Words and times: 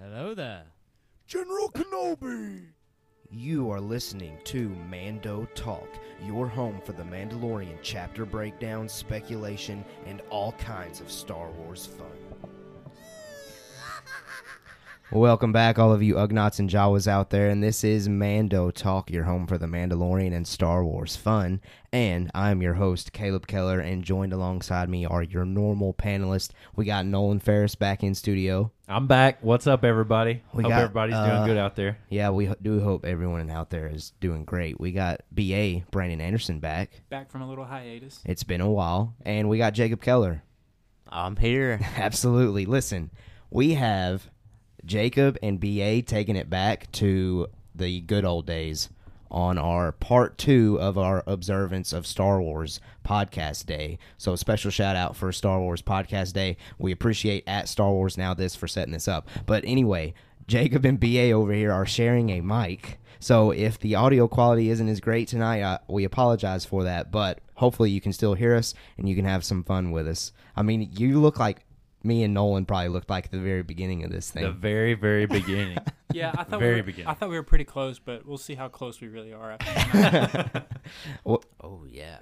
Hello 0.00 0.32
there. 0.32 0.62
General 1.26 1.72
Kenobi! 1.72 2.66
You 3.32 3.68
are 3.72 3.80
listening 3.80 4.38
to 4.44 4.68
Mando 4.88 5.48
Talk, 5.56 5.88
your 6.24 6.46
home 6.46 6.80
for 6.84 6.92
the 6.92 7.02
Mandalorian 7.02 7.78
chapter 7.82 8.24
breakdown, 8.24 8.88
speculation, 8.88 9.84
and 10.06 10.22
all 10.30 10.52
kinds 10.52 11.00
of 11.00 11.10
Star 11.10 11.50
Wars 11.50 11.84
fun. 11.84 12.06
Welcome 15.10 15.50
back, 15.50 15.80
all 15.80 15.92
of 15.92 16.00
you 16.00 16.14
Ugnaughts 16.14 16.60
and 16.60 16.70
Jawas 16.70 17.08
out 17.08 17.30
there, 17.30 17.48
and 17.48 17.60
this 17.60 17.82
is 17.82 18.08
Mando 18.08 18.70
Talk, 18.70 19.10
your 19.10 19.24
home 19.24 19.48
for 19.48 19.58
the 19.58 19.66
Mandalorian 19.66 20.32
and 20.32 20.46
Star 20.46 20.84
Wars 20.84 21.16
fun. 21.16 21.60
And 21.92 22.30
I'm 22.36 22.62
your 22.62 22.74
host, 22.74 23.12
Caleb 23.12 23.48
Keller, 23.48 23.80
and 23.80 24.04
joined 24.04 24.32
alongside 24.32 24.88
me 24.88 25.04
are 25.06 25.24
your 25.24 25.44
normal 25.44 25.92
panelists. 25.92 26.50
We 26.76 26.84
got 26.84 27.04
Nolan 27.04 27.40
Ferris 27.40 27.74
back 27.74 28.04
in 28.04 28.14
studio. 28.14 28.70
I'm 28.90 29.06
back. 29.06 29.40
What's 29.42 29.66
up, 29.66 29.84
everybody? 29.84 30.42
We 30.54 30.62
Hope 30.62 30.70
got, 30.70 30.80
everybody's 30.80 31.14
uh, 31.14 31.26
doing 31.26 31.46
good 31.46 31.58
out 31.58 31.76
there. 31.76 31.98
Yeah, 32.08 32.30
we 32.30 32.46
ho- 32.46 32.56
do 32.62 32.80
hope 32.80 33.04
everyone 33.04 33.50
out 33.50 33.68
there 33.68 33.86
is 33.86 34.14
doing 34.18 34.46
great. 34.46 34.80
We 34.80 34.92
got 34.92 35.20
BA 35.30 35.82
Brandon 35.90 36.22
Anderson 36.22 36.58
back. 36.58 37.02
back 37.10 37.30
from 37.30 37.42
a 37.42 37.48
little 37.48 37.66
hiatus. 37.66 38.22
It's 38.24 38.44
been 38.44 38.62
a 38.62 38.70
while, 38.70 39.14
and 39.26 39.50
we 39.50 39.58
got 39.58 39.74
Jacob 39.74 40.00
Keller. 40.00 40.42
I'm 41.06 41.36
here. 41.36 41.78
Absolutely. 41.98 42.64
Listen, 42.64 43.10
we 43.50 43.74
have 43.74 44.30
Jacob 44.86 45.36
and 45.42 45.60
BA 45.60 46.00
taking 46.00 46.36
it 46.36 46.48
back 46.48 46.90
to 46.92 47.48
the 47.74 48.00
good 48.00 48.24
old 48.24 48.46
days 48.46 48.88
on 49.30 49.58
our 49.58 49.92
part 49.92 50.38
two 50.38 50.78
of 50.80 50.96
our 50.96 51.22
observance 51.26 51.92
of 51.92 52.06
Star 52.06 52.40
Wars 52.40 52.80
Podcast 53.04 53.66
Day. 53.66 53.98
So, 54.16 54.32
a 54.32 54.38
special 54.38 54.70
shout 54.70 54.96
out 54.96 55.16
for 55.16 55.32
Star 55.32 55.60
Wars 55.60 55.82
Podcast 55.82 56.32
Day. 56.32 56.56
We 56.78 56.92
appreciate 56.92 57.44
at 57.46 57.68
Star 57.68 57.90
Wars 57.90 58.18
Now 58.18 58.34
This 58.34 58.56
for 58.56 58.68
setting 58.68 58.92
this 58.92 59.08
up. 59.08 59.28
But 59.46 59.64
anyway, 59.66 60.14
Jacob 60.46 60.84
and 60.84 60.98
BA 60.98 61.30
over 61.30 61.52
here 61.52 61.72
are 61.72 61.86
sharing 61.86 62.30
a 62.30 62.40
mic. 62.40 62.98
So, 63.20 63.50
if 63.50 63.78
the 63.78 63.94
audio 63.94 64.28
quality 64.28 64.70
isn't 64.70 64.88
as 64.88 65.00
great 65.00 65.28
tonight, 65.28 65.62
uh, 65.62 65.78
we 65.88 66.04
apologize 66.04 66.64
for 66.64 66.84
that. 66.84 67.10
But 67.10 67.40
hopefully, 67.54 67.90
you 67.90 68.00
can 68.00 68.12
still 68.12 68.34
hear 68.34 68.54
us 68.54 68.74
and 68.96 69.08
you 69.08 69.16
can 69.16 69.24
have 69.24 69.44
some 69.44 69.64
fun 69.64 69.90
with 69.90 70.06
us. 70.06 70.32
I 70.56 70.62
mean, 70.62 70.90
you 70.92 71.20
look 71.20 71.38
like 71.38 71.64
me 72.02 72.22
and 72.22 72.32
Nolan 72.32 72.64
probably 72.64 72.88
looked 72.88 73.10
like 73.10 73.26
at 73.26 73.30
the 73.32 73.40
very 73.40 73.62
beginning 73.62 74.04
of 74.04 74.10
this 74.10 74.30
thing. 74.30 74.42
The 74.44 74.52
very, 74.52 74.94
very 74.94 75.26
beginning. 75.38 75.78
Yeah, 76.12 76.32
I 76.36 76.44
thought 76.44 76.60
Very 76.60 76.76
we 76.76 76.80
were, 76.80 76.86
beginning. 76.86 77.08
I 77.08 77.14
thought 77.14 77.28
we 77.28 77.36
were 77.36 77.42
pretty 77.42 77.64
close, 77.64 77.98
but 77.98 78.24
we'll 78.26 78.38
see 78.38 78.54
how 78.54 78.68
close 78.68 79.00
we 79.00 79.08
really 79.08 79.32
are. 79.32 79.52
After 79.60 79.90
tonight. 79.90 80.64
Oh 81.60 81.84
yeah. 81.90 82.18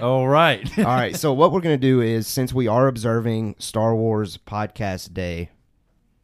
All 0.00 0.26
right. 0.26 0.78
All 0.78 0.84
right, 0.84 1.14
so 1.14 1.32
what 1.32 1.52
we're 1.52 1.60
going 1.60 1.78
to 1.78 1.86
do 1.86 2.00
is 2.00 2.26
since 2.26 2.52
we 2.52 2.66
are 2.66 2.88
observing 2.88 3.54
Star 3.58 3.94
Wars 3.94 4.36
Podcast 4.36 5.14
Day. 5.14 5.50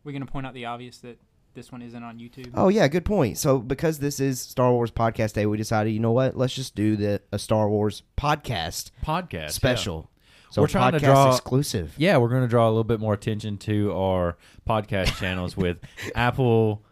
we're 0.05 0.13
gonna 0.13 0.27
point 0.27 0.47
out 0.47 0.55
the 0.55 0.65
obvious 0.65 0.99
that 0.99 1.21
this 1.55 1.71
one 1.71 1.83
isn't 1.83 2.03
on 2.03 2.19
YouTube. 2.19 2.51
Oh 2.55 2.69
yeah, 2.69 2.89
good 2.89 3.05
point. 3.05 3.39
So 3.39 3.59
because 3.59 3.99
this 3.99 4.19
is 4.21 4.41
Star 4.41 4.73
Wars 4.73 4.91
Podcast 4.91 5.35
Day, 5.35 5.47
we 5.47 5.57
decided, 5.57 5.91
you 5.93 6.01
know 6.01 6.13
what? 6.13 6.37
Let's 6.37 6.55
just 6.55 6.75
do 6.75 6.97
the 6.97 7.21
a 7.31 7.39
Star 7.39 7.69
Wars 7.69 8.03
podcast 8.17 8.91
Podcast 9.05 9.51
special. 9.51 10.11
So 10.51 10.63
We're 10.63 10.69
trying 10.69 10.93
to 10.93 10.99
draw- 10.99 11.31
exclusive. 11.31 11.93
Yeah, 11.99 12.17
we're 12.19 12.29
going 12.31 12.43
to 12.43 12.49
draw 12.49 12.67
a 12.67 12.71
little 12.71 12.85
bit 12.85 13.01
more 13.01 13.13
attention 13.15 13.59
to 13.59 13.93
our 13.93 14.37
podcast 14.69 15.17
channels 15.21 15.57
with 15.57 15.79
Apple, 16.15 16.83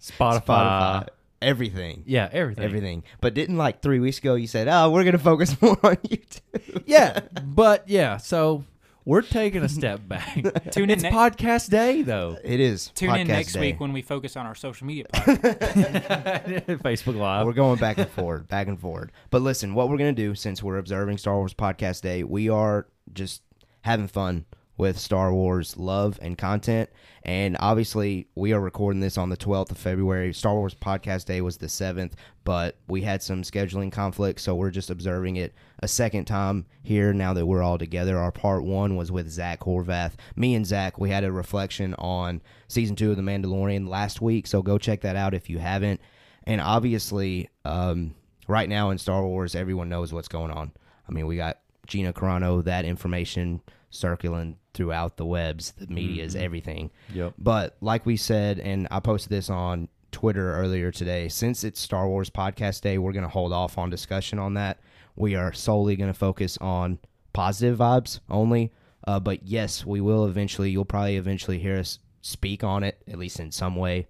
Spotify. 0.00 0.44
Spotify, 0.46 1.08
everything. 1.42 2.04
Yeah, 2.06 2.28
everything. 2.32 2.64
Everything. 2.64 3.02
But 3.20 3.34
didn't 3.34 3.56
like 3.56 3.82
3 3.82 4.00
weeks 4.00 4.18
ago 4.18 4.34
you 4.34 4.46
said, 4.46 4.68
"Oh, 4.68 4.90
we're 4.90 5.04
going 5.04 5.12
to 5.12 5.18
focus 5.22 5.60
more 5.62 5.78
on 5.82 5.96
YouTube." 5.96 6.82
Yeah, 6.86 7.20
but 7.44 7.88
yeah, 7.88 8.16
so 8.16 8.64
we're 9.08 9.22
taking 9.22 9.62
a 9.62 9.68
step 9.70 10.00
back. 10.06 10.34
Tune 10.70 10.84
in 10.84 10.90
it's 10.90 11.02
ne- 11.02 11.10
podcast 11.10 11.70
day, 11.70 12.02
though. 12.02 12.36
It 12.44 12.60
is. 12.60 12.88
Tune 12.94 13.08
in 13.16 13.26
podcast 13.26 13.28
next 13.28 13.52
day. 13.54 13.60
week 13.60 13.80
when 13.80 13.94
we 13.94 14.02
focus 14.02 14.36
on 14.36 14.44
our 14.44 14.54
social 14.54 14.86
media 14.86 15.06
podcast. 15.10 16.66
Facebook 16.82 17.16
Live. 17.16 17.46
We're 17.46 17.54
going 17.54 17.78
back 17.78 17.96
and 17.96 18.10
forward, 18.10 18.48
back 18.48 18.68
and 18.68 18.78
forward. 18.78 19.10
But 19.30 19.40
listen, 19.40 19.72
what 19.72 19.88
we're 19.88 19.96
going 19.96 20.14
to 20.14 20.22
do 20.22 20.34
since 20.34 20.62
we're 20.62 20.76
observing 20.76 21.16
Star 21.16 21.36
Wars 21.36 21.54
Podcast 21.54 22.02
Day, 22.02 22.22
we 22.22 22.50
are 22.50 22.86
just 23.14 23.40
having 23.80 24.08
fun 24.08 24.44
with 24.78 24.98
Star 24.98 25.34
Wars 25.34 25.76
love 25.76 26.18
and 26.22 26.38
content. 26.38 26.88
And 27.24 27.56
obviously, 27.60 28.28
we 28.36 28.52
are 28.52 28.60
recording 28.60 29.00
this 29.00 29.18
on 29.18 29.28
the 29.28 29.36
12th 29.36 29.72
of 29.72 29.76
February. 29.76 30.32
Star 30.32 30.54
Wars 30.54 30.74
Podcast 30.74 31.26
Day 31.26 31.40
was 31.40 31.58
the 31.58 31.66
7th, 31.66 32.12
but 32.44 32.76
we 32.86 33.02
had 33.02 33.22
some 33.22 33.42
scheduling 33.42 33.92
conflicts, 33.92 34.44
so 34.44 34.54
we're 34.54 34.70
just 34.70 34.88
observing 34.88 35.36
it 35.36 35.52
a 35.80 35.88
second 35.88 36.24
time 36.24 36.64
here 36.82 37.12
now 37.12 37.34
that 37.34 37.44
we're 37.44 37.62
all 37.62 37.76
together. 37.76 38.16
Our 38.16 38.32
part 38.32 38.64
one 38.64 38.96
was 38.96 39.12
with 39.12 39.28
Zach 39.28 39.60
Horvath. 39.60 40.12
Me 40.36 40.54
and 40.54 40.64
Zach, 40.64 40.98
we 40.98 41.10
had 41.10 41.24
a 41.24 41.32
reflection 41.32 41.94
on 41.98 42.40
season 42.68 42.96
two 42.96 43.10
of 43.10 43.16
The 43.16 43.22
Mandalorian 43.22 43.88
last 43.88 44.22
week, 44.22 44.46
so 44.46 44.62
go 44.62 44.78
check 44.78 45.02
that 45.02 45.16
out 45.16 45.34
if 45.34 45.50
you 45.50 45.58
haven't. 45.58 46.00
And 46.44 46.60
obviously, 46.60 47.50
um, 47.64 48.14
right 48.46 48.68
now 48.68 48.90
in 48.90 48.98
Star 48.98 49.26
Wars, 49.26 49.54
everyone 49.54 49.88
knows 49.88 50.12
what's 50.12 50.28
going 50.28 50.52
on. 50.52 50.72
I 51.06 51.12
mean, 51.12 51.26
we 51.26 51.36
got 51.36 51.58
Gina 51.86 52.12
Carano, 52.12 52.62
that 52.64 52.84
information 52.84 53.60
circulating 53.90 54.56
throughout 54.74 55.16
the 55.16 55.26
webs, 55.26 55.72
the 55.78 55.86
media 55.86 56.24
is 56.24 56.36
everything. 56.36 56.90
Yep. 57.12 57.34
But 57.38 57.76
like 57.80 58.06
we 58.06 58.16
said, 58.16 58.58
and 58.58 58.86
I 58.90 59.00
posted 59.00 59.30
this 59.30 59.50
on 59.50 59.88
Twitter 60.12 60.54
earlier 60.54 60.90
today, 60.90 61.28
since 61.28 61.64
it's 61.64 61.80
Star 61.80 62.08
Wars 62.08 62.30
Podcast 62.30 62.82
Day, 62.82 62.98
we're 62.98 63.12
going 63.12 63.24
to 63.24 63.28
hold 63.28 63.52
off 63.52 63.78
on 63.78 63.90
discussion 63.90 64.38
on 64.38 64.54
that. 64.54 64.78
We 65.16 65.34
are 65.34 65.52
solely 65.52 65.96
going 65.96 66.12
to 66.12 66.18
focus 66.18 66.58
on 66.60 66.98
positive 67.32 67.78
vibes 67.78 68.20
only. 68.30 68.72
Uh, 69.06 69.18
but 69.20 69.42
yes, 69.44 69.86
we 69.86 70.00
will 70.00 70.26
eventually, 70.26 70.70
you'll 70.70 70.84
probably 70.84 71.16
eventually 71.16 71.58
hear 71.58 71.78
us 71.78 71.98
speak 72.20 72.62
on 72.62 72.82
it, 72.82 73.02
at 73.08 73.18
least 73.18 73.40
in 73.40 73.50
some 73.50 73.74
way. 73.74 74.06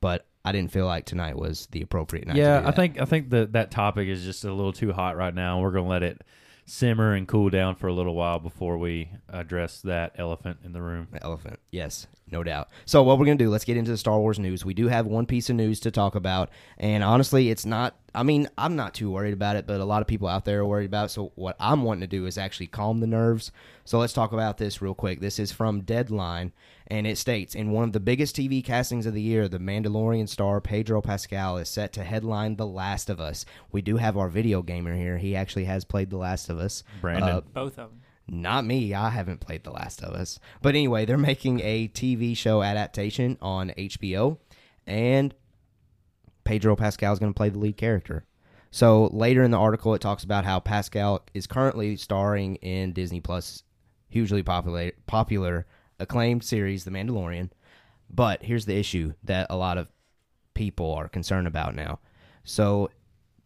But 0.00 0.26
I 0.44 0.52
didn't 0.52 0.70
feel 0.70 0.86
like 0.86 1.04
tonight 1.04 1.36
was 1.36 1.66
the 1.72 1.82
appropriate 1.82 2.26
night. 2.28 2.34
to 2.34 2.40
yeah, 2.40 2.60
do 2.60 2.66
I 2.66 2.70
that. 2.70 2.76
think 2.76 3.00
I 3.00 3.04
think 3.04 3.30
that 3.30 3.52
that 3.54 3.72
topic 3.72 4.06
is 4.06 4.22
just 4.22 4.44
a 4.44 4.52
little 4.52 4.72
too 4.72 4.92
hot 4.92 5.16
right 5.16 5.34
now. 5.34 5.60
We're 5.60 5.72
gonna 5.72 5.88
let 5.88 6.04
it 6.04 6.22
simmer 6.66 7.14
and 7.14 7.26
cool 7.26 7.48
down 7.48 7.76
for 7.76 7.86
a 7.86 7.92
little 7.92 8.14
while 8.14 8.38
before 8.38 8.76
we 8.76 9.08
address 9.28 9.80
that 9.82 10.12
elephant 10.18 10.58
in 10.64 10.72
the 10.72 10.82
room. 10.82 11.08
Elephant. 11.22 11.58
Yes, 11.70 12.08
no 12.30 12.42
doubt. 12.42 12.68
So 12.84 13.02
what 13.02 13.18
we're 13.18 13.26
to 13.26 13.34
do, 13.36 13.48
let's 13.48 13.64
get 13.64 13.76
into 13.76 13.92
the 13.92 13.96
Star 13.96 14.18
Wars 14.18 14.38
news. 14.38 14.64
We 14.64 14.74
do 14.74 14.88
have 14.88 15.06
one 15.06 15.26
piece 15.26 15.48
of 15.48 15.56
news 15.56 15.80
to 15.80 15.90
talk 15.90 16.14
about, 16.14 16.50
and 16.76 17.02
honestly, 17.02 17.50
it's 17.50 17.64
not 17.64 17.96
I 18.16 18.22
mean, 18.22 18.48
I'm 18.56 18.76
not 18.76 18.94
too 18.94 19.10
worried 19.10 19.34
about 19.34 19.56
it, 19.56 19.66
but 19.66 19.78
a 19.78 19.84
lot 19.84 20.00
of 20.00 20.08
people 20.08 20.26
out 20.26 20.46
there 20.46 20.60
are 20.60 20.66
worried 20.66 20.86
about 20.86 21.06
it. 21.06 21.08
So 21.10 21.32
what 21.34 21.54
I'm 21.60 21.82
wanting 21.82 22.00
to 22.00 22.06
do 22.06 22.24
is 22.24 22.38
actually 22.38 22.68
calm 22.68 23.00
the 23.00 23.06
nerves. 23.06 23.52
So 23.84 23.98
let's 23.98 24.14
talk 24.14 24.32
about 24.32 24.56
this 24.56 24.80
real 24.80 24.94
quick. 24.94 25.20
This 25.20 25.38
is 25.38 25.52
from 25.52 25.82
Deadline, 25.82 26.52
and 26.88 27.06
it 27.06 27.18
states 27.18 27.54
in 27.54 27.70
one 27.72 27.84
of 27.84 27.92
the 27.92 28.00
biggest 28.00 28.36
TV 28.36 28.64
castings 28.64 29.06
of 29.06 29.14
the 29.14 29.22
year, 29.22 29.48
the 29.48 29.58
Mandalorian 29.58 30.28
star 30.28 30.60
Pedro 30.60 31.00
Pascal 31.02 31.56
is 31.58 31.68
set 31.68 31.92
to 31.94 32.04
headline 32.04 32.56
The 32.56 32.66
Last 32.66 33.10
of 33.10 33.20
Us. 33.20 33.44
We 33.72 33.82
do 33.82 33.96
have 33.96 34.16
our 34.16 34.28
video 34.28 34.62
gamer 34.62 34.94
here. 34.94 35.18
He 35.18 35.34
actually 35.34 35.64
has 35.64 35.84
played 35.84 36.10
The 36.10 36.16
Last 36.16 36.48
of 36.48 36.58
Us. 36.58 36.84
Brandon. 37.00 37.28
Uh, 37.28 37.40
Both 37.40 37.78
of 37.78 37.90
them. 37.90 38.00
not 38.28 38.64
me. 38.64 38.94
I 38.94 39.10
haven't 39.10 39.40
played 39.40 39.64
The 39.64 39.72
Last 39.72 40.02
of 40.02 40.14
Us. 40.14 40.38
But 40.62 40.74
anyway, 40.74 41.04
they're 41.06 41.18
making 41.18 41.60
a 41.60 41.88
TV 41.88 42.36
show 42.36 42.62
adaptation 42.62 43.36
on 43.42 43.70
HBO, 43.76 44.38
and 44.86 45.34
Pedro 46.44 46.76
Pascal 46.76 47.12
is 47.12 47.18
going 47.18 47.32
to 47.32 47.36
play 47.36 47.48
the 47.48 47.58
lead 47.58 47.76
character. 47.76 48.24
So 48.70 49.06
later 49.06 49.42
in 49.42 49.50
the 49.50 49.58
article, 49.58 49.94
it 49.94 50.00
talks 50.00 50.22
about 50.22 50.44
how 50.44 50.60
Pascal 50.60 51.24
is 51.34 51.46
currently 51.46 51.96
starring 51.96 52.56
in 52.56 52.92
Disney 52.92 53.20
Plus, 53.20 53.62
hugely 54.08 54.42
popular, 54.42 54.92
popular 55.06 55.66
acclaimed 55.98 56.44
series, 56.44 56.84
The 56.84 56.90
Mandalorian. 56.90 57.50
But 58.08 58.42
here's 58.42 58.66
the 58.66 58.76
issue 58.76 59.14
that 59.24 59.46
a 59.50 59.56
lot 59.56 59.78
of 59.78 59.88
people 60.54 60.92
are 60.92 61.08
concerned 61.08 61.46
about 61.46 61.74
now. 61.74 61.98
So 62.44 62.90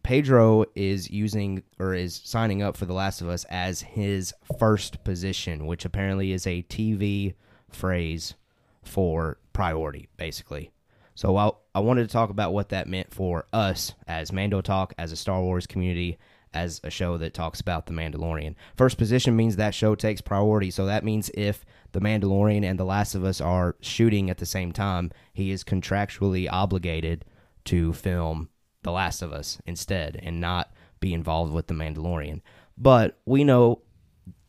Pedro 0.03 0.65
is 0.75 1.09
using 1.09 1.63
or 1.79 1.93
is 1.93 2.21
signing 2.23 2.61
up 2.61 2.77
for 2.77 2.85
The 2.85 2.93
Last 2.93 3.21
of 3.21 3.29
Us 3.29 3.45
as 3.49 3.81
his 3.81 4.33
first 4.59 5.03
position, 5.03 5.65
which 5.65 5.85
apparently 5.85 6.31
is 6.31 6.47
a 6.47 6.63
TV 6.63 7.35
phrase 7.69 8.35
for 8.83 9.37
priority, 9.53 10.09
basically. 10.17 10.71
So 11.15 11.37
I, 11.37 11.51
I 11.75 11.79
wanted 11.79 12.07
to 12.07 12.13
talk 12.13 12.29
about 12.29 12.53
what 12.53 12.69
that 12.69 12.87
meant 12.87 13.13
for 13.13 13.45
us 13.51 13.93
as 14.07 14.31
Mando 14.31 14.61
Talk, 14.61 14.93
as 14.97 15.11
a 15.11 15.15
Star 15.15 15.41
Wars 15.41 15.67
community, 15.67 16.17
as 16.53 16.81
a 16.83 16.89
show 16.89 17.17
that 17.17 17.33
talks 17.33 17.61
about 17.61 17.85
The 17.85 17.93
Mandalorian. 17.93 18.55
First 18.75 18.97
position 18.97 19.35
means 19.35 19.55
that 19.55 19.75
show 19.75 19.95
takes 19.95 20.21
priority. 20.21 20.71
So 20.71 20.85
that 20.85 21.03
means 21.03 21.31
if 21.33 21.65
The 21.91 22.01
Mandalorian 22.01 22.63
and 22.63 22.79
The 22.79 22.85
Last 22.85 23.15
of 23.15 23.23
Us 23.23 23.39
are 23.39 23.75
shooting 23.81 24.29
at 24.29 24.37
the 24.37 24.45
same 24.45 24.71
time, 24.71 25.11
he 25.33 25.51
is 25.51 25.63
contractually 25.63 26.47
obligated 26.51 27.25
to 27.65 27.93
film 27.93 28.49
The 28.83 28.91
Last 28.91 29.21
of 29.21 29.31
Us 29.31 29.59
instead 29.65 30.19
and 30.21 30.41
not 30.41 30.73
be 30.99 31.13
involved 31.13 31.53
with 31.53 31.67
The 31.67 31.73
Mandalorian. 31.73 32.41
But 32.77 33.19
we 33.25 33.43
know 33.43 33.81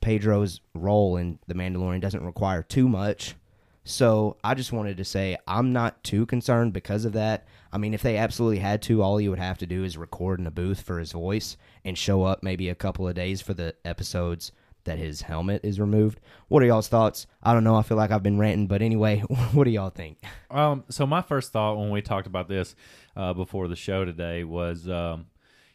Pedro's 0.00 0.60
role 0.74 1.16
in 1.16 1.38
The 1.46 1.54
Mandalorian 1.54 2.00
doesn't 2.00 2.24
require 2.24 2.62
too 2.62 2.88
much. 2.88 3.34
So 3.84 4.36
I 4.44 4.54
just 4.54 4.72
wanted 4.72 4.96
to 4.98 5.04
say 5.04 5.36
I'm 5.46 5.72
not 5.72 6.02
too 6.04 6.26
concerned 6.26 6.72
because 6.72 7.04
of 7.04 7.12
that. 7.14 7.46
I 7.72 7.78
mean, 7.78 7.94
if 7.94 8.02
they 8.02 8.16
absolutely 8.16 8.58
had 8.58 8.82
to, 8.82 9.02
all 9.02 9.16
he 9.16 9.28
would 9.28 9.38
have 9.38 9.58
to 9.58 9.66
do 9.66 9.82
is 9.82 9.96
record 9.96 10.38
in 10.38 10.46
a 10.46 10.50
booth 10.50 10.82
for 10.82 10.98
his 10.98 11.12
voice 11.12 11.56
and 11.84 11.98
show 11.98 12.24
up 12.24 12.42
maybe 12.42 12.68
a 12.68 12.74
couple 12.74 13.08
of 13.08 13.14
days 13.14 13.40
for 13.40 13.54
the 13.54 13.74
episodes 13.84 14.52
that 14.84 14.98
his 14.98 15.22
helmet 15.22 15.64
is 15.64 15.80
removed. 15.80 16.20
What 16.48 16.62
are 16.62 16.66
y'all's 16.66 16.88
thoughts? 16.88 17.26
I 17.42 17.52
don't 17.54 17.64
know. 17.64 17.76
I 17.76 17.82
feel 17.82 17.96
like 17.96 18.10
I've 18.10 18.22
been 18.22 18.38
ranting, 18.38 18.66
but 18.66 18.82
anyway, 18.82 19.20
what 19.52 19.64
do 19.64 19.70
y'all 19.70 19.90
think? 19.90 20.18
Um, 20.50 20.84
so 20.88 21.06
my 21.06 21.22
first 21.22 21.52
thought 21.52 21.78
when 21.78 21.90
we 21.90 22.02
talked 22.02 22.26
about 22.26 22.48
this 22.48 22.74
uh, 23.16 23.32
before 23.32 23.68
the 23.68 23.76
show 23.76 24.04
today 24.04 24.44
was, 24.44 24.88
um, 24.88 25.26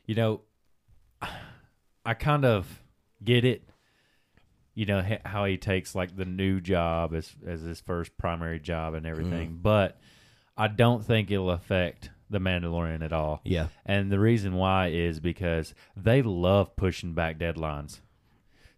you 0.06 0.15
know, 0.15 0.42
I 2.06 2.13
kind 2.13 2.45
of 2.45 2.81
get 3.24 3.44
it. 3.44 3.63
You 4.77 4.85
know 4.85 5.18
how 5.25 5.45
he 5.45 5.57
takes 5.57 5.95
like 5.95 6.15
the 6.15 6.24
new 6.24 6.62
job 6.62 7.15
as 7.15 7.35
as 7.47 7.62
his 7.62 7.79
first 7.79 8.15
primary 8.15 8.59
job 8.59 8.94
and 8.94 9.07
everything, 9.07 9.50
mm. 9.50 9.62
but 9.63 10.00
I 10.56 10.68
don't 10.68 11.03
think 11.03 11.31
it'll 11.31 11.50
affect 11.50 12.12
the 12.29 12.38
Mandalorian 12.39 13.03
at 13.03 13.12
all. 13.12 13.41
Yeah. 13.44 13.69
And 13.88 14.12
the 14.12 14.19
reason 14.19 14.53
why 14.53 14.89
is 14.89 15.19
because 15.19 15.74
they 15.95 16.21
love 16.21 16.75
pushing 16.75 17.13
back 17.13 17.39
deadlines. 17.39 18.01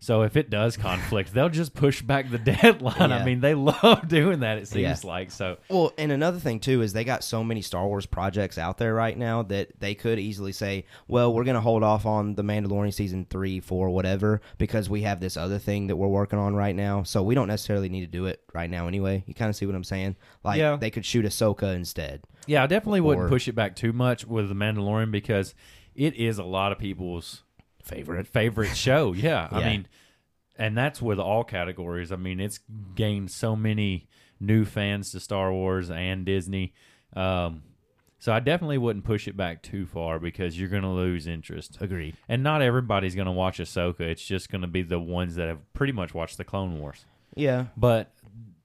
So 0.01 0.21
if 0.21 0.37
it 0.37 0.49
does 0.49 0.77
conflict, 0.77 1.33
they'll 1.33 1.49
just 1.49 1.73
push 1.73 2.01
back 2.01 2.29
the 2.29 2.37
deadline. 2.37 3.09
Yeah. 3.09 3.17
I 3.17 3.25
mean, 3.25 3.41
they 3.41 3.53
love 3.53 4.07
doing 4.07 4.39
that. 4.39 4.57
It 4.57 4.67
seems 4.69 5.03
Yeah. 5.03 5.09
like 5.09 5.29
so. 5.29 5.57
Well, 5.69 5.91
and 5.97 6.11
another 6.11 6.39
thing 6.39 6.61
too 6.61 6.81
is 6.81 6.93
they 6.93 7.03
got 7.03 7.21
so 7.23 7.43
many 7.43 7.61
Star 7.61 7.85
Wars 7.85 8.05
projects 8.05 8.57
out 8.57 8.77
there 8.77 8.93
right 8.93 9.17
now 9.17 9.43
that 9.43 9.77
they 9.79 9.95
could 9.95 10.17
easily 10.17 10.53
say, 10.53 10.85
"Well, 11.09 11.33
we're 11.33 11.43
going 11.43 11.55
to 11.55 11.61
hold 11.61 11.83
off 11.83 12.05
on 12.05 12.35
the 12.35 12.43
Mandalorian 12.43 12.93
season 12.93 13.27
three, 13.29 13.59
four, 13.59 13.89
whatever, 13.89 14.39
because 14.57 14.89
we 14.89 15.01
have 15.01 15.19
this 15.19 15.35
other 15.35 15.59
thing 15.59 15.87
that 15.87 15.97
we're 15.97 16.07
working 16.07 16.39
on 16.39 16.55
right 16.55 16.75
now. 16.75 17.03
So 17.03 17.21
we 17.21 17.35
don't 17.35 17.49
necessarily 17.49 17.89
need 17.89 18.01
to 18.01 18.07
do 18.07 18.25
it 18.25 18.41
right 18.53 18.69
now 18.69 18.87
anyway." 18.87 19.23
You 19.27 19.33
kind 19.33 19.49
of 19.49 19.55
see 19.57 19.65
what 19.65 19.75
I'm 19.75 19.83
saying? 19.83 20.15
Like 20.45 20.59
Yeah. 20.59 20.77
they 20.77 20.91
could 20.91 21.05
shoot 21.05 21.25
Ahsoka 21.25 21.75
instead. 21.75 22.21
Yeah, 22.47 22.63
I 22.63 22.67
definitely 22.67 23.01
wouldn't 23.01 23.27
push 23.29 23.49
it 23.49 23.53
back 23.53 23.75
too 23.75 23.91
much 23.91 24.25
with 24.25 24.47
the 24.47 24.55
Mandalorian 24.55 25.11
because 25.11 25.53
it 25.93 26.15
is 26.15 26.37
a 26.37 26.43
lot 26.45 26.71
of 26.71 26.79
people's 26.79 27.43
Favorite. 27.89 28.27
favorite 28.27 28.75
show. 28.75 29.13
Yeah, 29.19 29.47
I 29.51 29.63
mean, 29.63 29.87
and 30.57 30.77
that's 30.77 31.01
with 31.01 31.19
all 31.19 31.43
categories. 31.43 32.11
I 32.11 32.15
mean, 32.15 32.39
it's 32.39 32.59
gained 32.95 33.31
so 33.31 33.55
many 33.55 34.07
new 34.39 34.65
fans 34.65 35.11
to 35.11 35.19
Star 35.19 35.51
Wars 35.51 35.89
and 35.89 36.25
Disney. 36.25 36.73
Um, 37.15 37.63
so 38.19 38.33
I 38.33 38.41
definitely 38.41 38.77
wouldn't 38.77 39.05
push 39.05 39.27
it 39.27 39.37
back 39.37 39.63
too 39.63 39.85
far 39.85 40.19
because 40.19 40.59
you're 40.59 40.69
going 40.69 40.83
to 40.83 40.89
lose 40.89 41.25
interest. 41.27 41.77
Agreed. 41.79 42.17
And 42.27 42.43
not 42.43 42.61
everybody's 42.61 43.15
going 43.15 43.27
to 43.27 43.31
watch 43.31 43.59
Ahsoka. 43.59 44.01
It's 44.01 44.21
just 44.23 44.49
going 44.49 44.61
to 44.61 44.67
be 44.67 44.81
the 44.81 44.99
ones 44.99 45.35
that 45.35 45.47
have 45.47 45.73
pretty 45.73 45.93
much 45.93 46.13
watched 46.13 46.37
the 46.37 46.43
Clone 46.43 46.79
Wars. 46.79 47.05
Yeah. 47.35 47.67
But 47.77 48.13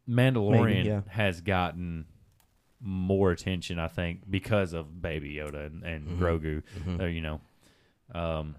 Mandalorian 0.09 0.65
Maybe, 0.65 0.89
yeah. 0.89 1.01
has 1.09 1.41
gotten 1.41 2.07
more 2.81 3.31
attention, 3.31 3.79
I 3.79 3.87
think, 3.89 4.23
because 4.29 4.73
of 4.73 5.01
Baby 5.01 5.35
Yoda 5.35 5.67
and, 5.67 5.85
and 5.85 6.21
Grogu. 6.21 6.63
Uh, 7.01 7.05
you 7.05 7.21
know, 7.21 7.41
um, 8.13 8.57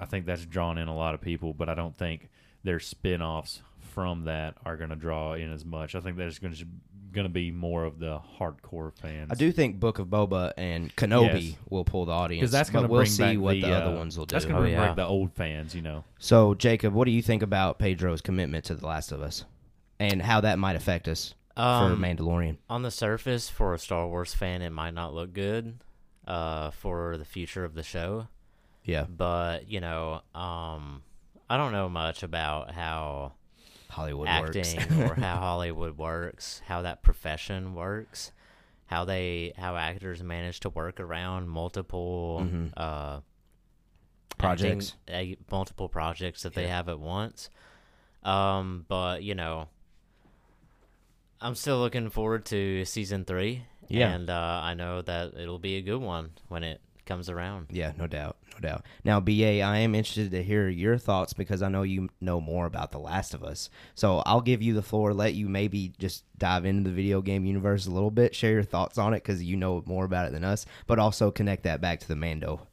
I 0.00 0.06
think 0.06 0.26
that's 0.26 0.44
drawn 0.46 0.78
in 0.78 0.88
a 0.88 0.96
lot 0.96 1.14
of 1.14 1.20
people, 1.20 1.52
but 1.52 1.68
I 1.68 1.74
don't 1.74 1.96
think 1.96 2.30
their 2.64 2.80
spin-offs 2.80 3.62
from 3.92 4.24
that 4.24 4.54
are 4.64 4.76
going 4.76 4.90
to 4.90 4.96
draw 4.96 5.34
in 5.34 5.52
as 5.52 5.64
much. 5.64 5.94
I 5.94 6.00
think 6.00 6.16
there's 6.16 6.38
going 6.38 6.54
to 6.54 6.64
going 7.12 7.24
to 7.24 7.28
be 7.28 7.50
more 7.50 7.84
of 7.84 7.98
the 7.98 8.20
hardcore 8.38 8.92
fans. 8.94 9.32
I 9.32 9.34
do 9.34 9.50
think 9.50 9.80
Book 9.80 9.98
of 9.98 10.06
Boba 10.06 10.52
and 10.56 10.94
Kenobi 10.94 11.48
Yes. 11.48 11.56
will 11.68 11.84
pull 11.84 12.04
the 12.04 12.12
audience 12.12 12.40
because 12.42 12.52
that's 12.52 12.70
going 12.70 12.84
to 12.84 12.88
we'll 12.88 13.00
bring 13.00 13.10
see 13.10 13.22
back 13.34 13.38
what 13.38 13.52
the, 13.54 13.62
the, 13.62 13.72
other 13.74 13.90
uh, 13.96 13.98
ones 13.98 14.16
will 14.16 14.26
do. 14.26 14.32
That's 14.34 14.44
going 14.44 14.54
to 14.54 14.60
Oh, 14.60 14.62
bring 14.62 14.74
yeah. 14.74 14.86
back 14.86 14.96
the 14.96 15.04
old 15.06 15.32
fans, 15.32 15.74
you 15.74 15.82
know. 15.82 16.04
So, 16.20 16.54
Jacob, 16.54 16.94
what 16.94 17.06
do 17.06 17.10
you 17.10 17.20
think 17.20 17.42
about 17.42 17.80
Pedro's 17.80 18.20
commitment 18.20 18.64
to 18.66 18.76
The 18.76 18.86
Last 18.86 19.10
of 19.10 19.20
Us 19.22 19.44
and 19.98 20.22
how 20.22 20.40
that 20.42 20.60
might 20.60 20.76
affect 20.76 21.08
us 21.08 21.34
for 21.56 21.62
Um, 21.62 22.00
Mandalorian? 22.00 22.58
on 22.68 22.82
the 22.82 22.92
surface, 22.92 23.50
for 23.50 23.74
a 23.74 23.78
Star 23.80 24.06
Wars 24.06 24.32
fan, 24.32 24.62
it 24.62 24.70
might 24.70 24.94
not 24.94 25.12
look 25.12 25.32
good 25.32 25.80
uh, 26.28 26.70
for 26.70 27.16
the 27.16 27.24
future 27.24 27.64
of 27.64 27.74
the 27.74 27.82
show. 27.82 28.28
Yeah, 28.84 29.04
But 29.08 29.68
you 29.68 29.80
know, 29.80 30.22
um, 30.34 31.02
I 31.48 31.56
don't 31.56 31.72
know 31.72 31.88
much 31.88 32.22
about 32.22 32.72
how 32.72 33.32
Hollywood 33.90 34.28
acting 34.28 34.76
works. 34.76 35.10
or 35.10 35.14
how 35.14 35.36
Hollywood 35.48 35.96
works, 35.98 36.62
how 36.66 36.82
that 36.82 37.02
profession 37.02 37.74
works, 37.74 38.32
how 38.86 39.04
they 39.04 39.52
how 39.56 39.76
actors 39.76 40.22
manage 40.22 40.60
to 40.60 40.70
work 40.70 40.98
around 41.00 41.48
multiple 41.48 42.40
Mhm. 42.44 42.72
uh, 42.76 43.20
Projects. 44.38 44.96
acting- 45.08 45.34
uh, 45.34 45.36
multiple 45.50 45.88
projects 45.88 46.42
that 46.42 46.54
they 46.54 46.66
have 46.68 46.88
at 46.88 46.98
once. 46.98 47.50
Um, 48.22 48.86
but 48.88 49.22
you 49.22 49.34
know, 49.34 49.68
I'm 51.40 51.54
still 51.54 51.78
looking 51.78 52.10
forward 52.10 52.44
to 52.46 52.84
season 52.84 53.24
three. 53.24 53.64
Yeah. 53.88 54.10
and 54.14 54.30
uh, 54.30 54.60
I 54.62 54.74
know 54.74 55.02
that 55.02 55.34
it'll 55.34 55.58
be 55.58 55.76
a 55.76 55.82
good 55.82 56.00
one 56.00 56.30
when 56.46 56.62
it 56.62 56.80
comes 57.10 57.28
around. 57.28 57.66
yeah, 57.70 57.90
no 57.98 58.06
doubt, 58.06 58.36
no 58.54 58.60
doubt. 58.60 58.84
Now, 59.04 59.18
BA, 59.18 59.62
I 59.62 59.78
am 59.78 59.96
interested 59.96 60.30
to 60.30 60.44
hear 60.44 60.68
your 60.68 60.96
thoughts 60.96 61.32
because 61.32 61.60
I 61.60 61.68
know 61.68 61.82
you 61.82 62.08
know 62.20 62.40
more 62.40 62.66
about 62.66 62.92
The 62.92 63.00
Last 63.00 63.34
of 63.34 63.42
Us. 63.42 63.68
So 63.96 64.18
I'll 64.26 64.40
give 64.40 64.62
you 64.62 64.74
the 64.74 64.82
floor, 64.82 65.12
let 65.12 65.34
you 65.34 65.48
maybe 65.48 65.92
just 65.98 66.24
dive 66.38 66.64
into 66.64 66.88
the 66.88 66.94
video 66.94 67.20
game 67.20 67.44
universe 67.44 67.86
a 67.86 67.90
little 67.90 68.12
bit, 68.12 68.32
share 68.32 68.52
your 68.52 68.62
thoughts 68.62 68.96
on 68.96 69.12
it 69.12 69.24
because 69.24 69.42
you 69.42 69.56
know 69.56 69.82
more 69.86 70.04
about 70.04 70.26
it 70.26 70.32
than 70.32 70.44
us, 70.44 70.66
but 70.86 71.00
also 71.00 71.32
connect 71.32 71.64
that 71.64 71.80
back 71.80 71.98
to 71.98 72.06
the 72.06 72.14
Mando. 72.14 72.68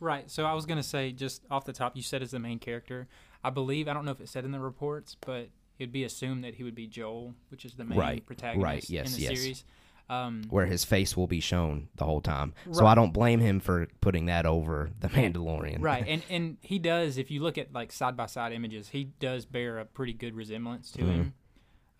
Right. 0.00 0.30
So 0.30 0.46
I 0.46 0.54
was 0.54 0.64
gonna 0.64 0.82
say 0.82 1.12
just 1.12 1.42
off 1.50 1.66
the 1.66 1.72
top, 1.74 1.94
you 1.94 2.02
said 2.02 2.22
as 2.22 2.30
the 2.30 2.38
main 2.38 2.58
character. 2.58 3.06
I 3.42 3.50
believe 3.50 3.86
I 3.86 3.92
don't 3.92 4.06
know 4.06 4.12
if 4.12 4.20
it 4.22 4.30
said 4.30 4.46
in 4.46 4.52
the 4.52 4.60
reports, 4.60 5.14
but 5.20 5.50
it'd 5.78 5.92
be 5.92 6.04
assumed 6.04 6.42
that 6.44 6.54
he 6.54 6.64
would 6.64 6.74
be 6.74 6.86
Joel, 6.86 7.34
which 7.50 7.66
is 7.66 7.74
the 7.74 7.84
main 7.84 7.98
Right, 7.98 8.24
protagonist 8.24 8.64
right, 8.64 8.90
yes, 8.90 9.08
in 9.08 9.20
the 9.20 9.28
yes. 9.28 9.38
series. 9.38 9.64
Um, 10.10 10.42
Where 10.50 10.66
his 10.66 10.84
face 10.84 11.16
will 11.16 11.26
be 11.26 11.40
shown 11.40 11.88
the 11.96 12.04
whole 12.04 12.20
time, 12.20 12.52
so 12.72 12.84
I 12.86 12.94
don't 12.94 13.12
blame 13.14 13.40
him 13.40 13.58
for 13.58 13.86
putting 14.02 14.26
that 14.26 14.44
over 14.44 14.90
the 15.00 15.08
Mandalorian. 15.16 15.78
right, 15.80 16.04
and 16.08 16.22
and 16.28 16.56
he 16.60 16.78
does. 16.78 17.16
If 17.16 17.30
you 17.30 17.40
look 17.42 17.56
at 17.56 17.72
like 17.72 17.90
side 17.90 18.14
by 18.16 18.26
side 18.26 18.52
images, 18.52 18.90
he 18.90 19.04
does 19.18 19.46
bear 19.46 19.78
a 19.78 19.86
pretty 19.86 20.12
good 20.12 20.34
resemblance 20.36 20.90
to 20.92 21.04
him. 21.04 21.34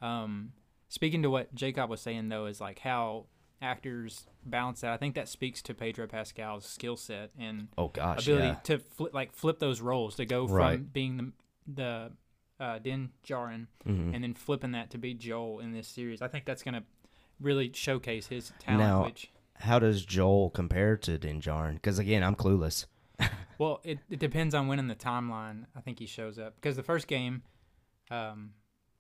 Mm-hmm. 0.03 0.07
Um, 0.07 0.53
speaking 0.89 1.23
to 1.23 1.31
what 1.31 1.55
Jacob 1.55 1.89
was 1.89 2.01
saying 2.03 2.29
though, 2.29 2.45
is 2.45 2.61
like 2.61 2.81
how 2.81 3.25
actors 3.63 4.27
balance 4.45 4.83
that. 4.83 4.93
I 4.93 4.99
think 4.99 5.15
that 5.15 5.29
speaks 5.29 5.63
to 5.63 5.73
Pedro 5.73 6.07
Pascal's 6.07 6.67
skill 6.67 6.97
set 6.97 7.31
and 7.39 7.69
Oh 7.79 7.89
gosh, 7.89 8.27
ability 8.27 8.49
yeah. 8.49 8.55
to 8.65 8.79
flip, 8.81 9.15
like 9.15 9.33
flip 9.33 9.59
those 9.59 9.81
roles 9.81 10.17
to 10.17 10.27
go 10.27 10.47
from 10.47 10.57
Right. 10.57 10.93
being 10.93 11.17
the 11.17 11.33
the 11.67 12.13
uh, 12.61 12.79
Din 12.79 13.11
Djarin 13.27 13.67
Mhm. 13.89 14.15
and 14.15 14.23
then 14.23 14.35
flipping 14.35 14.73
that 14.73 14.91
to 14.91 14.99
be 14.99 15.15
Joel 15.15 15.61
in 15.61 15.73
this 15.73 15.89
series. 15.89 16.21
I 16.21 16.29
think 16.29 16.45
that's 16.45 16.63
gonna 16.63 16.85
really 17.41 17.71
showcase 17.75 18.27
his 18.29 18.53
talent. 18.59 18.81
Now- 18.81 19.05
which 19.05 19.31
How 19.57 19.79
does 19.79 20.05
Joel 20.05 20.51
compare 20.51 20.97
to 20.99 21.19
Din 21.19 21.41
Djarin? 21.41 21.75
Because 21.75 21.99
again, 21.99 22.23
I'm 22.23 22.35
clueless. 22.37 22.87
well, 23.59 23.81
it, 23.85 23.99
it 24.11 24.19
depends 24.19 24.55
on 24.55 24.67
when 24.67 24.79
in 24.79 24.89
the 24.89 24.95
timeline 24.95 25.67
I 25.77 25.81
think 25.81 25.99
he 25.99 26.07
shows 26.07 26.39
up. 26.39 26.57
Because 26.57 26.77
the 26.77 26.83
first 26.83 27.07
game, 27.07 27.43
um, 28.11 28.51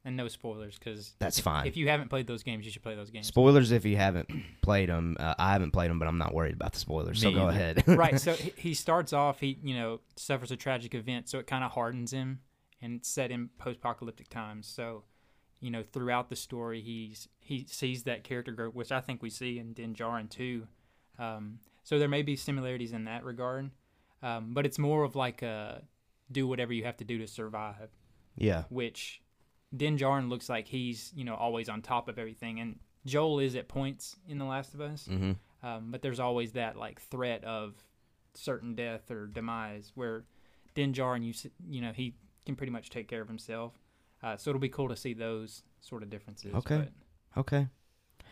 and 0.04 0.16
no 0.16 0.28
spoilers, 0.28 0.78
because 0.78 1.14
That's 1.19 1.40
fine. 1.40 1.66
if 1.66 1.76
you 1.76 1.88
haven't 1.88 2.10
played 2.10 2.26
those 2.26 2.42
games, 2.42 2.64
you 2.64 2.70
should 2.70 2.82
play 2.82 2.94
those 2.94 3.10
games. 3.10 3.26
Spoilers 3.26 3.72
if 3.72 3.84
you 3.84 3.96
haven't 3.96 4.29
played 4.62 4.88
them. 4.91 5.17
Uh, 5.19 5.34
I 5.38 5.53
haven't 5.53 5.70
played 5.72 5.91
them, 5.91 5.98
but 5.98 6.06
I'm 6.06 6.19
not 6.19 6.34
worried 6.34 6.55
about 6.55 6.72
the 6.74 6.79
spoilers. 6.79 7.20
So 7.20 7.32
go 7.32 7.48
either. 7.48 7.50
ahead. 7.50 7.84
right. 7.88 8.20
So 8.20 8.34
he, 8.56 8.74
starts 8.74 9.12
off, 9.12 9.41
he 9.41 9.58
you 9.62 9.74
know 9.74 10.00
suffers 10.17 10.50
a 10.50 10.56
tragic 10.56 10.94
event, 10.94 11.29
so 11.29 11.38
it 11.38 11.46
kind 11.46 11.64
of 11.64 11.72
hardens 11.72 12.12
him 12.12 12.41
and 12.82 13.05
set 13.05 13.31
in 13.31 13.48
post-apocalyptic 13.58 14.29
times. 14.29 14.67
So 14.67 15.05
you 15.64 15.70
know 15.70 15.82
throughout 15.82 16.28
the 16.28 16.36
story, 16.36 16.82
he's 16.82 17.26
he 17.40 17.64
sees 17.68 18.02
that 18.02 18.22
character 18.22 18.52
growth, 18.52 18.74
which 18.74 18.92
I 18.92 19.00
think 19.00 19.22
we 19.22 19.30
see 19.30 19.58
in 19.58 19.72
Din 19.72 19.94
Djarin 19.94 20.28
too. 20.28 20.66
Um, 21.18 21.58
so 21.82 21.98
there 21.98 22.08
may 22.08 22.20
be 22.22 22.36
similarities 22.36 22.92
in 22.92 23.04
that 23.04 23.24
regard, 23.24 23.70
um, 24.22 24.52
but 24.52 24.66
it's 24.66 24.78
more 24.78 25.04
of 25.04 25.16
like 25.16 25.40
a 25.40 25.82
do 26.30 26.46
whatever 26.46 26.72
you 26.74 26.84
have 26.84 26.98
to 26.98 27.04
do 27.04 27.18
to 27.18 27.26
survive. 27.26 27.90
yeah. 28.36 28.64
Which 28.68 29.22
Din 29.74 29.96
Djarin 29.96 30.28
looks 30.28 30.48
like 30.50 30.68
he's 30.68 31.12
you 31.16 31.24
know 31.24 31.34
always 31.34 31.70
on 31.70 31.80
top 31.80 32.08
of 32.08 32.18
everything, 32.18 32.60
and 32.60 32.78
Joel 33.06 33.38
is 33.38 33.56
at 33.56 33.66
points 33.66 34.16
in 34.28 34.36
The 34.38 34.44
Last 34.44 34.74
of 34.74 34.82
Us. 34.82 35.06
hmm 35.06 35.32
Um, 35.62 35.90
but 35.90 36.02
there's 36.02 36.20
always 36.20 36.52
that 36.52 36.76
like 36.76 37.00
threat 37.00 37.42
of 37.44 37.72
certain 38.34 38.74
death 38.74 39.10
or 39.10 39.26
demise 39.26 39.92
where 39.94 40.24
Din 40.74 40.92
Djarin, 40.92 41.24
you 41.24 41.32
you 41.66 41.80
know, 41.80 41.92
he 41.92 42.16
can 42.44 42.54
pretty 42.54 42.72
much 42.72 42.90
take 42.90 43.08
care 43.08 43.22
of 43.22 43.28
himself. 43.28 43.72
Uh, 44.24 44.36
so 44.38 44.50
it'll 44.50 44.60
be 44.60 44.69
cool 44.70 44.88
to 44.88 44.96
see 44.96 45.12
those 45.12 45.62
sort 45.81 46.02
of 46.02 46.08
differences. 46.10 46.54
Okay. 46.54 46.78
but- 46.78 47.40
Okay. 47.40 47.69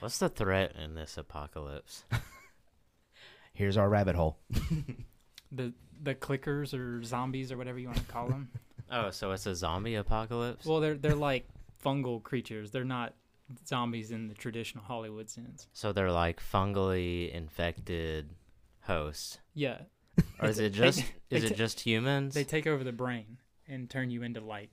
What's 0.00 0.18
the 0.18 0.28
threat 0.28 0.74
in 0.82 0.94
this 0.94 1.16
apocalypse? 1.18 2.04
Here's 3.52 3.76
our 3.76 3.88
rabbit 3.88 4.16
hole. 4.16 4.38
the 5.52 5.72
the 6.02 6.14
clickers 6.14 6.72
or 6.76 7.02
zombies 7.04 7.52
or 7.52 7.56
whatever 7.58 7.78
you 7.78 7.86
want 7.88 7.98
to 7.98 8.04
call 8.04 8.28
them. 8.28 8.48
oh, 8.90 9.10
so 9.10 9.32
it's 9.32 9.46
a 9.46 9.54
zombie 9.54 9.94
apocalypse? 9.96 10.64
well, 10.64 10.80
they're 10.80 10.94
they're 10.94 11.14
like 11.14 11.46
fungal 11.84 12.22
creatures. 12.22 12.70
They're 12.70 12.84
not 12.84 13.14
zombies 13.66 14.10
in 14.10 14.28
the 14.28 14.34
traditional 14.34 14.82
Hollywood 14.84 15.28
sense. 15.28 15.66
so 15.72 15.92
they're 15.92 16.10
like 16.12 16.40
fungally 16.40 17.30
infected 17.30 18.30
hosts. 18.82 19.38
Yeah, 19.54 19.82
Or 20.40 20.48
is 20.48 20.58
it 20.58 20.70
just 20.72 21.04
they 21.28 21.36
is 21.36 21.42
ta- 21.44 21.48
it 21.50 21.56
just 21.56 21.80
humans? 21.80 22.32
they 22.34 22.44
take 22.44 22.66
over 22.66 22.82
the 22.82 22.92
brain 22.92 23.36
and 23.68 23.90
turn 23.90 24.10
you 24.10 24.22
into 24.22 24.40
like 24.40 24.70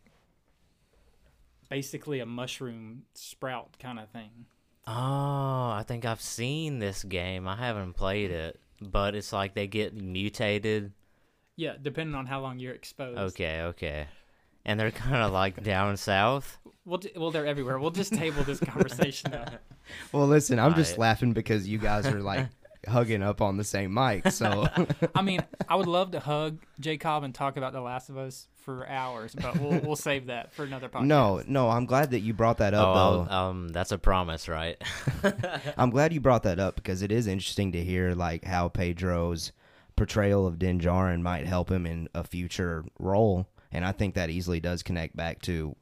basically 1.70 2.20
a 2.20 2.26
mushroom 2.26 3.04
sprout 3.14 3.78
kind 3.80 4.00
of 4.00 4.10
thing. 4.10 4.46
Oh, 4.88 5.72
I 5.72 5.84
think 5.88 6.06
I've 6.06 6.22
seen 6.22 6.80
this 6.80 7.04
game. 7.04 7.48
I 7.48 7.56
haven't 7.56 7.94
played 7.94 8.32
it, 8.32 8.60
but 8.82 9.14
it's 9.16 9.32
like 9.32 9.54
they 9.54 9.68
get 9.68 9.94
mutated. 9.94 10.94
Yeah, 11.56 11.74
depending 11.82 12.16
on 12.16 12.26
how 12.26 12.42
long 12.42 12.58
you're 12.60 12.74
exposed. 12.74 13.20
Okay, 13.36 13.62
okay. 13.64 14.08
and 14.66 14.80
they're 14.80 14.92
kind 14.92 15.18
of 15.22 15.32
like 15.32 15.62
down 15.64 15.98
south. 15.98 16.58
We'll, 16.86 17.02
well, 17.16 17.32
they're 17.32 17.46
everywhere. 17.46 17.78
We'll 17.80 17.92
just 17.92 18.14
table 18.14 18.44
this 18.44 18.60
conversation. 18.60 19.32
Now. 19.32 19.46
Well, 20.12 20.28
listen, 20.28 20.60
I'm 20.60 20.76
just 20.76 21.00
laughing 21.00 21.34
because 21.34 21.68
you 21.68 21.80
guys 21.80 22.06
are 22.06 22.22
like 22.22 22.48
hugging 22.88 23.24
up 23.24 23.42
on 23.42 23.58
the 23.58 23.64
same 23.64 23.92
mic. 23.92 24.32
So 24.32 24.68
I 25.16 25.24
mean, 25.24 25.42
I 25.68 25.76
would 25.76 25.88
love 25.88 26.12
to 26.12 26.20
hug 26.20 26.60
Jacob 26.80 27.24
and 27.24 27.34
talk 27.34 27.58
about 27.58 27.74
The 27.74 27.82
Last 27.82 28.10
of 28.10 28.18
Us 28.18 28.48
for 28.78 28.88
hours, 28.88 29.34
but 29.36 29.60
we'll 29.60 29.80
we'll 29.80 29.96
save 30.10 30.28
that 30.28 30.52
for 30.54 30.64
another 30.64 30.90
podcast. 30.90 31.06
no, 31.06 31.42
no, 31.48 31.70
I'm 31.70 31.86
glad 31.86 32.12
that 32.12 32.20
you 32.20 32.34
brought 32.34 32.58
that 32.60 32.74
up 32.74 32.88
Oh, 32.88 33.26
though. 33.28 33.34
Um, 33.36 33.70
that's 33.70 33.92
a 33.92 33.98
promise, 33.98 34.48
right? 34.48 34.82
I'm 35.78 35.90
glad 35.90 36.14
you 36.14 36.20
brought 36.20 36.44
that 36.44 36.60
up 36.60 36.76
because 36.76 37.02
it 37.02 37.12
is 37.12 37.28
interesting 37.28 37.72
to 37.72 37.84
hear 37.84 38.14
like 38.14 38.46
how 38.46 38.68
Pedro's 38.70 39.52
portrayal 39.96 40.46
of 40.48 40.60
Din 40.60 40.80
Djarin 40.80 41.22
might 41.22 41.46
help 41.46 41.70
him 41.72 41.86
in 41.86 42.08
a 42.14 42.24
future 42.24 42.86
role, 43.00 43.48
and 43.72 43.84
I 43.86 43.92
think 43.92 44.16
that 44.16 44.30
easily 44.30 44.60
does 44.60 44.84
connect 44.84 45.16
back 45.16 45.42
to 45.44 45.76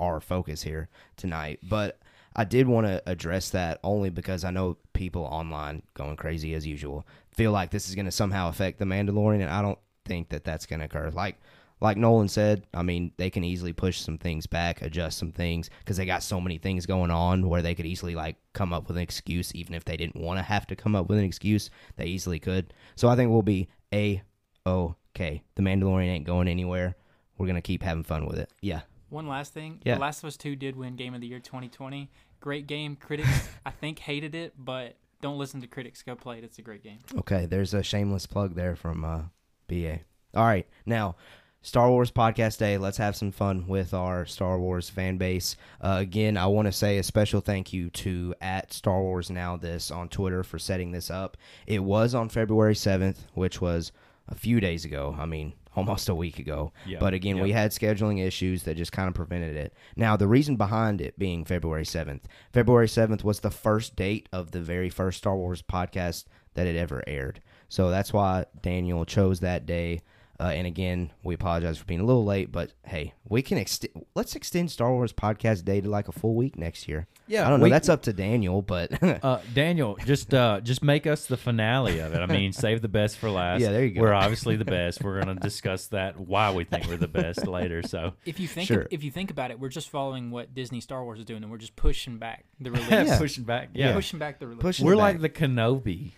our 0.00 0.20
focus 0.20 0.62
here 0.62 0.88
tonight. 1.16 1.60
But 1.62 1.98
I 2.36 2.44
did 2.44 2.66
want 2.66 2.86
to 2.88 3.00
address 3.06 3.50
that 3.50 3.78
only 3.84 4.10
because 4.10 4.42
I 4.44 4.50
know 4.50 4.76
people 4.92 5.22
online 5.22 5.82
going 5.94 6.16
crazy 6.16 6.52
as 6.54 6.66
usual 6.66 7.06
feel 7.30 7.52
like 7.52 7.70
this 7.70 7.88
is 7.88 7.94
going 7.94 8.04
to 8.06 8.12
somehow 8.12 8.48
affect 8.48 8.78
the 8.78 8.84
Mandalorian, 8.84 9.40
and 9.40 9.50
I 9.50 9.62
don't 9.62 9.78
think 10.04 10.28
that 10.28 10.44
that's 10.44 10.66
going 10.66 10.80
to 10.80 10.86
occur. 10.86 11.10
Like 11.10 11.36
like 11.84 11.98
Nolan 11.98 12.28
said, 12.28 12.66
I 12.72 12.82
mean, 12.82 13.12
they 13.18 13.28
can 13.28 13.44
easily 13.44 13.74
push 13.74 14.00
some 14.00 14.16
things 14.16 14.46
back, 14.46 14.80
adjust 14.80 15.18
some 15.18 15.32
things 15.32 15.68
because 15.80 15.98
they 15.98 16.06
got 16.06 16.22
so 16.22 16.40
many 16.40 16.56
things 16.56 16.86
going 16.86 17.10
on 17.10 17.46
where 17.46 17.60
they 17.60 17.74
could 17.74 17.84
easily 17.84 18.14
like 18.14 18.36
come 18.54 18.72
up 18.72 18.88
with 18.88 18.96
an 18.96 19.02
excuse, 19.02 19.54
even 19.54 19.74
if 19.74 19.84
they 19.84 19.98
didn't 19.98 20.16
want 20.16 20.38
to 20.38 20.42
have 20.42 20.66
to 20.68 20.76
come 20.76 20.96
up 20.96 21.10
with 21.10 21.18
an 21.18 21.24
excuse, 21.24 21.68
they 21.96 22.06
easily 22.06 22.38
could. 22.38 22.72
So 22.96 23.08
I 23.08 23.16
think 23.16 23.30
we'll 23.30 23.42
be 23.42 23.68
a 23.92 24.22
okay. 24.66 25.42
The 25.56 25.62
Mandalorian 25.62 26.08
ain't 26.08 26.24
going 26.24 26.48
anywhere. 26.48 26.96
We're 27.36 27.46
gonna 27.46 27.60
keep 27.60 27.82
having 27.82 28.02
fun 28.02 28.24
with 28.24 28.38
it. 28.38 28.50
Yeah, 28.62 28.80
One 29.10 29.28
last 29.28 29.52
thing. 29.52 29.82
Yeah. 29.84 29.96
The 29.96 30.00
Last 30.00 30.22
of 30.22 30.28
Us 30.28 30.38
2 30.38 30.56
did 30.56 30.76
win 30.76 30.96
Game 30.96 31.14
of 31.14 31.20
the 31.20 31.26
Year 31.26 31.38
2020. 31.38 32.10
Great 32.40 32.66
game. 32.66 32.96
Critics, 32.96 33.50
I 33.66 33.70
think, 33.72 33.98
hated 33.98 34.34
it, 34.34 34.54
but 34.56 34.96
don't 35.20 35.36
listen 35.36 35.60
to 35.60 35.66
critics. 35.66 36.02
Go 36.02 36.14
play 36.14 36.38
it. 36.38 36.44
It's 36.44 36.58
a 36.58 36.62
great 36.62 36.82
game. 36.82 37.00
Okay, 37.18 37.44
there's 37.44 37.74
a 37.74 37.82
shameless 37.82 38.26
plug 38.26 38.54
there 38.54 38.74
from 38.74 39.04
uh, 39.04 39.22
BA. 39.68 40.00
All 40.34 40.46
right, 40.46 40.66
now 40.86 41.16
Star 41.64 41.88
Wars 41.88 42.10
Podcast 42.10 42.58
Day. 42.58 42.76
Let's 42.76 42.98
have 42.98 43.16
some 43.16 43.32
fun 43.32 43.66
with 43.66 43.94
our 43.94 44.26
Star 44.26 44.58
Wars 44.58 44.90
fan 44.90 45.16
base. 45.16 45.56
Uh, 45.80 45.96
again, 45.98 46.36
I 46.36 46.46
want 46.46 46.66
to 46.66 46.72
say 46.72 46.98
a 46.98 47.02
special 47.02 47.40
thank 47.40 47.72
you 47.72 47.88
to 47.88 48.34
at 48.42 48.70
Star 48.70 49.00
Wars 49.00 49.30
Now 49.30 49.56
This 49.56 49.90
on 49.90 50.10
Twitter 50.10 50.44
for 50.44 50.58
setting 50.58 50.92
this 50.92 51.10
up. 51.10 51.38
It 51.66 51.82
was 51.82 52.14
on 52.14 52.28
February 52.28 52.74
7th, 52.74 53.16
which 53.32 53.62
was 53.62 53.92
a 54.28 54.34
few 54.34 54.60
days 54.60 54.84
ago. 54.84 55.16
I 55.18 55.24
mean, 55.24 55.54
almost 55.74 56.10
a 56.10 56.14
week 56.14 56.38
ago. 56.38 56.70
Yeah, 56.84 56.98
But 57.00 57.14
again, 57.14 57.40
we 57.40 57.52
had 57.52 57.70
scheduling 57.70 58.22
issues 58.22 58.64
that 58.64 58.76
just 58.76 58.92
kind 58.92 59.08
of 59.08 59.14
prevented 59.14 59.56
it. 59.56 59.72
Now, 59.96 60.18
the 60.18 60.28
reason 60.28 60.56
behind 60.56 61.00
it 61.00 61.18
being 61.18 61.46
February 61.46 61.86
7th, 61.86 62.24
February 62.52 62.88
7th 62.88 63.24
was 63.24 63.40
the 63.40 63.50
first 63.50 63.96
date 63.96 64.28
of 64.34 64.50
the 64.50 64.60
very 64.60 64.90
first 64.90 65.16
Star 65.16 65.34
Wars 65.34 65.62
podcast 65.62 66.26
that 66.52 66.66
had 66.66 66.76
ever 66.76 67.02
aired. 67.06 67.40
So 67.70 67.88
that's 67.88 68.12
why 68.12 68.44
Daniel 68.60 69.06
chose 69.06 69.40
that 69.40 69.64
day. 69.64 70.02
Uh, 70.40 70.44
and 70.54 70.66
again, 70.66 71.10
we 71.22 71.34
apologize 71.34 71.78
for 71.78 71.84
being 71.84 72.00
a 72.00 72.04
little 72.04 72.24
late, 72.24 72.50
but 72.50 72.72
hey, 72.84 73.14
we 73.28 73.40
can 73.40 73.56
extend. 73.56 74.04
Let's 74.16 74.34
extend 74.34 74.70
Star 74.70 74.90
Wars 74.92 75.12
podcast 75.12 75.64
day 75.64 75.80
to 75.80 75.88
like 75.88 76.08
a 76.08 76.12
full 76.12 76.34
week 76.34 76.58
next 76.58 76.88
year. 76.88 77.06
Yeah, 77.28 77.46
I 77.46 77.50
don't 77.50 77.60
know. 77.60 77.64
we- 77.64 77.70
That's 77.70 77.88
up 77.88 78.02
to 78.02 78.12
Daniel, 78.12 78.60
but 78.60 78.90
Uh, 79.24 79.38
Daniel, 79.54 79.96
just 80.04 80.34
uh, 80.34 80.60
just 80.60 80.82
make 80.82 81.06
us 81.06 81.26
the 81.26 81.36
finale 81.36 82.00
of 82.00 82.12
it. 82.14 82.18
I 82.18 82.26
mean, 82.26 82.52
save 82.64 82.82
the 82.82 82.88
best 82.88 83.16
for 83.16 83.30
last. 83.30 83.60
Yeah, 83.60 83.70
there 83.70 83.84
you 83.84 83.92
go. 83.94 84.00
We're 84.00 84.12
obviously 84.12 84.56
the 84.56 84.64
best. 84.78 85.02
We're 85.04 85.20
gonna 85.20 85.36
discuss 85.36 85.86
that 85.88 86.18
why 86.18 86.52
we 86.52 86.64
think 86.64 86.86
we're 86.88 86.96
the 86.96 87.06
best 87.08 87.46
later. 87.46 87.82
So 87.84 88.14
If 88.26 88.40
you 88.40 88.48
think 88.48 88.66
Sure. 88.66 88.86
if 88.90 89.04
you 89.04 89.12
think 89.12 89.30
about 89.30 89.52
it, 89.52 89.60
we're 89.60 89.68
just 89.68 89.88
following 89.88 90.30
what 90.32 90.52
Disney 90.52 90.80
Star 90.80 91.04
Wars 91.04 91.20
is 91.20 91.24
doing, 91.24 91.42
and 91.44 91.50
we're 91.52 91.58
just 91.58 91.76
pushing 91.76 92.18
back 92.18 92.44
the 92.60 92.72
release. 92.72 92.90
Yeah. 92.90 93.18
pushing 93.18 93.44
back. 93.44 93.70
Yeah, 93.72 93.92
Pushing 93.94 94.18
back 94.18 94.40
the 94.40 94.46
release. 94.48 94.62
Pushing 94.62 94.84
we're 94.86 94.94
it 94.94 94.96
like 94.96 95.20
the 95.20 95.28
Kenobi 95.30 96.10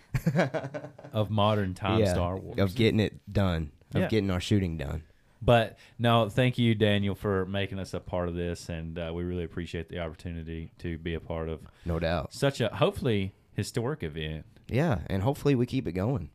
of 1.13 1.29
modern 1.29 1.73
time 1.75 1.99
yeah, 1.99 2.13
Star 2.13 2.35
Wars. 2.35 2.59
of 2.59 2.75
getting 2.75 2.99
it 2.99 3.19
done, 3.31 3.71
of 3.93 4.01
Yeah. 4.01 4.07
getting 4.09 4.29
our 4.31 4.39
shooting 4.39 4.77
done. 4.77 5.03
But 5.41 5.77
no, 5.99 6.29
thank 6.29 6.57
you, 6.57 6.73
Daniel, 6.73 7.13
for 7.13 7.45
making 7.45 7.77
us 7.79 7.93
a 7.93 7.99
part 7.99 8.27
of 8.27 8.33
this, 8.35 8.69
and 8.69 8.97
uh, 8.97 9.11
we 9.13 9.23
really 9.23 9.43
appreciate 9.43 9.87
the 9.89 9.99
opportunity 9.99 10.71
to 10.79 10.97
be 10.97 11.13
a 11.13 11.19
part 11.19 11.47
of 11.47 11.59
No 11.85 11.99
doubt. 11.99 12.33
such 12.33 12.59
a 12.59 12.69
hopefully 12.69 13.33
historic 13.53 14.01
event. 14.03 14.45
Yeah, 14.67 14.99
and 15.07 15.21
hopefully 15.21 15.53
we 15.55 15.65
keep 15.67 15.87
it 15.87 15.91
going. 15.93 16.31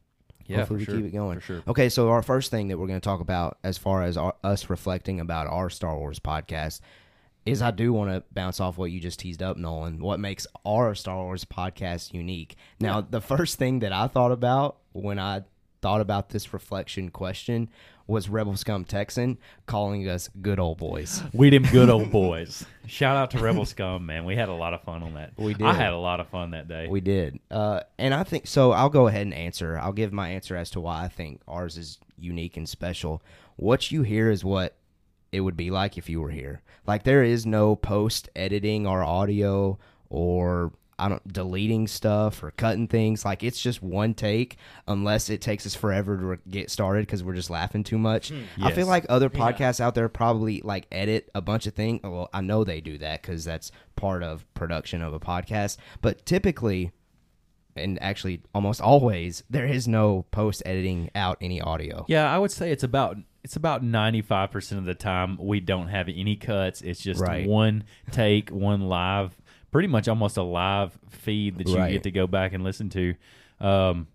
Yeah, 0.47 0.59
hopefully 0.59 0.79
we 0.81 0.85
sure, 0.85 0.97
keep 0.97 1.05
it 1.07 1.11
going. 1.13 1.41
for 1.41 1.45
sure. 1.45 1.63
Okay, 1.69 1.89
so 1.89 2.11
our 2.11 2.23
first 2.23 2.51
thing 2.51 2.69
that 2.69 2.79
we're 2.79 2.87
going 2.87 3.01
to 3.01 3.05
talk 3.05 3.21
about, 3.21 3.59
as 3.65 3.77
far 3.77 4.03
as 4.03 4.17
our, 4.17 4.35
us 4.45 4.71
reflecting 4.71 5.19
about 5.21 5.47
our 5.49 5.69
Star 5.69 5.97
Wars 5.97 6.19
podcast, 6.21 6.81
is 7.45 7.61
I 7.61 7.73
do 7.73 7.93
want 7.93 8.11
to 8.13 8.23
bounce 8.33 8.61
off 8.61 8.79
what 8.79 8.93
you 8.93 9.01
just 9.01 9.19
teased 9.19 9.43
up, 9.43 9.57
Nolan. 9.57 9.99
What 10.01 10.21
makes 10.21 10.47
our 10.65 10.95
Star 10.95 11.17
Wars 11.25 11.45
podcast 11.45 12.13
unique? 12.15 12.55
Now, 12.79 13.01
the 13.01 13.21
first 13.21 13.59
thing 13.59 13.81
that 13.81 13.93
I 13.93 14.07
thought 14.07 14.31
about 14.33 14.79
when 14.93 15.19
I 15.19 15.43
thought 15.83 16.01
about 16.01 16.31
this 16.31 16.55
reflection 16.55 17.11
question 17.11 17.69
was 18.07 18.29
Rebel 18.29 18.57
Scum 18.57 18.85
Texan 18.85 19.39
calling 19.67 20.09
us 20.09 20.31
good 20.41 20.59
old 20.59 20.79
boys. 20.79 21.23
We 21.33 21.51
them 21.51 21.65
good 21.65 21.91
old 21.91 22.11
boys. 22.11 22.65
Shout 22.87 23.17
out 23.17 23.31
to 23.33 23.39
Rebel 23.39 23.65
Scum, 23.67 24.07
man. 24.07 24.25
We 24.25 24.37
had 24.37 24.49
a 24.49 24.55
lot 24.55 24.75
of 24.75 24.83
fun 24.83 25.03
on 25.03 25.15
that. 25.15 25.33
We 25.37 25.55
did. 25.55 25.67
I 25.67 25.75
had 25.75 25.93
a 25.93 25.99
lot 25.99 26.21
of 26.21 26.29
fun 26.29 26.53
that 26.53 26.69
day. 26.69 26.89
We 26.89 27.01
did. 27.01 27.39
Uh, 27.51 27.81
and 27.99 28.15
I 28.15 28.23
think 28.23 28.47
so. 28.47 28.73
I'll 28.73 28.89
go 28.89 29.09
ahead 29.09 29.23
and 29.23 29.35
answer. 29.35 29.79
I'll 29.79 29.93
give 29.93 30.13
my 30.13 30.31
answer 30.31 30.57
as 30.57 30.71
to 30.71 30.81
why 30.81 31.05
I 31.05 31.09
think 31.09 31.41
ours 31.47 31.77
is 31.77 31.99
unique 32.19 32.57
and 32.57 32.69
special. 32.69 33.23
What 33.57 33.91
you 33.91 34.03
hear 34.03 34.31
is 34.31 34.45
what 34.45 34.77
it 35.33 35.41
would 35.41 35.57
be 35.57 35.71
like 35.71 35.99
if 35.99 36.09
you 36.09 36.21
were 36.21 36.31
here. 36.31 36.63
Like 36.87 37.03
there 37.03 37.25
is 37.25 37.45
no 37.47 37.75
post 37.75 38.29
editing 38.37 38.87
or 38.87 39.03
audio 39.03 39.79
or 40.11 40.73
I 40.99 41.09
don't 41.09 41.33
deleting 41.33 41.89
stuff 41.89 42.43
or 42.43 42.51
cutting 42.53 42.87
things. 42.87 43.25
Like 43.25 43.43
it's 43.43 43.61
just 43.61 43.83
one 43.83 44.15
take, 44.15 44.57
unless 44.87 45.31
it 45.31 45.41
takes 45.41 45.67
us 45.67 45.75
forever 45.75 46.17
to 46.17 46.25
re- 46.25 46.37
get 46.49 46.71
started 46.71 47.07
because 47.07 47.25
we're 47.25 47.35
just 47.35 47.51
laughing 47.51 47.83
too 47.83 47.99
much. 47.99 48.29
Hmm. 48.29 48.65
I 48.65 48.73
feel 48.73 48.87
like 48.87 49.07
other 49.09 49.29
podcasts 49.31 49.81
out 49.81 49.95
there 49.95 50.09
probably 50.09 50.61
like 50.63 50.87
edit 50.93 51.31
a 51.35 51.41
bunch 51.41 51.67
of 51.67 51.75
things. 51.75 52.01
Well, 52.05 52.29
I 52.33 52.41
know 52.41 52.63
they 52.65 52.81
do 52.81 52.99
that 52.99 53.23
because 53.23 53.45
that's 53.45 53.73
part 53.97 54.23
of 54.23 54.45
production 54.55 55.03
of 55.03 55.13
a 55.13 55.21
podcast. 55.21 55.77
But 56.03 56.25
typically, 56.27 56.93
and 57.75 58.01
actually 58.03 58.43
almost 58.55 58.81
always, 58.81 59.43
there 59.49 59.67
is 59.67 59.89
no 59.89 60.27
post 60.31 60.63
editing 60.67 61.11
out 61.15 61.39
any 61.41 61.61
audio. 61.61 62.05
yeah, 62.09 62.33
I 62.33 62.39
would 62.39 62.51
say 62.53 62.71
it's 62.71 62.85
about 62.85 63.17
it's 63.45 63.57
about 63.57 63.83
ninety 63.83 64.23
five 64.23 64.51
percent 64.53 64.79
of 64.79 64.85
the 64.85 64.95
time 64.95 65.37
we 65.41 65.59
don't 65.59 65.89
have 65.89 66.09
any 66.09 66.37
cuts. 66.37 66.81
It's 66.83 67.01
just 67.01 67.19
Right. 67.21 67.49
one 67.49 67.85
take, 68.13 68.51
one 68.51 68.83
live, 68.83 69.37
pretty 69.73 69.89
much 69.89 70.07
almost 70.07 70.37
a 70.37 70.43
live 70.43 70.97
feed 71.11 71.59
that 71.59 71.67
you 71.69 71.77
Right. 71.77 71.91
get 71.93 72.05
to 72.05 72.13
go 72.13 72.29
back 72.29 72.53
and 72.53 72.63
listen 72.63 72.89
to. 72.91 73.15
Um, 73.61 74.07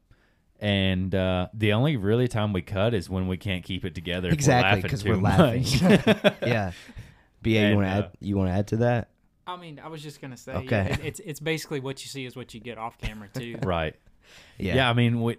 and 0.60 1.14
uh, 1.14 1.50
the 1.54 1.74
only 1.74 1.98
really 1.98 2.28
time 2.30 2.54
we 2.54 2.62
cut 2.62 2.94
is 2.94 3.10
when 3.10 3.28
we 3.28 3.36
can't 3.38 3.64
keep 3.64 3.84
it 3.84 3.94
together. 3.94 4.30
if 4.30 4.34
Exactly, 4.36 4.80
we're 4.80 4.82
because 4.84 5.06
laughing 5.06 5.22
we're 5.22 5.30
laughing. 5.30 6.24
much. 6.24 6.34
yeah. 6.48 6.72
BA, 7.44 7.50
you 7.70 7.76
want 7.76 7.88
to 7.88 7.92
uh, 7.92 7.98
add? 7.98 8.12
You 8.20 8.38
want 8.38 8.50
to 8.50 8.54
add 8.54 8.68
to 8.70 8.78
that? 8.78 9.10
I 9.46 9.56
mean, 9.56 9.80
I 9.84 9.88
was 9.88 10.02
just 10.04 10.20
gonna 10.20 10.36
say, 10.36 10.54
Okay. 10.54 10.68
yeah, 10.90 10.94
it, 10.96 11.00
it's 11.06 11.20
it's 11.22 11.40
basically 11.40 11.80
what 11.80 12.04
you 12.04 12.10
see 12.10 12.26
is 12.26 12.36
what 12.36 12.54
you 12.54 12.60
get 12.60 12.78
off 12.78 12.98
camera 12.98 13.30
too. 13.34 13.58
right. 13.64 13.96
Yeah. 14.58 14.76
Yeah, 14.76 14.90
I 14.90 14.94
mean, 14.94 15.22
we, 15.22 15.38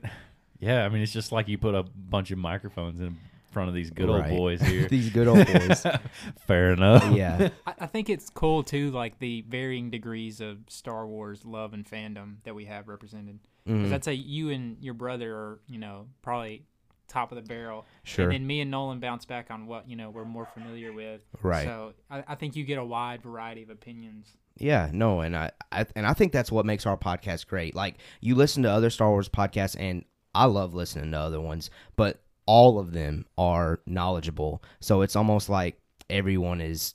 yeah, 0.61 0.85
I 0.85 0.89
mean, 0.89 1.03
it's 1.03 1.13
just 1.13 1.31
like 1.33 1.47
you 1.49 1.59
put 1.59 1.75
a 1.75 1.83
bunch 1.83 2.31
of 2.31 2.39
microphones 2.39 3.01
in 3.01 3.19
front 3.51 3.69
of 3.69 3.75
these 3.75 3.91
good 3.91 4.09
Right. 4.09 4.31
old 4.31 4.39
boys 4.39 4.61
here. 4.63 4.89
These 4.91 5.11
good 5.11 5.27
old 5.29 5.47
boys. 5.47 5.85
Fair 6.47 6.73
enough. 6.73 7.11
yeah. 7.15 7.49
I, 7.67 7.75
I 7.81 7.87
think 7.87 8.09
it's 8.11 8.31
cool 8.31 8.63
too, 8.63 8.91
like 8.91 9.19
the 9.19 9.45
varying 9.49 9.91
degrees 9.91 10.41
of 10.41 10.59
Star 10.69 11.07
Wars 11.07 11.45
love 11.45 11.73
and 11.73 11.85
fandom 11.89 12.37
that 12.45 12.55
we 12.55 12.65
have 12.67 12.89
represented. 12.89 13.39
Because 13.67 13.91
Mhm. 13.91 13.93
I'd 13.95 14.05
say 14.05 14.15
you 14.15 14.51
and 14.51 14.77
your 14.83 14.95
brother 14.95 15.35
are, 15.35 15.61
you 15.69 15.79
know, 15.79 16.07
probably 16.23 16.63
top 17.07 17.33
of 17.33 17.37
the 17.37 17.43
barrel. 17.43 17.87
Sure. 18.03 18.25
And 18.27 18.33
then 18.35 18.47
me 18.47 18.61
and 18.61 18.71
Nolan 18.71 19.01
bounce 19.01 19.25
back 19.25 19.51
on 19.51 19.67
what 19.67 19.89
you 19.89 19.97
know 19.97 20.11
we're 20.11 20.25
more 20.27 20.47
familiar 20.47 20.93
with. 20.93 21.23
Right. 21.43 21.65
So 21.65 21.95
I, 22.11 22.23
I 22.29 22.35
think 22.35 22.55
you 22.57 22.65
get 22.65 22.79
a 22.79 22.85
wide 22.85 23.23
variety 23.23 23.63
of 23.63 23.71
opinions. 23.71 24.29
Yeah, 24.59 24.91
no, 24.93 25.21
and 25.21 25.37
I, 25.37 25.53
I 25.73 25.87
and 25.97 26.07
I 26.07 26.13
think 26.15 26.33
that's 26.33 26.51
what 26.53 26.67
makes 26.67 26.85
our 26.85 26.97
podcast 26.99 27.47
great. 27.47 27.75
Like 27.75 27.97
you 28.21 28.35
listen 28.35 28.63
to 28.65 28.71
other 28.71 28.91
Star 28.91 29.09
Wars 29.11 29.29
podcasts, 29.29 29.77
and 29.79 30.05
I 30.35 30.45
love 30.47 30.75
listening 30.75 31.13
to 31.13 31.19
other 31.19 31.41
ones, 31.41 31.71
but 31.97 32.21
all 32.49 32.79
of 32.79 32.93
them 32.93 33.27
are 33.37 33.79
knowledgeable. 33.87 34.63
So 34.81 35.03
it's 35.03 35.15
almost 35.15 35.51
like 35.51 35.79
everyone 36.09 36.63
is 36.63 36.95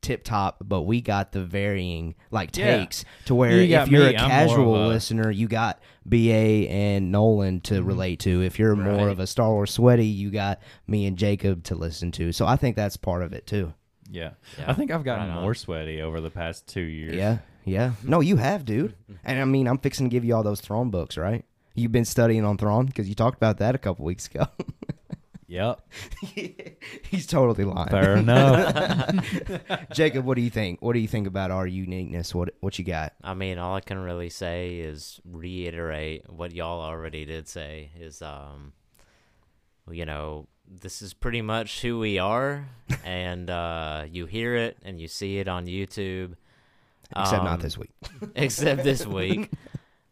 tip 0.00 0.22
top, 0.22 0.58
but 0.62 0.82
we 0.82 1.00
got 1.00 1.32
the 1.32 1.42
varying 1.44 2.14
like 2.30 2.56
Yeah. 2.56 2.78
takes 2.78 3.04
to 3.24 3.34
where 3.34 3.60
You 3.60 3.76
if 3.78 3.88
you're 3.88 4.08
me, 4.08 4.14
a 4.14 4.18
I'm 4.18 4.28
more 4.28 4.30
casual 4.30 4.86
a- 4.86 4.88
listener, 4.88 5.28
you 5.32 5.48
got 5.48 5.80
BA 6.08 6.68
and 6.70 7.10
Nolan 7.10 7.62
to 7.62 7.74
mm-hmm. 7.74 7.84
relate 7.84 8.20
to. 8.20 8.42
If 8.42 8.60
you're 8.60 8.76
more 8.76 9.08
of 9.08 9.18
a 9.18 9.26
Star 9.26 9.50
Wars 9.50 9.72
sweaty, 9.72 10.06
you 10.06 10.30
got 10.30 10.60
me 10.86 11.04
and 11.06 11.16
Jacob 11.18 11.64
to 11.64 11.74
listen 11.74 12.12
to. 12.12 12.30
So 12.30 12.46
I 12.46 12.54
think 12.54 12.76
that's 12.76 12.96
part 12.96 13.24
of 13.24 13.32
it 13.32 13.44
too. 13.44 13.74
Yeah. 14.08 14.34
Yeah, 14.56 14.70
I 14.70 14.74
think 14.74 14.92
I've 14.92 15.02
gotten 15.02 15.34
more 15.34 15.54
sweaty 15.56 16.00
over 16.00 16.20
the 16.20 16.30
past 16.30 16.68
two 16.68 16.80
years. 16.82 17.16
Yeah, 17.16 17.38
yeah. 17.64 17.94
No, 18.04 18.20
you 18.20 18.36
have, 18.36 18.64
dude. 18.64 18.94
And 19.24 19.40
I 19.40 19.44
mean, 19.46 19.66
I'm 19.66 19.78
fixing 19.78 20.08
to 20.08 20.10
give 20.14 20.24
you 20.24 20.36
all 20.36 20.44
those 20.44 20.60
Thrawn 20.60 20.90
books, 20.90 21.16
right? 21.16 21.44
You've 21.76 21.92
been 21.92 22.04
studying 22.04 22.44
on 22.44 22.56
Thrawn 22.58 22.86
because 22.86 23.08
you 23.08 23.14
talked 23.14 23.36
about 23.36 23.58
that 23.58 23.74
a 23.74 23.78
couple 23.78 24.04
weeks 24.04 24.26
ago. 24.26 24.46
Yep. 25.48 25.80
He's 27.08 27.24
totally 27.24 27.62
lying. 27.64 27.88
Fair 27.88 28.16
enough. 28.16 29.14
Jacob, 29.92 30.24
what 30.24 30.34
do 30.34 30.40
you 30.42 30.50
think? 30.50 30.82
What 30.82 30.94
do 30.94 30.98
you 30.98 31.06
think 31.06 31.28
about 31.28 31.52
our 31.52 31.68
uniqueness? 31.68 32.34
What 32.34 32.54
what 32.58 32.76
you 32.80 32.84
got? 32.84 33.12
I 33.22 33.34
mean, 33.34 33.56
all 33.56 33.76
I 33.76 33.80
can 33.80 33.98
really 33.98 34.28
say 34.28 34.78
is 34.80 35.20
reiterate 35.24 36.28
what 36.28 36.50
y'all 36.52 36.80
already 36.80 37.24
did 37.24 37.46
say 37.46 37.90
is, 37.96 38.22
um, 38.22 38.72
you 39.88 40.04
know, 40.04 40.48
this 40.68 41.00
is 41.00 41.14
pretty 41.14 41.42
much 41.42 41.80
who 41.80 42.00
we 42.00 42.18
are, 42.18 42.66
and 43.04 43.48
uh, 43.48 44.04
you 44.10 44.26
hear 44.26 44.56
it 44.56 44.76
and 44.82 45.00
you 45.00 45.06
see 45.06 45.38
it 45.38 45.46
on 45.46 45.66
YouTube. 45.66 46.34
Except 47.16 47.44
not 47.44 47.54
Um, 47.54 47.60
this 47.60 47.78
week. 47.78 47.92
except 48.34 48.82
this 48.82 49.06
week. 49.06 49.52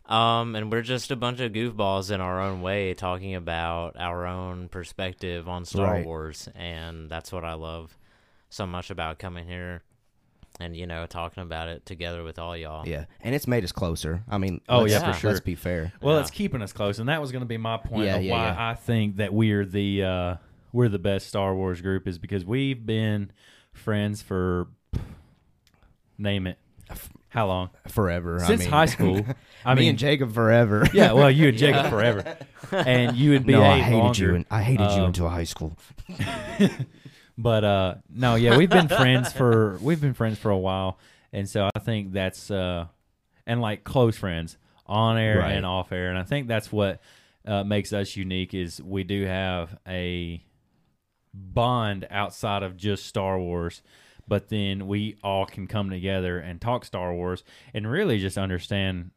Um, 0.06 0.54
and 0.54 0.70
we're 0.70 0.82
just 0.82 1.10
a 1.10 1.16
bunch 1.16 1.40
of 1.40 1.52
goofballs 1.52 2.10
in 2.10 2.20
our 2.20 2.40
own 2.40 2.60
way 2.60 2.92
talking 2.92 3.34
about 3.34 3.96
our 3.98 4.26
own 4.26 4.68
perspective 4.68 5.48
on 5.48 5.64
Star 5.64 5.86
Right. 5.94 6.04
Wars, 6.06 6.46
and 6.54 7.08
that's 7.08 7.32
what 7.32 7.44
I 7.44 7.54
love 7.54 7.96
so 8.50 8.66
much 8.66 8.90
about 8.90 9.18
coming 9.18 9.46
here 9.48 9.82
and 10.60 10.76
you 10.76 10.86
know 10.86 11.04
talking 11.06 11.42
about 11.42 11.68
it 11.68 11.84
together 11.86 12.22
with 12.22 12.38
all 12.38 12.54
y'all. 12.56 12.86
Yeah, 12.86 13.06
and 13.22 13.34
it's 13.34 13.48
made 13.48 13.64
us 13.64 13.72
closer. 13.72 14.22
I 14.28 14.36
mean, 14.38 14.60
Oh, 14.68 14.84
yeah, 14.84 15.10
for 15.12 15.18
sure. 15.18 15.30
Let's 15.30 15.40
be 15.40 15.54
fair. 15.54 15.92
Well, 16.02 16.16
Yeah. 16.16 16.20
it's 16.20 16.30
keeping 16.30 16.60
us 16.60 16.72
close, 16.72 16.98
and 16.98 17.08
that 17.08 17.20
was 17.20 17.32
going 17.32 17.40
to 17.42 17.46
be 17.46 17.56
my 17.56 17.78
point 17.78 18.04
Yeah, 18.04 18.16
of 18.16 18.22
yeah, 18.22 18.32
why 18.32 18.44
yeah. 18.48 18.68
I 18.70 18.74
think 18.74 19.16
that 19.16 19.32
we're 19.32 19.64
the 19.64 20.04
uh, 20.04 20.36
we're 20.72 20.90
the 20.90 20.98
best 20.98 21.28
Star 21.28 21.54
Wars 21.54 21.80
group 21.80 22.06
is 22.06 22.18
because 22.18 22.44
we've 22.44 22.84
been 22.84 23.32
friends 23.72 24.20
for 24.22 24.68
name 26.18 26.46
it 26.46 26.58
how 27.34 27.46
long 27.48 27.68
Forever 27.88 28.40
I 28.40 28.46
since 28.46 28.60
mean- 28.62 28.70
high 28.70 28.86
school. 28.86 29.20
I 29.66 29.74
Me 29.74 29.80
mean, 29.80 29.88
and 29.90 29.98
Jacob 29.98 30.32
forever. 30.32 30.86
yeah, 30.94 31.12
well, 31.12 31.30
you 31.30 31.48
and 31.48 31.58
Jacob 31.58 31.88
forever, 31.90 32.36
and 32.70 33.16
you 33.16 33.34
and 33.34 33.44
BA 33.46 33.52
no, 33.52 33.62
I 33.64 33.78
hated 33.80 33.98
longer. 33.98 34.22
you. 34.26 34.34
And 34.36 34.44
I 34.50 34.62
hated 34.62 34.84
you 34.92 35.00
Um, 35.00 35.04
until 35.06 35.28
high 35.28 35.44
school. 35.44 35.76
But 37.36 37.64
uh 37.64 37.94
no, 38.08 38.36
yeah, 38.36 38.56
we've 38.56 38.70
been 38.70 38.86
friends 38.88 39.32
for 39.32 39.76
we've 39.82 40.00
been 40.00 40.14
friends 40.14 40.38
for 40.38 40.50
a 40.52 40.58
while, 40.58 40.98
and 41.32 41.48
so 41.48 41.68
I 41.74 41.80
think 41.80 42.12
that's 42.12 42.48
uh 42.48 42.86
and 43.46 43.60
like 43.60 43.82
close 43.82 44.16
friends 44.16 44.56
on 44.86 45.18
air 45.18 45.38
Right. 45.40 45.52
and 45.52 45.66
off 45.66 45.90
air, 45.90 46.10
and 46.10 46.18
I 46.18 46.22
think 46.22 46.46
that's 46.46 46.70
what 46.70 47.00
uh, 47.44 47.64
makes 47.64 47.92
us 47.92 48.14
unique 48.16 48.54
is 48.54 48.80
we 48.80 49.02
do 49.02 49.24
have 49.26 49.76
a 49.88 50.44
bond 51.34 52.06
outside 52.08 52.62
of 52.62 52.76
just 52.76 53.04
Star 53.06 53.38
Wars, 53.40 53.82
but 54.28 54.48
then 54.48 54.86
we 54.86 55.16
all 55.22 55.46
can 55.46 55.66
come 55.66 55.90
together 55.90 56.38
and 56.38 56.60
talk 56.60 56.84
Star 56.84 57.12
Wars 57.14 57.44
and 57.72 57.90
really 57.90 58.18
just 58.18 58.38
understand. 58.38 59.10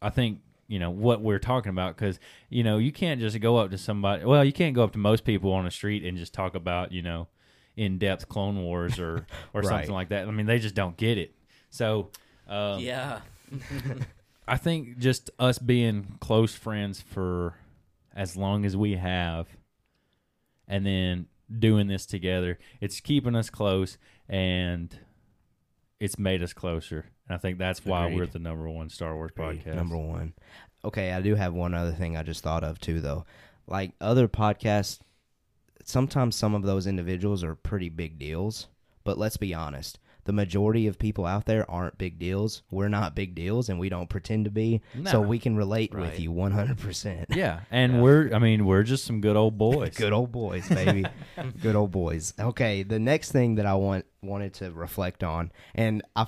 I 0.00 0.10
think 0.10 0.40
you 0.68 0.78
know 0.78 0.90
what 0.90 1.20
we're 1.22 1.38
talking 1.38 1.70
about 1.70 1.96
because 1.96 2.20
you 2.50 2.62
know 2.62 2.78
you 2.78 2.92
can't 2.92 3.20
just 3.20 3.38
go 3.40 3.56
up 3.56 3.70
to 3.70 3.78
somebody. 3.78 4.24
Well, 4.24 4.44
you 4.44 4.52
can't 4.52 4.74
go 4.74 4.84
up 4.84 4.92
to 4.92 4.98
most 4.98 5.24
people 5.24 5.52
on 5.52 5.64
the 5.64 5.70
street 5.70 6.04
and 6.04 6.16
just 6.18 6.32
talk 6.34 6.54
about 6.54 6.92
you 6.92 7.02
know 7.02 7.28
in 7.76 7.98
depth 7.98 8.28
Clone 8.28 8.62
Wars 8.62 8.98
or 8.98 9.26
or 9.54 9.60
Right. 9.62 9.68
something 9.68 9.92
like 9.92 10.08
that. 10.10 10.26
I 10.28 10.30
mean, 10.30 10.46
they 10.46 10.58
just 10.58 10.74
don't 10.74 10.96
get 10.96 11.18
it. 11.18 11.34
So. 11.70 12.10
Um, 12.48 12.80
Yeah. 12.80 13.20
I 14.48 14.56
think 14.56 14.96
just 14.98 15.30
us 15.38 15.58
being 15.58 16.16
close 16.20 16.54
friends 16.54 17.02
for 17.02 17.54
as 18.16 18.34
long 18.34 18.64
as 18.64 18.74
we 18.76 18.94
have, 18.96 19.46
and 20.66 20.86
then 20.86 21.26
doing 21.58 21.86
this 21.86 22.06
together, 22.06 22.58
it's 22.80 23.00
keeping 23.00 23.34
us 23.36 23.50
close 23.50 23.98
and 24.28 24.96
it's 26.00 26.18
made 26.18 26.42
us 26.42 26.52
closer. 26.52 27.06
And 27.28 27.34
I 27.34 27.38
think 27.38 27.58
that's 27.58 27.84
why 27.84 28.06
Agreed. 28.06 28.18
we're 28.18 28.26
the 28.26 28.38
number 28.38 28.68
one 28.68 28.88
Star 28.88 29.14
Wars 29.14 29.32
podcast. 29.36 29.74
Number 29.74 29.96
one. 29.96 30.34
Okay, 30.84 31.12
I 31.12 31.20
do 31.20 31.34
have 31.34 31.54
one 31.54 31.74
other 31.74 31.92
thing 31.92 32.16
I 32.16 32.22
just 32.22 32.42
thought 32.42 32.64
of 32.64 32.80
too, 32.80 33.00
though. 33.00 33.24
Like 33.66 33.92
other 34.00 34.28
podcasts, 34.28 35.00
sometimes 35.84 36.36
some 36.36 36.54
of 36.54 36.62
those 36.62 36.86
individuals 36.86 37.42
are 37.42 37.54
pretty 37.54 37.88
big 37.88 38.18
deals. 38.18 38.68
But 39.04 39.18
let's 39.18 39.36
be 39.36 39.54
honest, 39.54 39.98
the 40.28 40.32
majority 40.34 40.86
of 40.86 40.98
people 40.98 41.24
out 41.24 41.46
there 41.46 41.68
aren't 41.70 41.96
big 41.96 42.18
deals. 42.18 42.60
We're 42.70 42.90
not 42.90 43.14
big 43.14 43.34
deals, 43.34 43.70
and 43.70 43.80
we 43.80 43.88
don't 43.88 44.10
pretend 44.10 44.44
to 44.44 44.50
be. 44.50 44.82
So 45.06 45.22
we 45.22 45.38
can 45.38 45.56
relate 45.56 45.94
with 45.94 46.20
you 46.20 46.30
one 46.30 46.52
hundred 46.52 46.76
percent. 46.76 47.28
Yeah, 47.30 47.60
and 47.70 48.02
we're 48.02 48.30
I 48.34 48.38
mean 48.38 48.66
we're 48.66 48.82
just 48.82 49.06
some 49.06 49.22
good 49.22 49.36
old 49.36 49.56
boys. 49.56 49.94
Good 49.96 50.12
old 50.12 50.30
boys, 50.30 50.68
baby. 50.68 51.06
Good 51.62 51.74
old 51.74 51.92
boys. 51.92 52.34
Okay, 52.38 52.82
the 52.82 52.98
next 52.98 53.32
thing 53.32 53.54
that 53.54 53.64
I 53.64 53.72
want 53.72 54.04
wanted 54.22 54.52
to 54.54 54.70
reflect 54.70 55.24
on, 55.24 55.50
and 55.74 56.02
I 56.14 56.26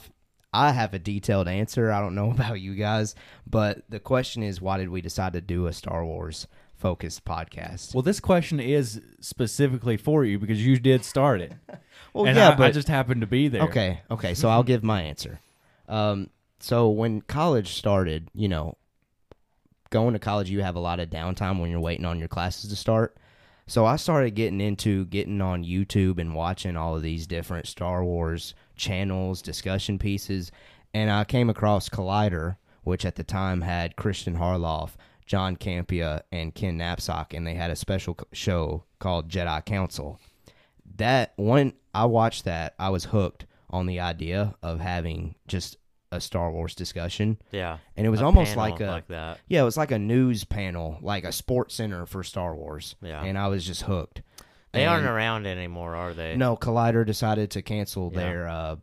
I 0.51 0.73
have 0.73 0.95
a 0.95 0.99
detailed 0.99 1.47
answer. 1.47 1.93
I 1.93 2.01
don't 2.01 2.15
know 2.15 2.31
about 2.31 2.59
you 2.59 2.75
guys, 2.75 3.15
but 3.47 3.83
the 3.91 4.01
question 4.01 4.43
is, 4.43 4.63
why 4.63 4.79
did 4.79 4.89
we 4.89 5.03
decide 5.03 5.35
to 5.35 5.43
do 5.43 5.67
a 5.67 5.75
Star 5.75 6.07
Wars 6.07 6.47
focused 6.75 7.27
podcast? 7.27 7.95
Well, 7.95 8.03
this 8.03 8.19
question 8.19 8.61
is 8.61 9.03
specifically 9.21 9.99
for 9.99 10.25
you 10.25 10.39
because 10.39 10.65
you 10.65 10.79
did 10.79 11.05
start 11.05 11.43
it, 11.43 11.53
Well, 12.13 12.27
and 12.27 12.37
yeah, 12.37 12.57
I, 12.59 12.67
I 12.67 12.71
just 12.71 12.89
happened 12.89 13.21
to 13.21 13.27
be 13.27 13.49
there. 13.49 13.63
okay, 13.63 14.01
okay. 14.11 14.35
So 14.35 14.49
I'll 14.49 14.63
give 14.63 14.83
my 14.83 15.03
answer. 15.03 15.41
Um, 15.89 16.31
so 16.61 16.89
when 16.89 17.21
college 17.23 17.75
started, 17.75 18.29
you 18.35 18.49
know, 18.49 18.77
going 19.91 20.13
to 20.13 20.19
college, 20.19 20.51
you 20.51 20.63
have 20.63 20.77
a 20.77 20.81
lot 20.81 21.01
of 21.01 21.11
downtime 21.11 21.61
when 21.61 21.71
you're 21.71 21.81
waiting 21.81 22.05
on 22.05 22.19
your 22.19 22.29
classes 22.29 22.71
to 22.71 22.77
start. 22.77 23.17
So 23.67 23.87
I 23.87 23.97
started 23.97 24.35
getting 24.35 24.61
into 24.61 25.05
getting 25.07 25.41
on 25.41 25.65
YouTube 25.65 26.19
and 26.19 26.35
watching 26.35 26.77
all 26.77 26.97
of 26.97 27.03
these 27.03 27.27
different 27.27 27.69
Star 27.69 28.05
Wars 28.05 28.55
channels, 28.77 29.43
discussion 29.43 29.99
pieces, 29.99 30.51
and 30.93 31.11
I 31.11 31.23
came 31.25 31.49
across 31.49 31.89
Collider, 31.89 32.57
which 32.83 33.05
at 33.05 33.15
the 33.15 33.23
time 33.23 33.61
had 33.61 33.95
Christian 33.95 34.37
Harloff, 34.37 34.93
John 35.25 35.57
Campea, 35.57 36.23
and 36.33 36.53
Ken 36.53 36.79
Napzok, 36.79 37.33
and 37.33 37.47
they 37.47 37.55
had 37.55 37.71
a 37.71 37.77
special 37.77 38.17
show 38.33 38.83
called 38.99 39.29
Jedi 39.29 39.65
Council. 39.65 40.19
That 41.01 41.33
when 41.37 41.73
I 41.95 42.05
watched 42.07 42.45
that, 42.45 42.75
I 42.79 42.89
was 42.91 43.05
hooked 43.05 43.47
on 43.69 43.87
the 43.87 44.01
idea 44.01 44.55
of 44.63 44.81
having 44.81 45.35
just 45.49 45.77
a 46.13 46.21
Star 46.21 46.51
Wars 46.51 46.75
discussion, 46.75 47.39
Yeah. 47.53 47.79
and 47.97 48.05
it 48.07 48.11
was 48.11 48.21
almost 48.23 48.57
like 48.57 48.81
a 48.81 48.87
like 48.87 49.07
that. 49.09 49.39
yeah, 49.47 49.61
it 49.63 49.65
was 49.65 49.77
like 49.77 49.93
a 49.93 49.99
news 49.99 50.43
panel, 50.45 50.99
like 51.03 51.23
a 51.25 51.31
sports 51.33 51.75
center 51.77 52.05
for 52.07 52.25
Star 52.25 52.55
Wars. 52.57 52.97
Yeah. 53.01 53.23
And 53.23 53.39
I 53.39 53.47
was 53.49 53.65
just 53.65 53.83
hooked. 53.83 54.23
They 54.73 54.83
And- 54.85 54.91
aren't 54.91 55.07
around 55.07 55.47
anymore, 55.47 55.95
are 55.95 56.13
they? 56.13 56.37
No, 56.37 56.57
Collider 56.57 57.07
decided 57.07 57.51
to 57.53 57.63
cancel 57.63 58.11
Yeah. 58.13 58.19
their 58.21 58.49
uh, 58.49 58.77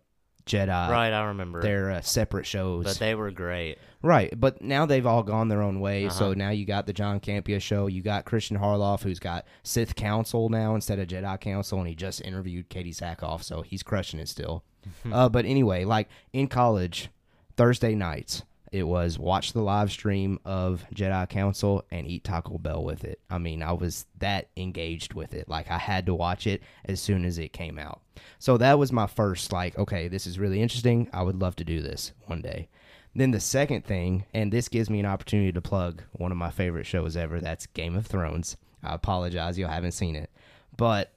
Jedi, 0.47 0.89
Right, 0.89 1.11
I 1.13 1.25
remember. 1.25 1.61
their 1.61 1.91
uh, 1.91 2.01
separate 2.01 2.45
shows. 2.45 2.83
but 2.85 2.97
they 2.97 3.13
were 3.15 3.29
great. 3.31 3.77
right, 4.01 4.33
but 4.39 4.61
now 4.61 4.85
they've 4.85 5.05
all 5.05 5.21
gone 5.23 5.47
their 5.49 5.61
own 5.61 5.79
way. 5.79 6.09
So 6.09 6.25
Uh-huh. 6.27 6.33
now 6.35 6.49
you 6.49 6.65
got 6.65 6.85
the 6.87 6.93
John 6.93 7.19
Campea 7.19 7.61
show. 7.61 7.87
You 7.87 8.01
got 8.01 8.25
Christian 8.25 8.57
Harloff, 8.57 9.03
who's 9.03 9.19
got 9.19 9.45
Sith 9.63 9.95
Council 9.95 10.49
now 10.49 10.73
instead 10.75 10.99
of 10.99 11.07
Jedi 11.07 11.39
Council, 11.39 11.79
and 11.79 11.87
he 11.87 11.93
just 11.95 12.21
interviewed 12.21 12.69
Katee 12.69 12.95
Sackhoff, 12.95 13.43
so 13.43 13.61
he's 13.61 13.83
crushing 13.83 14.19
it 14.19 14.29
still. 14.29 14.63
uh, 15.11 15.29
but 15.29 15.45
anyway, 15.45 15.83
like 15.83 16.07
in 16.33 16.47
college, 16.47 17.09
Thursday 17.57 17.93
nights, 17.95 18.43
it 18.71 18.83
was 18.83 19.17
watch 19.17 19.53
the 19.53 19.61
live 19.61 19.91
stream 19.91 20.39
of 20.45 20.85
Jedi 20.93 21.29
Council 21.29 21.85
and 21.91 22.07
eat 22.07 22.23
Taco 22.23 22.57
Bell 22.57 22.83
with 22.83 23.03
it. 23.03 23.19
I 23.29 23.37
mean, 23.37 23.63
I 23.63 23.71
was 23.73 24.05
that 24.19 24.49
engaged 24.57 25.13
with 25.13 25.33
it. 25.33 25.47
Like 25.47 25.71
I 25.71 25.77
had 25.77 26.05
to 26.07 26.15
watch 26.15 26.47
it 26.47 26.61
as 26.85 26.99
soon 26.99 27.25
as 27.25 27.37
it 27.37 27.53
came 27.53 27.79
out. 27.79 28.01
So 28.39 28.57
that 28.57 28.79
was 28.79 28.91
my 28.91 29.07
first 29.07 29.51
like, 29.51 29.77
okay, 29.77 30.07
this 30.07 30.27
is 30.27 30.39
really 30.39 30.61
interesting. 30.61 31.09
I 31.13 31.23
would 31.23 31.39
love 31.39 31.55
to 31.57 31.63
do 31.63 31.81
this 31.81 32.11
one 32.25 32.41
day. 32.41 32.67
Then 33.15 33.31
the 33.31 33.39
second 33.39 33.85
thing, 33.85 34.25
and 34.33 34.51
this 34.51 34.67
gives 34.67 34.89
me 34.89 34.99
an 34.99 35.05
opportunity 35.05 35.51
to 35.51 35.61
plug 35.61 36.03
one 36.13 36.31
of 36.31 36.37
my 36.37 36.51
favorite 36.51 36.85
shows 36.85 37.17
ever, 37.17 37.39
that's 37.39 37.65
Game 37.67 37.95
of 37.95 38.05
Thrones. 38.05 38.57
I 38.83 38.93
apologize, 38.93 39.57
you 39.57 39.65
haven't 39.65 39.93
seen 39.93 40.15
it. 40.15 40.29
But 40.75 41.13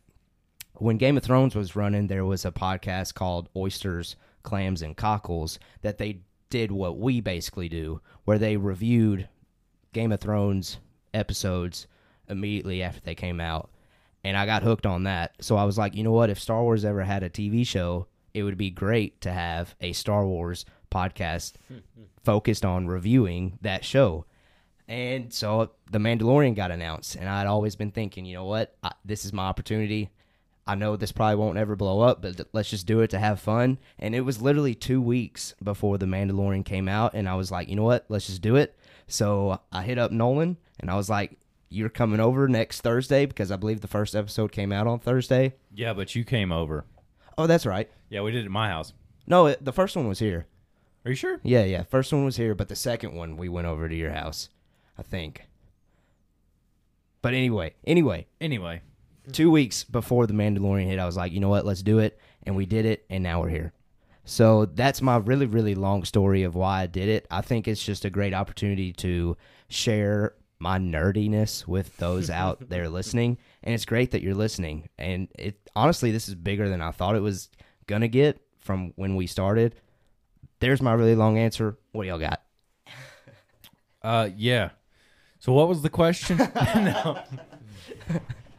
when 0.74 0.96
Game 0.96 1.18
of 1.18 1.22
Thrones 1.22 1.54
was 1.54 1.76
running, 1.76 2.06
there 2.06 2.24
was 2.24 2.46
a 2.46 2.52
podcast 2.52 3.12
called 3.14 3.50
Oysters, 3.54 4.16
Clams, 4.42 4.80
and 4.80 4.96
Cockles 4.96 5.58
that 5.82 5.98
they 5.98 6.20
did 6.50 6.70
what 6.72 6.98
we 6.98 7.20
basically 7.20 7.68
do, 7.68 8.00
where 8.24 8.38
they 8.38 8.56
reviewed 8.56 9.28
Game 9.92 10.12
of 10.12 10.20
Thrones 10.20 10.78
episodes 11.14 11.86
immediately 12.28 12.82
after 12.82 13.00
they 13.00 13.14
came 13.14 13.40
out. 13.40 13.70
And 14.22 14.36
I 14.36 14.46
got 14.46 14.62
hooked 14.62 14.86
on 14.86 15.04
that. 15.04 15.32
So 15.40 15.56
I 15.56 15.64
was 15.64 15.78
like, 15.78 15.94
you 15.94 16.04
know 16.04 16.12
what? 16.12 16.30
If 16.30 16.38
Star 16.38 16.62
Wars 16.62 16.84
ever 16.84 17.02
had 17.02 17.22
a 17.22 17.30
TV 17.30 17.66
show, 17.66 18.06
it 18.34 18.42
would 18.42 18.58
be 18.58 18.70
great 18.70 19.20
to 19.22 19.32
have 19.32 19.74
a 19.80 19.92
Star 19.92 20.26
Wars 20.26 20.64
podcast 20.90 21.54
focused 22.24 22.64
on 22.64 22.86
reviewing 22.86 23.58
that 23.62 23.84
show. 23.84 24.26
And 24.88 25.32
so 25.32 25.70
The 25.90 25.98
Mandalorian 25.98 26.56
got 26.56 26.72
announced, 26.72 27.14
and 27.14 27.28
I'd 27.28 27.46
always 27.46 27.76
been 27.76 27.92
thinking, 27.92 28.24
you 28.24 28.34
know 28.34 28.44
what? 28.44 28.74
I, 28.82 28.90
this 29.04 29.24
is 29.24 29.32
my 29.32 29.44
opportunity. 29.44 30.10
I 30.70 30.76
know 30.76 30.94
this 30.94 31.10
probably 31.10 31.34
won't 31.34 31.58
ever 31.58 31.74
blow 31.74 32.00
up, 32.00 32.22
but 32.22 32.46
let's 32.52 32.70
just 32.70 32.86
do 32.86 33.00
it 33.00 33.10
to 33.10 33.18
have 33.18 33.40
fun. 33.40 33.78
And 33.98 34.14
it 34.14 34.20
was 34.20 34.40
literally 34.40 34.76
two 34.76 35.02
weeks 35.02 35.52
before 35.60 35.98
The 35.98 36.06
Mandalorian 36.06 36.64
came 36.64 36.86
out, 36.86 37.12
and 37.12 37.28
I 37.28 37.34
was 37.34 37.50
like, 37.50 37.68
you 37.68 37.74
know 37.74 37.82
what? 37.82 38.04
Let's 38.08 38.28
just 38.28 38.40
do 38.40 38.54
it. 38.54 38.78
So 39.08 39.58
I 39.72 39.82
hit 39.82 39.98
up 39.98 40.12
Nolan, 40.12 40.58
and 40.78 40.88
I 40.88 40.94
was 40.94 41.10
like, 41.10 41.38
you're 41.70 41.88
coming 41.88 42.20
over 42.20 42.46
next 42.46 42.82
Thursday 42.82 43.26
because 43.26 43.50
I 43.50 43.56
believe 43.56 43.80
the 43.80 43.88
first 43.88 44.14
episode 44.14 44.52
came 44.52 44.70
out 44.70 44.86
on 44.86 45.00
Thursday. 45.00 45.54
Yeah, 45.74 45.92
but 45.92 46.14
you 46.14 46.22
came 46.22 46.52
over. 46.52 46.84
Oh, 47.36 47.48
that's 47.48 47.66
right. 47.66 47.90
Yeah, 48.08 48.20
we 48.20 48.30
did 48.30 48.42
it 48.42 48.44
at 48.44 48.52
my 48.52 48.68
house. 48.68 48.92
No, 49.26 49.46
it, 49.46 49.64
the 49.64 49.72
first 49.72 49.96
one 49.96 50.06
was 50.06 50.20
here. 50.20 50.46
Are 51.04 51.10
you 51.10 51.16
sure? 51.16 51.40
Yeah, 51.42 51.64
yeah. 51.64 51.82
First 51.82 52.12
one 52.12 52.24
was 52.24 52.36
here, 52.36 52.54
but 52.54 52.68
the 52.68 52.76
second 52.76 53.16
one 53.16 53.36
we 53.36 53.48
went 53.48 53.66
over 53.66 53.88
to 53.88 53.94
your 53.96 54.12
house, 54.12 54.50
I 54.96 55.02
think. 55.02 55.48
But 57.22 57.34
anyway, 57.34 57.74
anyway, 57.84 58.28
Anyway, 58.40 58.82
two 59.30 59.50
weeks 59.50 59.84
before 59.84 60.26
the 60.26 60.34
Mandalorian 60.34 60.86
hit, 60.86 60.98
I 60.98 61.06
was 61.06 61.16
like, 61.16 61.32
you 61.32 61.40
know 61.40 61.48
what, 61.48 61.64
let's 61.64 61.82
do 61.82 61.98
it, 61.98 62.18
and 62.42 62.56
we 62.56 62.66
did 62.66 62.84
it, 62.84 63.04
and 63.10 63.22
now 63.22 63.40
we're 63.40 63.48
here. 63.48 63.72
So 64.24 64.66
that's 64.66 65.02
my 65.02 65.16
really, 65.16 65.46
really 65.46 65.74
long 65.74 66.04
story 66.04 66.42
of 66.42 66.54
why 66.54 66.82
I 66.82 66.86
did 66.86 67.08
it. 67.08 67.26
I 67.30 67.40
think 67.40 67.66
it's 67.66 67.84
just 67.84 68.04
a 68.04 68.10
great 68.10 68.34
opportunity 68.34 68.92
to 68.94 69.36
share 69.68 70.34
my 70.58 70.78
nerdiness 70.78 71.66
with 71.66 71.96
those 71.96 72.30
out 72.30 72.68
there 72.68 72.88
listening, 72.88 73.38
and 73.62 73.74
it's 73.74 73.84
great 73.84 74.10
that 74.12 74.22
you're 74.22 74.34
listening. 74.34 74.88
And 74.98 75.28
it 75.38 75.70
honestly, 75.74 76.10
this 76.10 76.28
is 76.28 76.34
bigger 76.34 76.68
than 76.68 76.80
I 76.80 76.90
thought 76.90 77.16
it 77.16 77.20
was 77.20 77.48
gonna 77.86 78.08
get 78.08 78.40
from 78.60 78.92
when 78.96 79.16
we 79.16 79.26
started. 79.26 79.74
There's 80.60 80.82
my 80.82 80.92
really 80.92 81.14
long 81.14 81.38
answer. 81.38 81.78
What 81.92 82.02
do 82.02 82.08
y'all 82.08 82.18
got? 82.18 82.42
Uh, 84.02 84.28
yeah. 84.36 84.70
So 85.40 85.52
what 85.52 85.68
was 85.68 85.82
the 85.82 85.90
question? 85.90 86.36
no. 86.56 87.22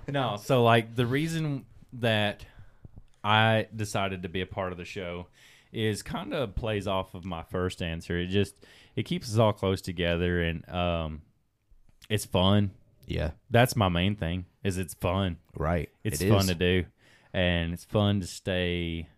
No. 0.07 0.37
So 0.41 0.63
like 0.63 0.95
the 0.95 1.05
reason 1.05 1.65
that 1.93 2.45
I 3.23 3.67
decided 3.75 4.23
to 4.23 4.29
be 4.29 4.41
a 4.41 4.45
part 4.45 4.71
of 4.71 4.77
the 4.77 4.85
show 4.85 5.27
is 5.71 6.01
kind 6.03 6.33
of 6.33 6.55
plays 6.55 6.87
off 6.87 7.13
of 7.13 7.23
my 7.25 7.43
first 7.43 7.81
answer. 7.81 8.17
It 8.19 8.27
just 8.27 8.55
it 8.95 9.03
keeps 9.03 9.31
us 9.31 9.37
all 9.37 9.53
close 9.53 9.81
together 9.81 10.41
and 10.41 10.67
um, 10.69 11.21
it's 12.09 12.25
fun. 12.25 12.71
Yeah, 13.07 13.31
That's 13.49 13.75
my 13.75 13.89
main 13.89 14.15
thing. 14.15 14.45
Is 14.63 14.77
it's 14.77 14.93
fun. 14.93 15.37
right. 15.57 15.89
It's 16.03 16.21
It 16.21 16.29
fun 16.29 16.41
is. 16.41 16.47
to 16.47 16.55
do, 16.55 16.85
and 17.33 17.73
it's 17.73 17.83
fun 17.83 18.21
to 18.21 18.27
stay 18.27 19.09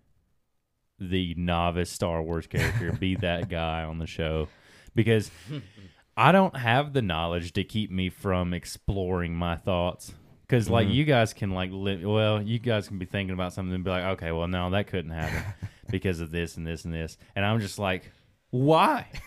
the 1.00 1.36
novice 1.36 1.90
Star 1.92 2.22
Wars 2.24 2.48
character, 2.48 2.92
be 2.94 3.16
that 3.22 3.50
guy 3.50 3.84
on 3.84 4.00
the 4.00 4.08
show, 4.08 4.48
because 4.96 5.30
I 6.18 6.32
don't 6.32 6.56
have 6.56 6.94
the 6.94 7.02
knowledge 7.02 7.54
to 7.54 7.64
keep 7.64 7.92
me 7.92 8.10
from 8.10 8.54
exploring 8.54 9.36
my 9.36 9.58
thoughts. 9.58 10.14
Because 10.54 10.70
like 10.70 10.86
Mm-hmm. 10.86 10.96
you 10.96 11.04
guys 11.06 11.34
can 11.34 11.50
like 11.52 11.72
li- 11.74 12.06
well, 12.06 12.40
you 12.40 12.60
guys 12.60 12.88
can 12.88 13.00
be 13.00 13.06
thinking 13.06 13.34
about 13.34 13.54
something 13.54 13.74
and 13.74 13.84
be 13.84 13.90
like, 13.90 14.04
okay, 14.18 14.32
well, 14.32 14.48
no, 14.48 14.70
that 14.70 14.86
couldn't 14.86 15.10
happen 15.10 15.44
because 15.90 16.20
of 16.20 16.30
this 16.30 16.58
and 16.58 16.68
this 16.68 16.86
and 16.86 16.94
this, 16.94 17.18
and 17.36 17.44
I'm 17.44 17.60
just 17.60 17.80
like, 17.80 18.12
why? 18.52 19.08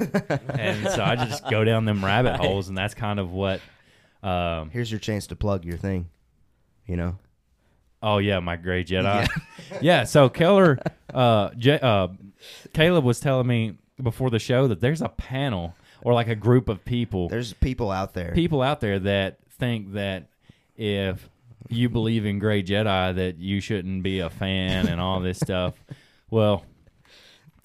and 0.51 0.89
so 0.89 1.03
I 1.03 1.17
just 1.17 1.49
go 1.51 1.65
down 1.65 1.85
them 1.85 2.05
rabbit 2.05 2.37
holes, 2.37 2.69
and 2.69 2.79
that's 2.79 2.95
kind 2.95 3.19
of 3.19 3.33
what. 3.33 3.61
Um, 4.23 4.71
Here's 4.71 4.89
your 4.91 5.01
chance 5.01 5.27
to 5.29 5.37
plug 5.37 5.65
your 5.65 5.77
thing. 5.77 6.09
You 6.87 6.97
know, 6.97 7.19
Oh 8.01 8.19
yeah, 8.19 8.39
my 8.39 8.55
gray 8.55 8.85
Jedi. 8.85 9.27
Yeah. 9.81 10.05
so 10.05 10.29
Keller, 10.29 10.79
uh, 11.13 11.51
J- 11.59 11.81
uh, 11.83 12.07
Caleb 12.73 13.03
was 13.05 13.19
telling 13.19 13.49
me 13.49 13.79
before 14.01 14.31
the 14.31 14.39
show 14.39 14.69
that 14.69 14.81
there's 14.81 15.03
a 15.03 15.09
panel 15.09 15.75
or 16.03 16.13
like 16.15 16.29
a 16.29 16.37
group 16.37 16.69
of 16.69 16.85
people, 16.85 17.29
there's 17.29 17.53
people 17.55 17.91
out 17.91 18.15
there. 18.15 18.31
people 18.33 18.63
out 18.63 18.81
there 18.81 19.01
that 19.01 19.39
think 19.59 19.95
that 19.95 20.29
if 20.77 21.29
you 21.69 21.89
believe 21.89 22.27
in 22.27 22.39
gray 22.39 22.63
Jedi, 22.63 23.15
that 23.15 23.39
you 23.39 23.61
shouldn't 23.61 24.03
be 24.03 24.21
a 24.21 24.31
fan 24.31 24.87
and 24.87 25.01
all 25.01 25.21
this 25.21 25.39
stuff. 25.39 25.75
Well, 26.31 26.65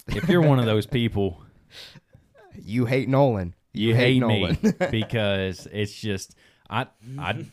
if 0.08 0.28
you're 0.28 0.42
one 0.42 0.58
of 0.58 0.66
those 0.66 0.86
people, 0.86 1.42
you 2.60 2.86
hate 2.86 3.08
Nolan. 3.08 3.54
you, 3.72 3.94
hate, 3.94 4.22
me 4.22 4.56
because 4.90 5.66
it's 5.72 5.94
just 5.94 6.34
I 6.68 6.86
I 7.18 7.44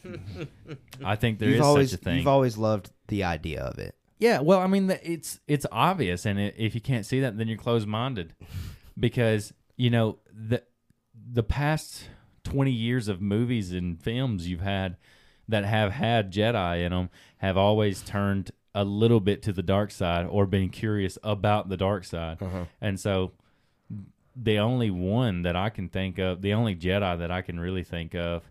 I 1.03 1.15
think 1.15 1.39
there 1.39 1.49
is 1.49 1.55
you've 1.55 1.65
always 1.65 1.91
such 1.91 1.99
a 1.99 2.03
thing. 2.03 2.17
you've 2.17 2.27
always 2.27 2.57
loved 2.57 2.91
the 3.07 3.23
idea 3.23 3.61
of 3.61 3.77
it. 3.77 3.95
Yeah, 4.17 4.41
well, 4.41 4.59
I 4.59 4.67
mean, 4.67 4.89
it's 5.03 5.39
it's 5.47 5.65
obvious, 5.71 6.25
and 6.25 6.39
i 6.39 6.53
if 6.57 6.75
you 6.75 6.81
can't 6.81 7.05
see 7.05 7.21
that, 7.21 7.37
then 7.37 7.47
you're 7.47 7.57
closed 7.57 7.87
minded, 7.87 8.33
because 8.99 9.53
you 9.77 9.89
know 9.89 10.19
the 10.31 10.63
the 11.31 11.43
past 11.43 12.09
twenty 12.43 12.71
years 12.71 13.07
of 13.07 13.21
movies 13.21 13.71
and 13.71 14.01
films 14.01 14.47
you've 14.47 14.61
had 14.61 14.97
that 15.49 15.65
have 15.65 15.91
had 15.91 16.31
Jedi 16.31 16.85
in 16.85 16.91
them 16.91 17.09
have 17.37 17.57
always 17.57 18.01
turned 18.01 18.51
a 18.73 18.83
little 18.83 19.19
bit 19.19 19.41
to 19.43 19.51
the 19.51 19.63
dark 19.63 19.91
side 19.91 20.25
or 20.29 20.45
been 20.45 20.69
curious 20.69 21.17
about 21.23 21.69
the 21.69 21.77
dark 21.77 22.05
side, 22.05 22.37
and 22.79 22.99
so 22.99 23.31
the 24.35 24.57
only 24.57 24.89
one 24.89 25.41
that 25.41 25.55
I 25.55 25.69
can 25.69 25.89
think 25.89 26.17
of, 26.17 26.41
the 26.41 26.53
only 26.53 26.75
Jedi 26.75 27.17
that 27.19 27.31
I 27.31 27.41
can 27.41 27.59
really 27.59 27.83
think 27.83 28.15
of 28.15 28.43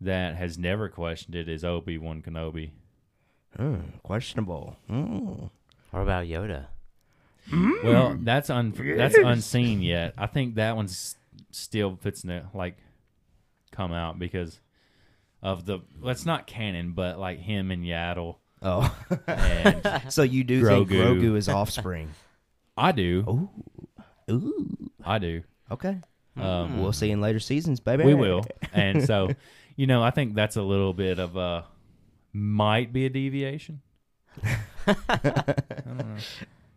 that 0.00 0.36
has 0.36 0.58
never 0.58 0.88
questioned 0.88 1.34
it 1.34 1.48
is 1.48 1.64
Obi 1.64 1.98
Wan 1.98 2.22
Kenobi. 2.22 2.70
Hmm, 3.56 3.76
questionable. 4.02 4.76
Hmm. 4.86 5.46
What 5.90 6.02
about 6.02 6.26
Yoda? 6.26 6.66
Well, 7.82 8.18
that's 8.20 8.50
un 8.50 8.74
that's 8.96 9.14
unseen 9.16 9.80
yet. 9.80 10.14
I 10.18 10.26
think 10.26 10.56
that 10.56 10.76
one's 10.76 11.16
still 11.50 11.96
fits 11.96 12.22
to 12.22 12.46
like 12.52 12.76
come 13.70 13.92
out 13.92 14.18
because 14.18 14.60
of 15.46 15.64
the. 15.64 15.78
Well, 16.00 16.10
it's 16.10 16.26
not 16.26 16.46
canon, 16.46 16.92
but 16.92 17.18
like 17.18 17.38
him 17.38 17.70
and 17.70 17.84
Yaddle, 17.84 18.36
Oh, 18.62 18.94
and 19.26 20.02
so 20.12 20.22
you 20.22 20.42
do 20.44 20.64
think 20.64 20.88
Grogu. 20.88 21.20
Grogu 21.20 21.36
is 21.36 21.48
offspring? 21.48 22.10
I 22.76 22.92
do, 22.92 23.24
Ooh, 23.28 24.32
ooh. 24.34 24.90
I 25.04 25.18
do. 25.18 25.42
Okay, 25.70 26.00
Um, 26.36 26.80
we'll 26.82 26.92
see 26.92 27.10
in 27.10 27.20
later 27.20 27.40
seasons, 27.40 27.80
baby. 27.80 28.04
we 28.04 28.14
will, 28.14 28.44
and 28.72 29.02
so 29.04 29.28
you 29.76 29.86
know, 29.86 30.02
I 30.02 30.10
think 30.10 30.34
that's 30.34 30.56
a 30.56 30.62
little 30.62 30.92
bit 30.92 31.18
of 31.18 31.36
a 31.36 31.64
might 32.32 32.92
be 32.92 33.06
a 33.06 33.08
deviation. 33.10 33.80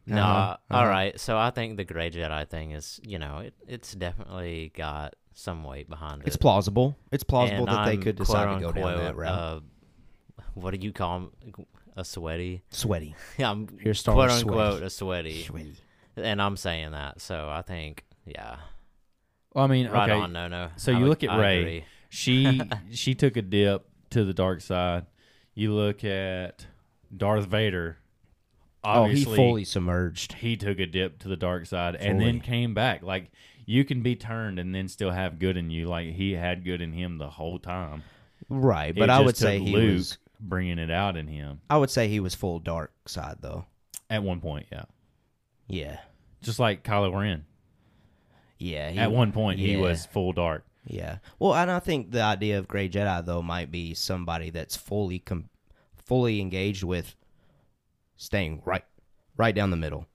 No, 0.05 0.23
Uh-huh, 0.23 0.57
all 0.71 0.79
uh-huh. 0.81 0.89
right. 0.89 1.19
So 1.19 1.37
I 1.37 1.51
think 1.51 1.77
the 1.77 1.83
gray 1.83 2.09
Jedi 2.09 2.49
thing 2.49 2.71
is, 2.71 2.99
you 3.05 3.19
know, 3.19 3.39
it, 3.39 3.53
it's 3.67 3.93
definitely 3.93 4.71
got 4.75 5.13
some 5.39 5.63
weight 5.63 5.89
behind 5.89 6.21
it. 6.21 6.27
It's 6.27 6.37
plausible. 6.37 6.97
It's 7.11 7.23
plausible 7.23 7.67
And 7.67 7.67
that 7.69 7.85
they 7.85 7.93
I'm 7.93 8.01
could 8.01 8.15
decide 8.17 8.55
to 8.55 8.59
go 8.59 8.71
down 8.71 8.83
quote-unquote, 8.83 9.03
that 9.03 9.15
route. 9.15 9.31
Uh, 9.31 9.59
what 10.53 10.71
do 10.79 10.85
you 10.85 10.91
call 10.91 11.15
'em? 11.15 11.65
a 11.95 12.03
sweaty? 12.05 12.61
Sweaty. 12.71 13.15
Yeah, 13.37 13.51
I'm 13.51 13.67
Here's 13.79 13.99
Star 13.99 14.13
quote 14.15 14.29
unquote 14.31 14.71
sweaty. 14.73 14.85
a 14.85 14.89
sweaty, 14.89 15.43
Sweaty. 15.43 15.75
and 16.17 16.41
I'm 16.41 16.55
saying 16.57 16.91
that. 16.91 17.19
So 17.21 17.49
I 17.49 17.61
think, 17.61 18.05
yeah, 18.25 18.57
Well, 19.53 19.65
I 19.65 19.67
mean, 19.67 19.87
right 19.89 20.09
okay, 20.09 20.19
on. 20.19 20.31
No, 20.33 20.47
no. 20.47 20.69
so 20.77 20.91
I 20.91 20.95
you 20.95 21.03
would- 21.03 21.09
look 21.09 21.23
at 21.23 21.29
I 21.31 21.39
Rey. 21.39 21.59
agree. 21.59 21.83
she 22.09 22.61
she 22.91 23.15
took 23.15 23.35
a 23.37 23.41
dip 23.41 23.85
to 24.11 24.23
the 24.25 24.33
dark 24.33 24.61
side. 24.61 25.05
You 25.55 25.73
look 25.73 26.03
at 26.03 26.67
Darth 27.15 27.45
Vader. 27.47 27.97
Oh, 28.81 29.03
he 29.05 29.09
Obviously, 29.09 29.35
fully 29.35 29.63
submerged. 29.65 30.33
he 30.33 30.55
took 30.55 30.79
a 30.79 30.85
dip 30.85 31.19
to 31.19 31.27
the 31.27 31.35
dark 31.35 31.65
side 31.65 31.95
and 31.97 32.21
then 32.21 32.39
came 32.39 32.73
back. 32.73 33.03
Like 33.03 33.29
you 33.69 33.85
can 33.85 34.01
be 34.01 34.15
turned 34.15 34.57
and 34.57 34.73
then 34.73 34.87
still 34.87 35.11
have 35.11 35.37
good 35.37 35.55
in 35.55 35.69
you. 35.69 35.85
Like 35.85 36.07
he 36.13 36.31
had 36.33 36.65
good 36.65 36.81
in 36.81 36.91
him 36.91 37.19
the 37.19 37.29
whole 37.29 37.59
time. 37.59 38.01
Right, 38.49 38.95
but 38.95 39.09
I 39.11 39.19
would 39.19 39.37
say 39.37 39.59
he 39.59 39.71
Luke 39.75 39.93
was. 39.97 40.17
bringing 40.39 40.79
it 40.79 40.89
out 40.89 41.15
in 41.17 41.27
him 41.27 41.59
I 41.69 41.77
would 41.77 41.89
say 41.91 42.07
he 42.07 42.19
was 42.19 42.33
full 42.33 42.57
dark 42.59 42.91
side 43.07 43.37
though. 43.41 43.65
at 44.09 44.23
one 44.23 44.39
point. 44.41 44.65
Yeah, 44.71 44.85
Yeah. 45.67 45.99
just 46.41 46.57
like 46.57 46.83
Kylo 46.83 47.13
Ren. 47.19 47.45
Yeah. 48.57 48.89
He, 48.89 48.97
at 48.97 49.11
one 49.11 49.31
point, 49.31 49.59
he 49.59 49.77
was 49.77 50.05
full 50.07 50.33
dark. 50.33 50.65
Yeah. 50.85 51.19
Well, 51.37 51.53
and 51.53 51.69
I 51.69 51.79
think 51.79 52.09
the 52.11 52.21
idea 52.23 52.57
of 52.57 52.67
Gray 52.67 52.89
Jedi 52.89 53.23
though 53.25 53.41
might 53.43 53.69
be 53.69 53.93
somebody 53.93 54.49
that's 54.49 54.75
fully 54.75 55.19
com- 55.19 55.49
fully 56.05 56.41
engaged 56.41 56.83
with 56.83 57.15
staying 58.17 58.61
right 58.65 58.83
right 59.37 59.53
down 59.53 59.69
the 59.69 59.77
middle. 59.77 60.07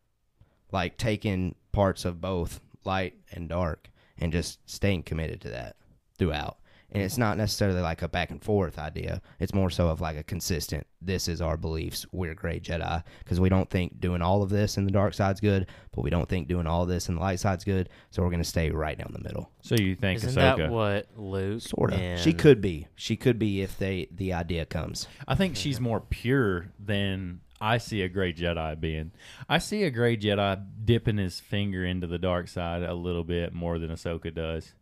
Like 0.73 0.97
taking 0.97 1.55
parts 1.71 2.05
of 2.05 2.21
both 2.21 2.61
light 2.87 3.15
and 3.33 3.49
dark 3.49 3.91
and 4.19 4.33
just 4.33 4.59
staying 4.69 5.03
committed 5.03 5.41
to 5.43 5.51
that 5.51 5.77
throughout. 6.19 6.59
And 6.95 7.03
it's 7.03 7.19
not 7.19 7.37
necessarily 7.37 7.81
like 7.81 8.03
a 8.03 8.09
back 8.09 8.31
and 8.31 8.41
forth 8.41 8.79
idea. 8.79 9.21
It's 9.41 9.53
more 9.53 9.69
so 9.69 9.89
of 9.89 10.01
like 10.01 10.17
a 10.17 10.23
consistent, 10.23 10.87
this 11.03 11.27
is 11.27 11.43
our 11.43 11.57
beliefs. 11.57 12.07
We're 12.13 12.35
gray 12.35 12.61
Jedi. 12.61 13.03
Because 13.19 13.41
we 13.41 13.49
don't 13.49 13.69
think 13.69 14.01
doing 14.01 14.23
all 14.23 14.45
of 14.45 14.51
this 14.51 14.77
in 14.77 14.85
the 14.85 14.93
dark 14.93 15.13
side's 15.13 15.41
good, 15.41 15.67
but 15.91 16.03
we 16.03 16.11
don't 16.11 16.29
think 16.29 16.47
doing 16.47 16.69
all 16.69 16.83
of 16.83 16.89
this 16.89 17.09
in 17.09 17.17
the 17.17 17.21
light 17.21 17.41
side's 17.41 17.65
good. 17.65 17.89
So 18.11 18.23
we're 18.23 18.31
going 18.31 18.43
to 18.43 18.49
stay 18.49 18.71
right 18.71 18.97
down 18.97 19.11
the 19.13 19.25
middle. 19.25 19.51
So 19.63 19.75
you 19.75 19.97
think 19.97 20.19
Isn't 20.19 20.41
Ahsoka? 20.41 20.57
that 20.59 20.71
what 20.71 21.09
Luke? 21.17 21.63
Sort 21.63 21.95
of. 21.95 22.21
She 22.21 22.33
could 22.33 22.61
be. 22.61 22.87
She 22.95 23.17
could 23.17 23.41
be 23.41 23.63
if 23.63 23.77
they 23.77 24.07
the 24.13 24.33
idea 24.33 24.65
comes. 24.65 25.09
I 25.27 25.35
think 25.35 25.57
she's 25.57 25.81
more 25.81 26.01
pure 26.01 26.71
than 26.79 27.41
I 27.65 27.79
see 27.79 28.03
a 28.03 28.11
gray 28.11 28.35
Jedi 28.35 28.79
being. 28.79 29.13
I 29.49 29.57
see 29.57 29.85
a 29.85 29.91
gray 29.91 30.19
Jedi 30.19 30.63
dipping 30.85 31.17
his 31.17 31.41
finger 31.41 31.83
into 31.83 32.07
the 32.07 32.19
dark 32.19 32.49
side 32.49 32.83
a 32.83 32.93
little 32.93 33.25
bit 33.25 33.55
more 33.55 33.79
than 33.79 33.91
Ahsoka 33.91 34.35
does. 34.35 34.75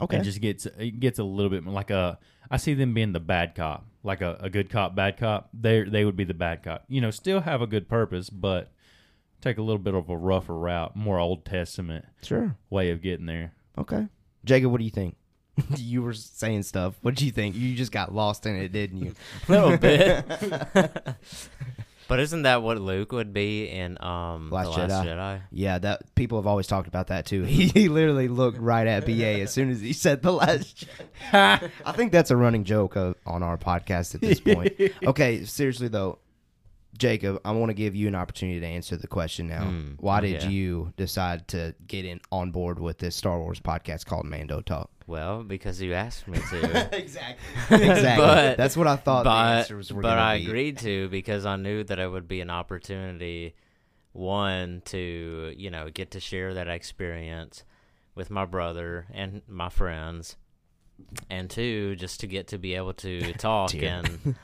Okay. 0.00 0.16
It 0.16 0.24
just 0.24 0.40
gets 0.40 0.66
it 0.66 0.98
gets 0.98 1.20
a 1.20 1.24
little 1.24 1.48
bit 1.48 1.62
more 1.62 1.72
like 1.72 1.90
a. 1.90 2.18
I 2.50 2.56
see 2.56 2.74
them 2.74 2.92
being 2.92 3.12
the 3.12 3.20
bad 3.20 3.54
cop, 3.54 3.86
like 4.02 4.20
a, 4.20 4.36
a 4.40 4.50
good 4.50 4.68
cop, 4.68 4.96
bad 4.96 5.16
cop. 5.16 5.50
They 5.54 5.84
they 5.84 6.04
would 6.04 6.16
be 6.16 6.24
the 6.24 6.34
bad 6.34 6.64
cop. 6.64 6.84
You 6.88 7.00
know, 7.00 7.12
still 7.12 7.40
have 7.40 7.62
a 7.62 7.68
good 7.68 7.88
purpose, 7.88 8.30
but 8.30 8.72
take 9.40 9.58
a 9.58 9.62
little 9.62 9.78
bit 9.78 9.94
of 9.94 10.08
a 10.08 10.16
rougher 10.16 10.58
route, 10.58 10.96
more 10.96 11.20
Old 11.20 11.44
Testament 11.44 12.04
sure. 12.20 12.56
way 12.68 12.90
of 12.90 13.00
getting 13.00 13.26
there. 13.26 13.52
Okay. 13.78 14.08
Jacob, 14.44 14.72
what 14.72 14.78
do 14.78 14.84
you 14.84 14.90
think? 14.90 15.14
you 15.76 16.02
were 16.02 16.14
saying 16.14 16.62
stuff. 16.64 16.94
What 17.02 17.14
do 17.14 17.24
you 17.24 17.32
think? 17.32 17.54
You 17.54 17.74
just 17.74 17.92
got 17.92 18.14
lost 18.14 18.46
in 18.46 18.56
it, 18.56 18.72
didn't 18.72 18.98
you? 18.98 19.14
a 19.48 19.52
little 19.52 19.76
bit. 19.76 20.26
But 22.08 22.18
isn't 22.18 22.42
that 22.42 22.64
what 22.64 22.80
Luke 22.80 23.12
would 23.12 23.32
be 23.32 23.68
in 23.68 23.96
um 24.02 24.50
Last 24.50 24.74
the 24.74 24.80
Last 24.80 24.90
Jedi? 24.90 25.06
Jedi? 25.06 25.40
Yeah, 25.52 25.78
that 25.78 26.12
people 26.16 26.38
have 26.38 26.46
always 26.48 26.66
talked 26.66 26.88
about 26.88 27.06
that 27.06 27.24
too. 27.24 27.44
He, 27.44 27.68
he 27.68 27.88
literally 27.88 28.26
looked 28.26 28.58
right 28.58 28.84
at 28.84 29.06
BA 29.06 29.42
as 29.42 29.52
soon 29.52 29.70
as 29.70 29.80
he 29.80 29.92
said 29.92 30.20
the 30.20 30.32
last. 30.32 30.86
I 31.32 31.70
think 31.94 32.10
that's 32.10 32.32
a 32.32 32.36
running 32.36 32.64
joke 32.64 32.96
of, 32.96 33.14
on 33.24 33.44
our 33.44 33.56
podcast 33.56 34.16
at 34.16 34.22
this 34.22 34.40
point. 34.40 34.72
okay, 35.06 35.44
seriously 35.44 35.86
though, 35.86 36.18
Jacob, 36.98 37.40
I 37.44 37.52
want 37.52 37.70
to 37.70 37.74
give 37.74 37.94
you 37.94 38.08
an 38.08 38.14
opportunity 38.14 38.58
to 38.60 38.66
answer 38.66 38.96
the 38.96 39.06
question 39.06 39.46
now. 39.46 39.64
Hmm, 39.64 39.92
Why 39.98 40.20
did 40.20 40.42
okay. 40.42 40.48
you 40.48 40.92
decide 40.96 41.46
to 41.48 41.74
get 41.86 42.04
in 42.04 42.20
on 42.32 42.50
board 42.50 42.80
with 42.80 42.98
this 42.98 43.14
Star 43.14 43.38
Wars 43.38 43.60
podcast 43.60 44.06
called 44.06 44.26
Mando 44.26 44.60
Talk? 44.60 44.90
Well, 45.10 45.42
because 45.42 45.82
you 45.82 45.92
asked 45.94 46.28
me 46.28 46.38
to. 46.38 46.88
exactly. 46.96 47.44
Exactly. 47.70 48.24
But- 48.24 48.56
that's 48.56 48.76
what 48.76 48.86
I 48.86 48.94
thought 48.94 49.24
the 49.24 49.30
but 49.30 49.58
answers 49.58 49.92
were 49.92 50.02
but 50.02 50.16
I 50.16 50.38
be. 50.38 50.46
agreed 50.46 50.78
to 50.78 51.08
because 51.08 51.44
I 51.44 51.56
knew 51.56 51.82
that 51.82 51.98
it 51.98 52.06
would 52.08 52.28
be 52.28 52.40
an 52.40 52.48
opportunity, 52.48 53.56
one 54.12 54.82
to 54.86 55.52
you 55.56 55.68
know 55.70 55.90
get 55.90 56.12
to 56.12 56.20
share 56.20 56.54
that 56.54 56.68
experience 56.68 57.64
with 58.14 58.30
my 58.30 58.44
brother 58.44 59.06
and 59.12 59.42
my 59.48 59.68
friends, 59.68 60.36
and 61.28 61.50
two 61.50 61.96
just 61.96 62.20
to 62.20 62.28
get 62.28 62.46
to 62.48 62.58
be 62.58 62.74
able 62.74 62.94
to 62.94 63.32
talk 63.38 63.74
and 63.74 64.36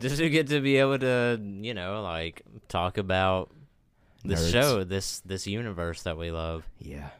just 0.00 0.16
to 0.16 0.28
get 0.28 0.48
to 0.48 0.60
be 0.60 0.78
able 0.78 0.98
to 0.98 1.40
you 1.60 1.74
know 1.74 2.02
like 2.02 2.42
talk 2.66 2.98
about 2.98 3.52
this 4.24 4.50
show, 4.50 4.82
this 4.82 5.20
this 5.20 5.46
universe 5.46 6.02
that 6.02 6.18
we 6.18 6.32
love. 6.32 6.68
Yeah. 6.80 7.10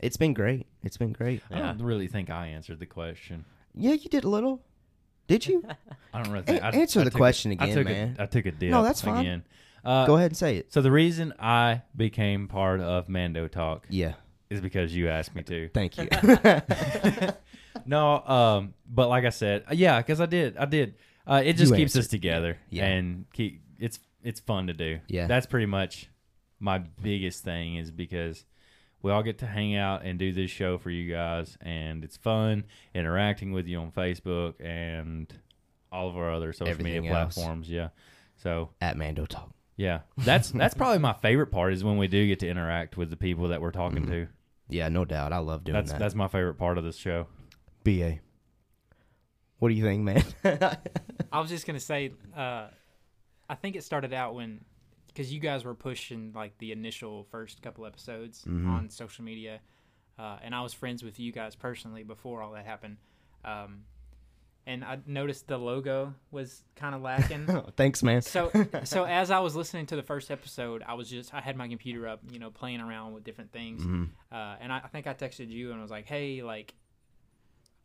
It's 0.00 0.16
been 0.16 0.34
great. 0.34 0.66
It's 0.82 0.96
been 0.96 1.12
great. 1.12 1.42
I 1.50 1.58
don't 1.58 1.82
really 1.82 2.08
think 2.08 2.30
I 2.30 2.48
answered 2.48 2.78
the 2.80 2.86
question. 2.86 3.44
Yeah, 3.74 3.92
you 3.92 4.08
did 4.08 4.24
a 4.24 4.28
little. 4.28 4.62
Did 5.26 5.46
you? 5.46 5.64
I 6.14 6.22
don't 6.22 6.32
really 6.32 6.44
think. 6.44 6.62
I, 6.62 6.70
answer 6.70 7.00
I 7.00 7.04
the 7.04 7.10
took- 7.10 7.16
question 7.18 7.50
I 7.52 7.64
again, 7.64 7.74
took 7.76 7.84
man. 7.86 8.16
A, 8.18 8.22
I 8.22 8.26
took 8.26 8.46
a 8.46 8.50
dip. 8.52 8.70
No, 8.70 8.82
that's 8.82 9.00
fine. 9.00 9.20
Again. 9.20 9.44
Uh, 9.84 10.06
Go 10.06 10.16
ahead 10.16 10.30
and 10.32 10.36
say 10.36 10.56
it. 10.56 10.72
So 10.72 10.82
the 10.82 10.90
reason 10.90 11.32
I 11.38 11.82
became 11.96 12.48
part 12.48 12.80
of 12.80 13.08
Mando 13.08 13.46
Talk 13.48 13.86
Yeah. 13.88 14.14
is 14.50 14.60
because 14.60 14.94
you 14.94 15.08
asked 15.08 15.34
me 15.34 15.42
to. 15.44 15.68
Thank 15.68 15.96
you. 15.96 16.08
no, 17.86 18.22
um, 18.26 18.74
but 18.88 19.08
like 19.08 19.24
I 19.24 19.30
said, 19.30 19.64
uh, 19.70 19.74
yeah, 19.74 19.98
because 20.00 20.20
I 20.20 20.26
did, 20.26 20.56
I 20.56 20.64
did. 20.64 20.94
Uh, 21.26 21.42
it 21.44 21.54
just 21.54 21.70
You 21.72 21.76
keeps 21.76 21.96
us 21.96 22.06
together, 22.08 22.58
Yeah. 22.70 22.86
and 22.86 23.26
keep 23.32 23.62
it's 23.78 23.98
it's 24.22 24.40
fun 24.40 24.66
to 24.68 24.72
do. 24.72 24.98
Yeah. 25.08 25.26
that's 25.26 25.46
pretty 25.46 25.66
much 25.66 26.08
my 26.58 26.78
biggest 26.78 27.44
thing 27.44 27.76
is 27.76 27.90
because 27.90 28.44
we 29.06 29.12
all 29.12 29.22
get 29.22 29.38
to 29.38 29.46
hang 29.46 29.76
out 29.76 30.02
and 30.04 30.18
do 30.18 30.32
this 30.32 30.50
show 30.50 30.78
for 30.78 30.90
you 30.90 31.08
guys, 31.12 31.56
and 31.60 32.02
it's 32.02 32.16
fun 32.16 32.64
interacting 32.92 33.52
with 33.52 33.68
you 33.68 33.78
on 33.78 33.92
Facebook 33.92 34.54
and 34.58 35.32
all 35.92 36.08
of 36.08 36.16
our 36.16 36.32
other 36.32 36.52
social 36.52 36.82
media 36.82 37.12
else. 37.12 37.34
platforms. 37.36 37.70
Yeah, 37.70 37.90
so 38.36 38.70
At 38.80 38.96
Mando 38.96 39.24
Talk. 39.24 39.50
yeah, 39.76 40.00
that's 40.18 40.50
that's 40.50 40.74
probably 40.80 40.98
my 40.98 41.12
favorite 41.12 41.52
part 41.52 41.72
is 41.72 41.84
when 41.84 41.98
we 41.98 42.08
do 42.08 42.26
get 42.26 42.40
to 42.40 42.48
interact 42.48 42.96
with 42.96 43.08
the 43.10 43.16
people 43.16 43.46
that 43.48 43.60
we're 43.60 43.70
talking 43.70 44.02
Mm-hmm. 44.02 44.10
to. 44.10 44.26
Yeah, 44.68 44.88
no 44.88 45.04
doubt. 45.04 45.32
I 45.32 45.38
love 45.38 45.62
doing 45.62 45.74
That's 45.74 45.92
that. 45.92 46.00
that's 46.00 46.16
my 46.16 46.26
favorite 46.26 46.54
part 46.56 46.76
of 46.76 46.82
this 46.82 46.96
show. 46.96 47.28
BA. 47.84 48.18
What 49.60 49.68
do 49.68 49.74
you 49.74 49.84
think, 49.84 50.02
man? 50.02 50.24
I 51.32 51.38
was 51.40 51.48
just 51.48 51.64
gonna 51.68 51.78
say, 51.78 52.12
uh, 52.36 52.66
I 53.48 53.54
think 53.54 53.76
it 53.76 53.84
started 53.84 54.12
out 54.12 54.34
when, 54.34 54.64
because 55.16 55.32
you 55.32 55.40
guys 55.40 55.64
were 55.64 55.74
pushing 55.74 56.30
like 56.34 56.58
the 56.58 56.72
initial 56.72 57.24
first 57.30 57.62
couple 57.62 57.86
episodes 57.86 58.44
Mhm. 58.44 58.68
on 58.68 58.90
social 58.90 59.24
media, 59.24 59.60
uh, 60.18 60.38
and 60.42 60.54
I 60.54 60.60
was 60.62 60.74
friends 60.74 61.02
with 61.02 61.18
you 61.18 61.32
guys 61.32 61.56
personally 61.56 62.02
before 62.02 62.42
all 62.42 62.52
that 62.52 62.66
happened, 62.66 62.98
um, 63.44 63.84
and 64.66 64.84
I 64.84 64.98
noticed 65.06 65.46
the 65.46 65.56
logo 65.58 66.12
was 66.30 66.64
kind 66.74 66.94
of 66.94 67.00
lacking. 67.00 67.46
Thanks, 67.76 68.02
man. 68.02 68.20
so 68.20 68.50
so 68.84 69.04
as 69.04 69.30
I 69.30 69.38
was 69.40 69.56
listening 69.56 69.86
to 69.86 69.96
the 69.96 70.02
first 70.02 70.30
episode, 70.30 70.82
I 70.86 70.94
was 70.94 71.08
just 71.08 71.32
I 71.32 71.40
had 71.40 71.56
my 71.56 71.68
computer 71.68 72.06
up, 72.06 72.20
you 72.30 72.38
know, 72.38 72.50
playing 72.50 72.80
around 72.80 73.14
with 73.14 73.24
different 73.24 73.52
things, 73.52 73.82
Mhm. 73.86 74.10
uh, 74.30 74.56
and 74.60 74.70
I, 74.72 74.80
I 74.84 74.88
think 74.88 75.06
I 75.06 75.14
texted 75.14 75.48
you 75.48 75.72
and 75.72 75.80
was 75.80 75.90
like, 75.90 76.06
hey, 76.06 76.42
like. 76.42 76.74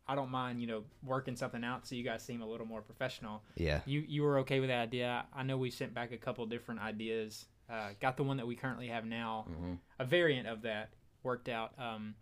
I 0.06 0.14
don't 0.14 0.30
mind, 0.30 0.60
you 0.60 0.66
know, 0.66 0.82
working 1.04 1.36
something 1.36 1.62
out 1.64 1.86
so 1.86 1.94
you 1.94 2.02
guys 2.02 2.22
seem 2.22 2.42
a 2.42 2.46
little 2.46 2.66
more 2.66 2.82
professional 2.82 3.42
Yeah. 3.56 3.80
you 3.86 4.00
you 4.06 4.22
were 4.22 4.38
okay 4.40 4.58
with 4.60 4.68
that 4.68 4.80
idea. 4.82 5.24
I 5.34 5.42
know 5.44 5.56
we 5.58 5.70
sent 5.70 5.94
back 5.94 6.12
a 6.12 6.16
couple 6.16 6.44
different 6.46 6.80
ideas. 6.80 7.46
Uh, 7.70 7.90
got 8.00 8.16
the 8.16 8.22
one 8.24 8.36
that 8.36 8.46
we 8.46 8.54
currently 8.56 8.88
have 8.88 9.04
now, 9.06 9.46
Mm-hmm. 9.50 9.74
a 9.98 10.04
variant 10.04 10.48
of 10.48 10.62
that 10.62 10.90
worked 11.22 11.48
out. 11.48 11.72
Um, 11.78 12.14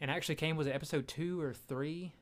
and 0.00 0.10
actually 0.10 0.36
came 0.36 0.56
was 0.56 0.66
it 0.66 0.74
episode 0.74 1.06
two 1.08 1.40
or 1.40 1.52
three 1.52 2.12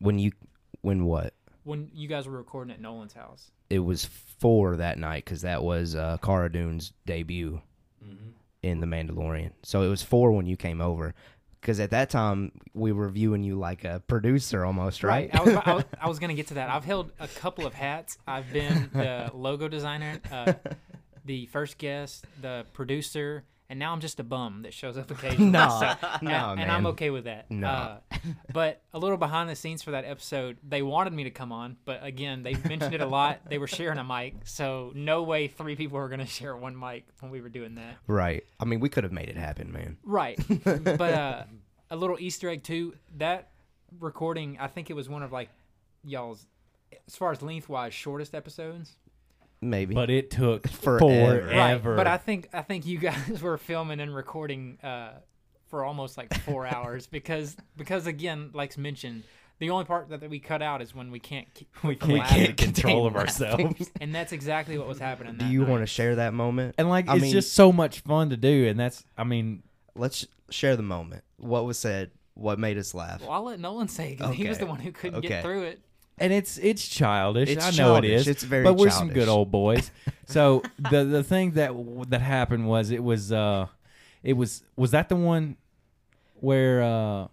When 0.00 0.18
you, 0.18 0.32
when 0.80 1.04
what? 1.04 1.34
when 1.62 1.90
you 1.92 2.08
guys 2.08 2.26
were 2.26 2.36
recording 2.38 2.72
at 2.72 2.80
Nolan's 2.80 3.12
house. 3.12 3.50
It 3.68 3.80
was 3.80 4.06
four 4.06 4.76
that 4.78 4.98
night 4.98 5.24
because 5.26 5.42
that 5.42 5.62
was 5.62 5.94
uh, 5.94 6.16
Cara 6.22 6.50
Dune's 6.50 6.92
debut 7.04 7.60
in 8.62 8.80
The 8.80 8.86
Mandalorian. 8.86 9.52
So 9.62 9.82
it 9.82 9.88
was 9.88 10.02
four 10.02 10.32
when 10.32 10.46
you 10.46 10.56
came 10.56 10.80
over. 10.80 11.14
Because 11.60 11.78
at 11.78 11.90
that 11.90 12.08
time 12.08 12.52
we 12.72 12.92
were 12.92 13.08
viewing 13.08 13.42
you 13.42 13.58
like 13.58 13.84
a 13.84 14.02
producer 14.06 14.64
almost, 14.64 15.02
right? 15.02 15.30
I 15.34 15.42
was, 15.42 15.54
I 15.54 15.74
was 15.74 15.84
I 16.00 16.08
was 16.08 16.18
gonna 16.18 16.34
get 16.34 16.46
to 16.48 16.54
that. 16.54 16.70
I've 16.70 16.84
held 16.84 17.12
a 17.20 17.28
couple 17.28 17.66
of 17.66 17.74
hats. 17.74 18.18
I've 18.26 18.50
been 18.52 18.88
the 18.92 19.30
logo 19.34 19.68
designer, 19.68 20.20
uh, 20.32 20.54
the 21.24 21.46
first 21.46 21.76
guest, 21.78 22.24
the 22.40 22.64
producer, 22.72 23.44
and 23.70 23.78
now 23.78 23.92
I'm 23.92 24.00
just 24.00 24.20
a 24.20 24.24
bum 24.24 24.62
that 24.62 24.74
shows 24.74 24.98
up 24.98 25.10
occasionally. 25.16 25.50
No, 25.50 25.68
So- 25.80 26.08
no, 26.20 26.50
and, 26.50 26.60
and 26.60 26.70
I'm 26.70 26.84
okay 26.88 27.08
with 27.08 27.24
that. 27.24 27.50
No. 27.50 27.68
Uh, 27.68 27.98
but 28.52 28.82
a 28.92 28.98
little 28.98 29.16
behind 29.16 29.48
the 29.48 29.56
scenes 29.56 29.82
for 29.82 29.92
that 29.92 30.04
episode, 30.04 30.58
they 30.68 30.82
wanted 30.82 31.14
me 31.14 31.24
to 31.24 31.30
come 31.30 31.52
on, 31.52 31.76
but 31.86 32.04
again, 32.04 32.42
they 32.42 32.54
mentioned 32.54 32.92
it 32.94 33.00
a 33.00 33.06
lot. 33.06 33.48
They 33.48 33.56
were 33.58 33.66
sharing 33.68 33.98
a 33.98 34.04
mic, 34.04 34.34
so 34.44 34.92
no 34.94 35.22
way 35.22 35.48
three 35.48 35.76
people 35.76 35.98
were 35.98 36.08
going 36.08 36.20
to 36.26 36.26
share 36.26 36.54
one 36.54 36.78
mic 36.78 37.04
when 37.20 37.30
we 37.30 37.40
were 37.40 37.48
doing 37.48 37.76
that. 37.76 37.96
right. 38.06 38.44
I 38.58 38.64
mean, 38.66 38.80
we 38.80 38.88
could 38.90 39.04
have 39.04 39.12
made 39.12 39.28
it 39.30 39.36
happen, 39.36 39.72
man. 39.72 39.96
Right. 40.04 40.38
but 40.64 41.00
uh, 41.00 41.44
a 41.90 41.96
little 41.96 42.18
Easter 42.20 42.50
egg 42.50 42.62
too. 42.64 42.94
That 43.16 43.48
recording, 43.98 44.58
I 44.60 44.66
think 44.66 44.90
it 44.90 44.94
was 44.94 45.08
one 45.08 45.22
of 45.22 45.32
like 45.32 45.48
y'all's, 46.04 46.46
as 47.06 47.16
far 47.16 47.32
as 47.32 47.40
lengthwise, 47.42 47.94
shortest 47.94 48.34
episodes. 48.34 48.96
Maybe. 49.62 49.94
But 49.94 50.10
it 50.10 50.30
took 50.30 50.66
Forever. 50.68 50.98
forever. 51.48 51.90
Right. 51.90 51.96
But 51.96 52.06
I 52.06 52.16
think 52.16 52.48
I 52.52 52.62
think 52.62 52.86
you 52.86 52.98
guys 52.98 53.42
were 53.42 53.58
filming 53.58 54.00
and 54.00 54.14
recording 54.14 54.78
uh, 54.82 55.10
for 55.68 55.84
almost 55.84 56.16
like 56.16 56.32
four 56.40 56.66
hours 56.74 57.06
because 57.06 57.56
because 57.76 58.06
again, 58.06 58.50
like 58.54 58.76
mentioned, 58.78 59.24
the 59.58 59.68
only 59.70 59.84
part 59.84 60.08
that, 60.08 60.20
that 60.20 60.30
we 60.30 60.38
cut 60.40 60.62
out 60.62 60.80
is 60.80 60.94
when 60.94 61.10
we 61.10 61.20
can't 61.20 61.46
ke- 61.54 61.84
we 61.84 61.94
can't 61.94 62.20
laughing. 62.20 62.44
get 62.46 62.56
control 62.56 63.06
of 63.06 63.16
ourselves. 63.16 63.90
and 64.00 64.14
that's 64.14 64.32
exactly 64.32 64.78
what 64.78 64.88
was 64.88 64.98
happening. 64.98 65.34
Do 65.34 65.44
that 65.44 65.50
you 65.52 65.60
night. 65.60 65.68
want 65.68 65.82
to 65.82 65.86
share 65.86 66.16
that 66.16 66.32
moment? 66.32 66.76
And 66.78 66.88
like 66.88 67.08
I 67.08 67.14
it's 67.16 67.22
mean- 67.24 67.32
just 67.32 67.52
so 67.52 67.70
much 67.70 68.00
fun 68.00 68.30
to 68.30 68.36
do 68.38 68.66
and 68.68 68.78
that's 68.80 69.04
I 69.18 69.24
mean 69.24 69.62
Let's 69.96 70.26
share 70.50 70.76
the 70.76 70.82
moment. 70.84 71.24
What 71.36 71.66
was 71.66 71.76
said? 71.78 72.12
What 72.34 72.58
made 72.60 72.78
us 72.78 72.94
laugh? 72.94 73.20
Well, 73.20 73.32
I'll 73.32 73.42
let 73.42 73.58
Nolan 73.60 73.88
say 73.88 74.14
because 74.16 74.34
he 74.36 74.48
was 74.48 74.56
the 74.58 74.64
one 74.66 74.78
who 74.78 74.92
couldn't 74.92 75.18
Okay. 75.18 75.28
get 75.28 75.42
through 75.42 75.64
it. 75.64 75.80
And 76.20 76.32
it's 76.32 76.58
it's 76.58 76.86
childish. 76.86 77.48
It's 77.48 77.64
I 77.64 77.70
know 77.70 77.94
childish. 77.94 78.10
it 78.10 78.14
is. 78.14 78.28
It's 78.28 78.42
very 78.44 78.62
But 78.64 78.74
we're 78.74 78.90
some 78.90 79.08
good 79.08 79.28
old 79.28 79.50
boys. 79.50 79.90
so 80.26 80.62
the 80.78 81.04
the 81.04 81.22
thing 81.24 81.52
that 81.52 81.72
that 82.10 82.20
happened 82.20 82.68
was 82.68 82.90
it 82.90 83.02
was 83.02 83.32
uh 83.32 83.66
it 84.22 84.34
was 84.34 84.62
was 84.76 84.90
that 84.92 85.08
the 85.08 85.16
one 85.16 85.56
where 86.40 86.82
uh 86.82 87.26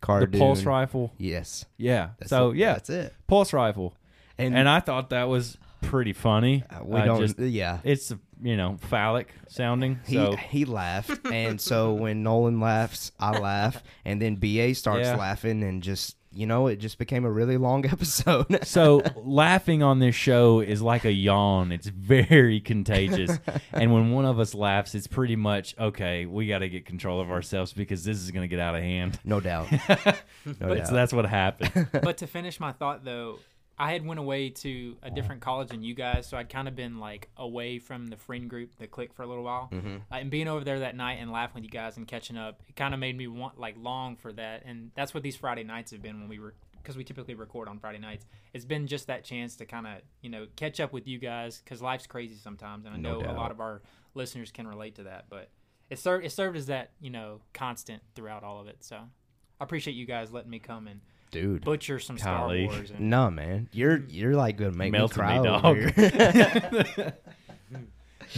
Cara 0.00 0.26
the 0.26 0.38
pulse 0.38 0.62
rifle 0.64 1.12
Yes. 1.18 1.64
yeah 1.76 2.10
That's 2.18 2.30
so 2.30 2.50
it. 2.50 2.58
yeah 2.58 2.74
That's 2.74 2.90
it. 2.90 3.14
pulse 3.26 3.52
rifle 3.52 3.94
And, 4.38 4.56
and 4.56 4.68
I 4.68 4.78
thought 4.80 5.10
that 5.10 5.24
was 5.28 5.58
pretty 5.80 6.12
funny. 6.12 6.62
uh, 6.70 6.84
we 6.84 7.00
I 7.00 7.04
don't. 7.06 7.20
just- 7.20 7.38
yeah. 7.40 7.78
it's 7.82 8.12
you 8.40 8.56
know 8.56 8.76
phallic 8.82 9.32
sounding. 9.48 9.98
He 10.06 10.14
So 10.14 10.36
he 10.36 10.64
laughed, 10.64 11.26
and 11.26 11.60
so 11.60 11.92
when 12.02 12.22
Nolan 12.22 12.60
laughs, 12.60 13.10
I 13.18 13.36
laugh, 13.38 13.82
and 14.04 14.22
then 14.22 14.36
Ba 14.36 14.74
starts 14.76 15.08
Yeah. 15.08 15.16
laughing, 15.16 15.64
and 15.64 15.82
just 15.82 16.16
you 16.38 16.46
know, 16.46 16.68
it 16.68 16.76
just 16.76 16.98
became 16.98 17.24
a 17.24 17.30
really 17.30 17.56
long 17.56 17.84
episode. 17.90 18.64
so 18.64 19.02
laughing 19.16 19.82
on 19.82 19.98
this 19.98 20.14
show 20.14 20.60
is 20.60 20.80
like 20.80 21.04
a 21.04 21.10
yawn. 21.12 21.72
It's 21.72 21.88
very 21.88 22.60
contagious. 22.60 23.38
and 23.72 23.92
when 23.92 24.12
one 24.12 24.24
of 24.24 24.38
us 24.38 24.54
laughs, 24.54 24.94
it's 24.94 25.08
pretty 25.08 25.34
much 25.36 25.74
okay. 25.78 26.26
We 26.26 26.46
got 26.46 26.60
to 26.60 26.68
get 26.68 26.86
control 26.86 27.20
of 27.20 27.30
ourselves 27.30 27.72
because 27.72 28.04
this 28.04 28.18
is 28.18 28.30
going 28.30 28.42
to 28.44 28.48
get 28.48 28.60
out 28.60 28.74
of 28.76 28.82
hand. 28.82 29.18
no 29.24 29.40
doubt. 29.40 29.66
No 30.46 30.54
But 30.68 30.78
doubt. 30.78 30.86
so 30.88 30.94
that's 30.94 31.12
what 31.12 31.26
happened. 31.26 31.88
but 31.92 32.18
to 32.18 32.26
finish 32.26 32.58
my 32.60 32.72
thought 32.72 33.04
though 33.04 33.38
i 33.78 33.92
had 33.92 34.04
went 34.04 34.18
away 34.20 34.50
to 34.50 34.96
a 35.02 35.10
different 35.10 35.40
college 35.40 35.68
than 35.68 35.82
you 35.82 35.94
guys 35.94 36.26
so 36.26 36.36
i'd 36.36 36.48
kind 36.48 36.66
of 36.68 36.74
been 36.74 36.98
like 36.98 37.28
away 37.36 37.78
from 37.78 38.06
the 38.08 38.16
friend 38.16 38.50
group 38.50 38.74
the 38.78 38.86
clique, 38.86 39.12
for 39.12 39.22
a 39.22 39.26
little 39.26 39.44
while. 39.44 39.68
Mhm. 39.72 40.00
uh, 40.10 40.14
and 40.16 40.30
being 40.30 40.48
over 40.48 40.64
there 40.64 40.80
that 40.80 40.96
night 40.96 41.18
and 41.20 41.30
laughing 41.30 41.54
with 41.56 41.64
you 41.64 41.70
guys 41.70 41.96
and 41.96 42.06
catching 42.08 42.36
up 42.36 42.60
it 42.68 42.76
kind 42.76 42.92
of 42.94 43.00
made 43.00 43.16
me 43.16 43.26
want 43.26 43.58
like 43.58 43.76
long 43.78 44.16
for 44.16 44.32
that 44.32 44.64
and 44.64 44.90
that's 44.94 45.14
what 45.14 45.22
these 45.22 45.36
friday 45.36 45.64
nights 45.64 45.90
have 45.92 46.02
been 46.02 46.18
when 46.20 46.28
we 46.28 46.38
were 46.38 46.54
because 46.82 46.96
we 46.96 47.04
typically 47.04 47.34
record 47.34 47.68
on 47.68 47.78
friday 47.78 47.98
nights. 47.98 48.24
It's 48.54 48.64
been 48.64 48.86
just 48.86 49.08
that 49.08 49.22
chance 49.24 49.56
to 49.56 49.66
kind 49.66 49.86
of 49.86 50.00
you 50.22 50.30
know 50.30 50.46
catch 50.56 50.80
up 50.80 50.92
with 50.92 51.06
you 51.06 51.18
guys 51.18 51.60
because 51.62 51.82
life's 51.82 52.06
crazy 52.06 52.34
sometimes 52.36 52.86
and 52.86 52.94
i 52.94 52.98
No 52.98 53.20
know 53.20 53.30
a 53.30 53.34
lot 53.34 53.50
of 53.50 53.60
our 53.60 53.82
listeners 54.14 54.50
can 54.50 54.66
relate 54.66 54.94
to 54.96 55.02
that 55.04 55.26
but 55.28 55.50
it 55.90 55.98
served 55.98 56.24
it 56.24 56.30
served 56.32 56.56
as 56.56 56.66
that 56.66 56.92
you 57.00 57.10
know 57.10 57.40
constant 57.52 58.02
throughout 58.14 58.42
all 58.42 58.60
of 58.60 58.66
it 58.68 58.78
so 58.82 58.96
I 59.60 59.64
appreciate 59.64 59.94
you 59.94 60.06
guys 60.06 60.32
letting 60.32 60.50
me 60.50 60.60
come 60.60 60.86
and 60.86 61.00
dude. 61.30 61.64
butcher 61.64 61.98
some 61.98 62.16
Golly. 62.16 62.66
Star 62.66 62.76
Wars. 62.78 62.90
And, 62.90 63.00
No, 63.10 63.30
man, 63.30 63.68
you're 63.72 63.98
you're 64.08 64.34
like 64.34 64.56
gonna 64.56 64.72
make 64.72 64.92
me 64.92 65.08
cry, 65.08 65.38
me, 65.38 65.44
dog. 65.44 67.12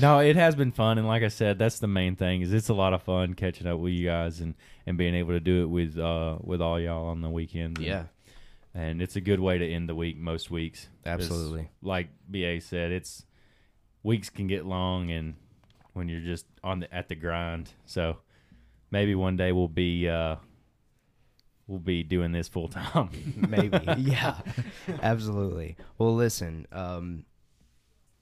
No, 0.01 0.21
it 0.21 0.37
has 0.37 0.55
been 0.55 0.71
fun, 0.71 0.99
and 0.99 1.07
like 1.09 1.25
I 1.25 1.29
said, 1.29 1.59
that's 1.59 1.81
the 1.81 1.89
main 1.89 2.15
thing. 2.15 2.43
Is 2.43 2.53
it's 2.53 2.69
a 2.69 2.75
lot 2.75 2.93
of 2.93 3.03
fun 3.03 3.35
catching 3.35 3.67
up 3.67 3.81
with 3.81 3.93
you 3.93 4.07
guys 4.07 4.41
and, 4.41 4.55
and 4.87 4.97
being 4.97 5.17
able 5.17 5.33
to 5.33 5.41
do 5.41 5.63
it 5.63 5.67
with 5.67 5.99
uh 5.99 6.39
with 6.43 6.63
all 6.63 6.79
y'all 6.79 7.09
on 7.09 7.23
the 7.23 7.29
weekends. 7.29 7.79
and- 7.81 7.87
yeah, 7.89 8.05
and 8.73 9.03
it's 9.03 9.17
a 9.17 9.21
good 9.21 9.41
way 9.41 9.59
to 9.59 9.67
end 9.69 9.89
the 9.89 9.95
week 9.97 10.17
most 10.17 10.49
weeks. 10.51 10.89
Absolutely. 11.05 11.71
Like 11.83 12.09
Ba 12.29 12.61
said, 12.61 12.93
it's 12.93 13.25
weeks 14.05 14.31
can 14.31 14.47
get 14.47 14.65
long, 14.65 15.11
and 15.11 15.35
when 15.93 16.09
you're 16.09 16.21
just 16.21 16.47
on 16.63 16.81
the 16.81 16.95
at 16.95 17.09
the 17.09 17.17
grind, 17.17 17.71
so 17.85 18.19
maybe 18.93 19.17
one 19.17 19.37
day 19.37 19.51
we'll 19.51 19.67
be 19.67 20.09
uh 20.09 20.37
we'll 21.71 21.79
be 21.79 22.03
doing 22.03 22.33
this 22.33 22.49
full 22.49 22.69
time. 22.69 23.11
maybe. 23.49 23.79
yeah, 23.99 24.41
absolutely. 25.03 25.77
Well, 25.97 26.15
listen, 26.15 26.67
um, 26.73 27.25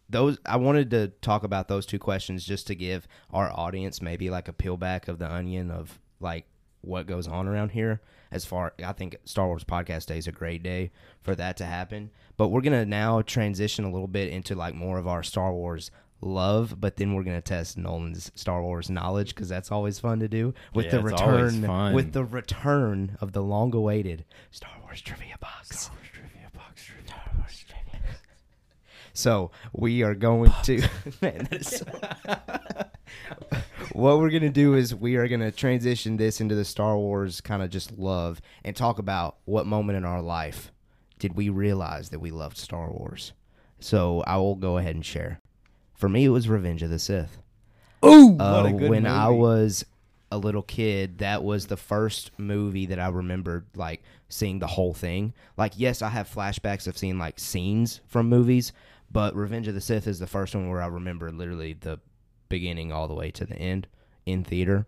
those 0.09 0.39
I 0.45 0.57
wanted 0.57 0.91
to 0.91 1.09
talk 1.23 1.43
about 1.43 1.69
those 1.69 1.87
two 1.87 1.99
questions 1.99 2.45
just 2.45 2.67
to 2.69 2.75
give 2.75 3.09
our 3.33 3.51
audience 3.51 4.01
maybe 4.01 4.31
like 4.31 4.49
a 4.49 4.53
peel 4.53 4.77
back 4.77 5.09
of 5.09 5.19
the 5.19 5.33
onion 5.33 5.71
of 5.71 5.99
like 6.21 6.47
what 6.83 7.07
goes 7.07 7.27
on 7.27 7.49
around 7.49 7.71
here. 7.71 8.01
As 8.31 8.45
far, 8.45 8.75
I 8.85 8.93
think 8.93 9.17
Star 9.25 9.47
Wars 9.47 9.65
Podcast 9.65 10.07
Day 10.07 10.19
is 10.19 10.27
a 10.27 10.33
great 10.33 10.63
day 10.63 10.91
for 11.23 11.35
that 11.35 11.57
to 11.57 11.65
happen. 11.65 12.11
But 12.37 12.49
we're 12.49 12.61
gonna 12.61 12.85
now 12.85 13.23
transition 13.23 13.87
a 13.87 13.91
little 13.91 14.07
bit 14.07 14.29
into 14.29 14.55
like 14.55 14.75
more 14.75 14.99
of 14.99 15.09
our 15.09 15.23
Star 15.23 15.53
Wars 15.53 15.91
love, 16.21 16.81
but 16.81 16.97
then 16.97 17.15
we're 17.15 17.23
gonna 17.23 17.41
test 17.41 17.79
Nolan's 17.79 18.33
Star 18.35 18.63
Wars 18.63 18.91
knowledge 18.91 19.35
because 19.35 19.49
that's 19.49 19.71
always 19.71 19.99
fun 19.99 20.21
to 20.21 20.29
do 20.29 20.53
with 20.75 20.87
Yeah, 20.87 20.93
the 20.93 21.03
return 21.03 21.95
with 21.95 22.13
the 22.13 22.25
return 22.25 23.17
of 23.21 23.33
the 23.33 23.43
long-awaited 23.43 24.25
Star 24.51 24.73
Wars 24.83 25.01
trivia 25.01 25.37
box. 25.41 25.91
So 29.19 29.51
we 29.73 30.05
are 30.05 30.15
going 30.15 30.53
to 30.63 30.89
man. 31.21 31.49
Is 31.51 31.83
what 33.93 34.19
we're 34.19 34.31
gonna 34.31 34.49
do 34.49 34.75
is 34.75 34.95
we 34.95 35.17
are 35.17 35.27
gonna 35.27 35.51
transition 35.51 36.19
this 36.19 36.41
into 36.41 36.55
the 36.55 36.65
Star 36.65 36.97
Wars 36.97 37.41
kind 37.41 37.61
of 37.61 37.71
just 37.71 37.99
love 37.99 38.41
and 38.65 38.77
talk 38.77 39.01
about 39.01 39.39
what 39.45 39.67
moment 39.67 39.97
in 39.97 40.05
our 40.05 40.23
life 40.23 40.71
did 41.19 41.35
we 41.35 41.49
realize 41.49 42.11
that 42.11 42.21
we 42.21 42.31
loved 42.31 42.57
Star 42.57 42.93
Wars. 42.93 43.33
So 43.81 44.21
I 44.21 44.37
will 44.37 44.55
go 44.55 44.79
ahead 44.79 44.95
and 44.95 45.05
share. 45.05 45.41
For 45.99 46.09
me, 46.09 46.25
it 46.25 46.31
was 46.31 46.49
Revenge 46.49 46.83
of 46.83 46.91
the 46.91 46.99
Sith. 46.99 47.39
Ooh, 48.05 48.37
Uh, 48.39 48.71
when 48.71 49.05
I 49.07 49.29
was 49.29 49.85
a 50.31 50.39
little 50.39 50.63
kid, 50.63 51.19
that 51.19 51.43
was 51.43 51.67
the 51.67 51.77
first 51.77 52.31
movie 52.39 52.87
that 52.87 53.01
I 53.01 53.09
remembered 53.09 53.67
like 53.75 54.03
seeing 54.29 54.61
the 54.61 54.67
whole 54.69 54.95
thing. 54.95 55.35
Like, 55.57 55.73
yes, 55.77 56.01
I 56.01 56.11
have 56.11 56.33
flashbacks 56.33 56.87
of 56.87 56.97
seeing 56.97 57.19
like 57.19 57.41
scenes 57.41 58.01
from 58.07 58.29
movies, 58.29 58.73
but 59.11 59.35
Revenge 59.35 59.67
of 59.69 59.75
the 59.75 59.81
Sith 59.81 60.07
is 60.07 60.21
the 60.21 60.27
first 60.27 60.55
one 60.55 60.69
where 60.71 60.83
I 60.83 60.87
remember 60.87 61.33
literally 61.33 61.73
the 61.73 61.99
beginning 62.49 62.93
all 62.93 63.09
the 63.09 63.15
way 63.15 63.31
to 63.33 63.45
the 63.45 63.57
end 63.57 63.89
in 64.25 64.45
theater. 64.45 64.87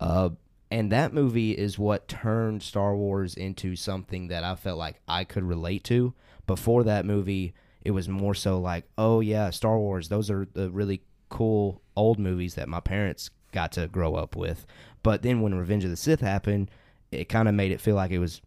Uh, 0.00 0.30
and 0.70 0.90
that 0.90 1.12
movie 1.14 1.52
is 1.52 1.78
what 1.78 2.08
turned 2.08 2.62
Star 2.62 2.96
Wars 2.96 3.34
into 3.34 3.76
something 3.76 4.28
that 4.28 4.42
I 4.42 4.56
felt 4.56 4.78
like 4.78 5.00
I 5.06 5.22
could 5.24 5.44
relate 5.44 5.84
to. 5.84 6.14
Before 6.46 6.82
that 6.84 7.04
movie, 7.06 7.54
it 7.84 7.90
was 7.92 8.08
more 8.08 8.34
so 8.34 8.58
like, 8.60 8.84
oh 8.98 9.20
yeah, 9.20 9.50
Star 9.50 9.78
Wars. 9.78 10.08
Those 10.08 10.30
are 10.30 10.46
the 10.52 10.70
really 10.70 11.02
cool 11.28 11.80
old 11.96 12.18
movies 12.18 12.54
that 12.56 12.68
my 12.68 12.80
parents 12.80 13.30
got 13.52 13.72
to 13.72 13.88
grow 13.88 14.14
up 14.14 14.36
with. 14.36 14.66
But 15.02 15.22
then 15.22 15.40
when 15.40 15.54
Revenge 15.54 15.84
of 15.84 15.90
the 15.90 15.96
Sith 15.96 16.20
happened, 16.20 16.70
it 17.10 17.28
kind 17.28 17.48
of 17.48 17.54
made 17.54 17.72
it 17.72 17.80
feel 17.80 17.94
like 17.96 18.10
it 18.10 18.18
was 18.18 18.40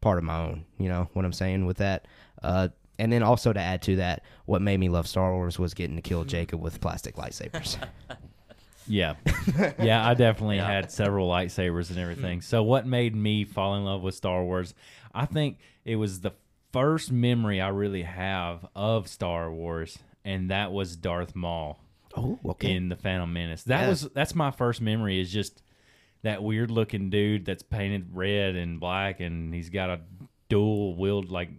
part 0.00 0.18
of 0.18 0.24
my 0.24 0.38
own. 0.38 0.64
You 0.78 0.88
know 0.88 1.08
what 1.12 1.24
I'm 1.24 1.32
saying 1.32 1.66
with 1.66 1.76
that? 1.78 2.06
Uh, 2.42 2.68
and 2.98 3.12
then 3.12 3.22
also 3.22 3.52
to 3.52 3.60
add 3.60 3.82
to 3.82 3.96
that, 3.96 4.22
what 4.46 4.60
made 4.62 4.78
me 4.80 4.88
love 4.88 5.06
Star 5.06 5.32
Wars 5.32 5.58
was 5.58 5.74
getting 5.74 5.96
to 5.96 6.02
kill 6.02 6.24
Jacob 6.24 6.60
with 6.60 6.80
plastic 6.80 7.16
lightsabers. 7.16 7.76
Yeah. 8.86 9.14
Yeah, 9.80 10.04
I 10.04 10.14
definitely 10.14 10.56
Yeah. 10.56 10.66
had 10.68 10.90
several 10.90 11.28
lightsabers 11.28 11.90
and 11.90 11.98
everything. 11.98 12.40
So 12.40 12.64
what 12.64 12.86
made 12.86 13.14
me 13.14 13.44
fall 13.44 13.76
in 13.76 13.84
love 13.84 14.02
with 14.02 14.16
Star 14.16 14.42
Wars? 14.42 14.74
I 15.14 15.26
think 15.26 15.58
it 15.84 15.94
was 15.94 16.20
the 16.22 16.32
first 16.72 17.10
memory 17.12 17.60
I 17.60 17.68
really 17.68 18.02
have 18.02 18.66
of 18.74 19.08
Star 19.08 19.50
Wars 19.52 19.98
and 20.24 20.50
that 20.50 20.72
was 20.72 20.96
Darth 20.96 21.34
Maul 21.34 21.82
oh, 22.16 22.38
okay. 22.44 22.72
in 22.72 22.88
the 22.88 22.96
Phantom 22.96 23.32
Menace. 23.32 23.64
That 23.64 23.82
Yeah. 23.82 23.88
was 23.88 24.02
that's 24.14 24.34
my 24.34 24.50
first 24.50 24.80
memory 24.80 25.20
is 25.20 25.32
just 25.32 25.62
that 26.22 26.42
weird 26.42 26.70
looking 26.70 27.08
dude 27.10 27.44
that's 27.46 27.62
painted 27.62 28.08
red 28.12 28.54
and 28.56 28.78
black 28.78 29.20
and 29.20 29.54
he's 29.54 29.70
got 29.70 29.90
a 29.90 30.00
dual 30.48 30.96
wield 30.96 31.30
like 31.30 31.50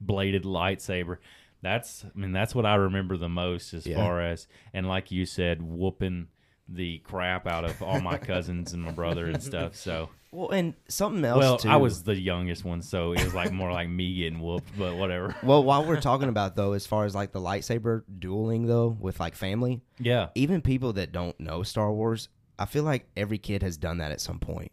bladed 0.00 0.44
lightsaber. 0.44 1.18
That's 1.62 2.04
I 2.04 2.18
mean 2.18 2.32
that's 2.32 2.54
what 2.54 2.66
I 2.66 2.76
remember 2.76 3.16
the 3.16 3.28
most 3.28 3.74
as 3.74 3.86
Yeah. 3.86 3.96
far 3.96 4.20
as 4.22 4.46
and 4.72 4.86
like 4.86 5.10
you 5.10 5.26
said 5.26 5.60
whooping 5.62 6.28
the 6.68 6.98
crap 6.98 7.46
out 7.46 7.64
of 7.64 7.82
all 7.82 8.00
my 8.00 8.18
cousins 8.32 8.72
and 8.72 8.82
my 8.82 8.90
brother 8.92 9.26
and 9.26 9.42
stuff. 9.42 9.74
So 9.74 10.10
well, 10.30 10.50
and 10.50 10.74
something 10.88 11.24
else. 11.24 11.38
well, 11.38 11.56
too. 11.58 11.68
I 11.70 11.76
was 11.76 12.02
the 12.02 12.14
youngest 12.14 12.64
one, 12.64 12.82
so 12.82 13.12
it 13.12 13.24
was 13.24 13.32
like 13.34 13.50
more 13.52 13.72
like 13.72 13.88
me 13.88 14.14
getting 14.16 14.40
whooped, 14.40 14.76
but 14.78 14.96
whatever. 14.96 15.34
Well, 15.42 15.64
while 15.64 15.84
we're 15.86 16.00
talking 16.00 16.28
about 16.34 16.56
though, 16.56 16.72
as 16.74 16.86
far 16.86 17.04
as 17.06 17.14
like 17.14 17.32
the 17.32 17.40
lightsaber 17.40 18.02
dueling 18.18 18.66
though 18.66 18.96
with 19.00 19.18
like 19.20 19.34
family, 19.34 19.80
Yeah. 19.98 20.28
even 20.34 20.60
people 20.60 20.92
that 20.94 21.12
don't 21.12 21.38
know 21.40 21.62
Star 21.62 21.90
Wars, 21.92 22.28
I 22.58 22.66
feel 22.66 22.84
like 22.84 23.06
every 23.16 23.38
kid 23.38 23.62
has 23.62 23.76
done 23.78 23.98
that 23.98 24.10
at 24.12 24.20
some 24.20 24.38
point. 24.38 24.70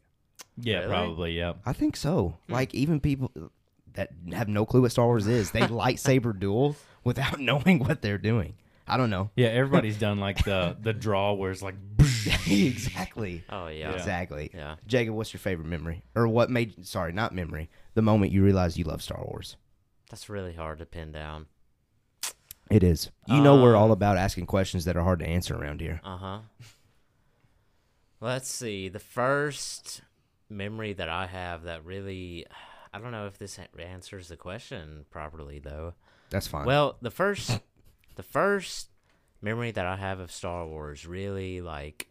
Yeah, 0.58 0.80
Really? 0.80 0.90
probably, 0.90 1.32
yeah. 1.38 1.54
I 1.66 1.72
think 1.74 1.96
so. 1.96 2.38
Hmm. 2.48 2.54
Like 2.54 2.74
even 2.76 3.00
people 3.00 3.32
that 3.94 4.10
have 4.34 4.50
no 4.50 4.66
clue 4.66 4.82
what 4.82 4.92
Star 4.92 5.06
Wars 5.06 5.28
is, 5.28 5.52
they 5.52 5.62
lightsaber 5.62 6.38
duel 6.38 6.76
without 7.06 7.40
knowing 7.40 7.80
what 7.80 8.02
they're 8.02 8.18
doing. 8.18 8.56
I 8.88 8.98
don't 8.98 9.10
know. 9.10 9.32
Yeah, 9.36 9.48
everybody's 9.62 9.98
done 9.98 10.20
like 10.20 10.44
the 10.46 10.78
the 10.82 10.94
draw 10.94 11.34
where 11.34 11.52
it's 11.52 11.62
like 11.62 11.76
exactly. 12.48 13.44
Oh 13.50 13.68
yeah. 13.68 13.92
Exactly. 13.92 14.52
Yeah. 14.54 14.76
Jacob, 14.88 15.16
what's 15.16 15.34
your 15.34 15.40
favorite 15.40 15.68
memory? 15.68 16.04
Or 16.16 16.28
what 16.28 16.50
made 16.50 16.86
sorry, 16.86 17.12
not 17.12 17.34
memory. 17.34 17.70
The 17.96 18.02
moment 18.02 18.32
you 18.32 18.44
realized 18.44 18.78
you 18.78 18.84
love 18.84 19.02
Star 19.02 19.24
Wars. 19.24 19.56
That's 20.10 20.30
really 20.30 20.54
hard 20.54 20.80
to 20.80 20.86
pin 20.86 21.12
down. 21.12 21.48
It 22.70 22.84
is. 22.84 23.12
You 23.28 23.42
know 23.42 23.62
we're 23.62 23.76
all 23.76 23.86
Um, 23.86 23.92
about 23.92 24.18
asking 24.18 24.48
questions 24.48 24.86
that 24.86 24.98
are 24.98 25.04
hard 25.04 25.20
to 25.20 25.26
answer 25.28 25.56
around 25.56 25.82
here. 25.82 26.02
Uh 26.04 26.18
huh. 26.18 26.40
Let's 28.22 28.50
see. 28.50 28.90
The 28.90 29.00
first 29.00 30.02
memory 30.50 30.94
that 30.94 31.10
I 31.10 31.28
have 31.28 31.64
that 31.64 31.86
really, 31.86 32.46
I 32.94 33.00
don't 33.00 33.12
know 33.12 33.28
if 33.28 33.38
this 33.38 33.60
answers 33.78 34.30
the 34.30 34.38
question 34.38 35.06
properly 35.10 35.60
though. 35.60 35.94
That's 36.30 36.48
fine. 36.48 36.66
Well, 36.66 36.98
the 37.02 37.12
first, 37.12 37.60
the 38.16 38.24
first 38.24 38.90
memory 39.42 39.72
that 39.72 39.86
I 39.86 39.96
have 39.98 40.20
of 40.20 40.32
Star 40.32 40.66
Wars 40.66 41.06
really 41.06 41.62
like 41.62 42.08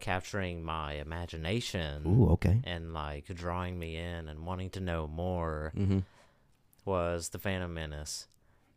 capturing 0.00 0.62
my 0.62 0.92
imagination 0.94 2.02
Ooh, 2.06 2.28
okay. 2.32 2.60
and 2.64 2.94
like 2.94 3.26
drawing 3.34 3.78
me 3.78 3.96
in 3.96 4.28
and 4.28 4.46
wanting 4.46 4.70
to 4.70 4.80
know 4.80 5.06
more 5.08 5.72
Mm-hmm. 5.76 5.98
was 6.84 7.30
the 7.30 7.38
Phantom 7.38 7.72
Menace. 7.72 8.26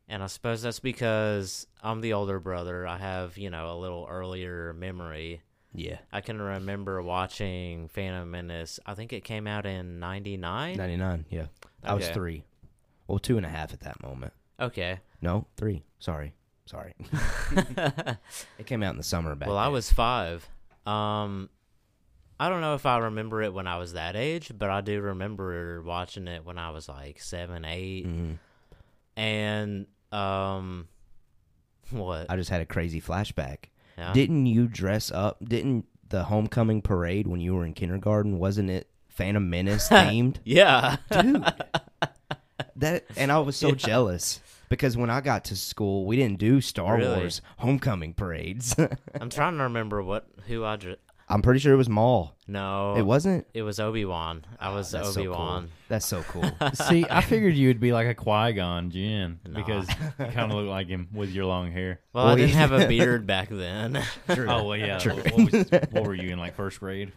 And 0.10 0.22
I 0.24 0.28
suppose 0.28 0.62
that's 0.62 0.80
because 0.80 1.68
I'm 1.82 2.02
the 2.02 2.14
older 2.14 2.40
brother. 2.40 2.86
I 2.86 2.98
have, 2.98 3.38
you 3.38 3.50
know, 3.50 3.72
a 3.72 3.78
little 3.80 4.08
earlier 4.10 4.74
memory. 4.74 5.42
Yeah. 5.74 6.00
I 6.12 6.20
can 6.20 6.42
remember 6.42 7.02
watching 7.02 7.88
Phantom 7.88 8.30
Menace. 8.30 8.80
I 8.86 8.94
think 8.94 9.14
it 9.14 9.24
came 9.24 9.48
out 9.48 9.66
in 9.66 10.00
99. 10.00 10.76
99, 10.76 11.26
yeah. 11.30 11.46
I 11.84 11.94
was 11.94 12.10
three. 12.10 12.44
Well, 13.08 13.20
two 13.20 13.38
and 13.38 13.46
a 13.46 13.50
half 13.50 13.72
at 13.74 13.82
that 13.82 14.02
moment. 14.04 14.34
Okay. 14.60 15.00
No, 15.22 15.46
three. 15.58 15.84
Sorry. 16.00 16.34
Sorry. 16.66 16.94
it 18.58 18.66
came 18.66 18.82
out 18.84 18.92
in 18.92 18.98
the 18.98 19.04
summer 19.04 19.36
back 19.36 19.48
well, 19.50 19.58
I 19.58 19.68
was 19.68 19.92
five. 19.92 20.48
Um, 20.86 21.50
I 22.40 22.50
don't 22.50 22.62
know 22.62 22.76
if 22.76 22.86
I 22.86 22.98
remember 23.00 23.42
it 23.42 23.54
when 23.54 23.68
I 23.68 23.78
was 23.78 23.94
that 23.94 24.16
age, 24.16 24.52
but 24.58 24.70
I 24.70 24.82
do 24.82 25.02
remember 25.02 25.82
watching 25.82 26.28
it 26.28 26.46
when 26.46 26.58
I 26.58 26.72
was 26.72 26.88
like 26.88 27.20
seven, 27.20 27.66
eight. 27.66 28.08
Mhm. 28.08 28.38
And, 29.18 29.86
um, 30.12 30.88
what? 31.92 32.28
I 32.30 32.36
just 32.36 32.50
had 32.50 32.62
a 32.62 32.66
crazy 32.66 33.02
flashback. 33.02 33.66
Yeah. 33.98 34.14
Didn't 34.14 34.46
you 34.46 34.68
dress 34.68 35.12
up? 35.12 35.44
Didn't 35.44 35.86
the 36.10 36.24
homecoming 36.24 36.82
parade 36.82 37.28
when 37.28 37.42
you 37.42 37.54
were 37.54 37.66
in 37.66 37.74
kindergarten, 37.74 38.40
wasn't 38.40 38.70
it 38.70 38.88
Phantom 39.10 39.48
Menace 39.50 39.90
themed? 39.90 40.38
yeah. 40.46 40.98
Dude. 41.12 41.44
That 42.78 43.04
and 43.18 43.32
I 43.32 43.40
was 43.40 43.56
so 43.58 43.72
jealous 43.74 44.40
because 44.72 44.98
when 44.98 45.12
I 45.12 45.22
got 45.22 45.44
to 45.46 45.56
school, 45.56 46.06
we 46.08 46.16
didn't 46.16 46.40
do 46.40 46.62
Star 46.62 46.98
Really? 46.98 47.18
Wars 47.20 47.42
homecoming 47.58 48.16
parades. 48.16 48.76
I'm 49.22 49.30
trying 49.30 49.58
to 49.58 49.64
remember 49.64 50.02
what 50.02 50.26
who 50.48 50.64
I 50.66 50.78
dr- 50.78 50.98
I'm 51.30 51.42
pretty 51.42 51.60
sure 51.62 51.74
it 51.74 51.78
was 51.78 51.88
Maul. 51.88 52.36
no 52.48 52.96
It 52.98 53.04
wasn't. 53.04 53.48
it 53.54 53.62
was 53.62 53.80
Obi 53.80 54.04
Wan. 54.04 54.44
I 54.60 54.68
ah, 54.68 54.76
was 54.76 54.92
That's 54.92 55.14
so 55.14 55.22
Obi 55.22 55.28
cool. 55.30 55.38
Wan. 55.38 55.70
That's 55.88 56.06
so 56.06 56.24
cool. 56.24 56.44
See, 56.74 57.06
I 57.10 57.22
figured 57.22 57.54
you 57.54 57.70
would 57.70 57.80
be 57.80 57.94
like 57.94 58.08
a 58.08 58.14
Qui 58.16 58.52
Gon 58.54 58.90
Jinn 58.92 59.40
Nah. 59.48 59.60
because 59.60 59.88
you 60.20 60.26
kind 60.26 60.52
of 60.52 60.58
look 60.58 60.68
like 60.68 60.88
him 60.88 61.08
with 61.14 61.30
your 61.30 61.46
long 61.46 61.72
hair. 61.72 62.02
Well, 62.12 62.26
Well, 62.26 62.34
I 62.34 62.38
didn't 62.38 62.56
have 62.56 62.74
a 62.74 62.86
beard 62.90 63.26
back 63.28 63.48
then. 63.50 64.04
True. 64.34 64.48
Oh 64.50 64.64
well, 64.66 64.78
yeah. 64.78 64.98
True. 64.98 65.14
What, 65.16 65.52
was, 65.54 65.72
what 65.92 66.04
were 66.06 66.16
you 66.16 66.32
in 66.32 66.40
like 66.40 66.56
first 66.56 66.80
grade? 66.82 67.14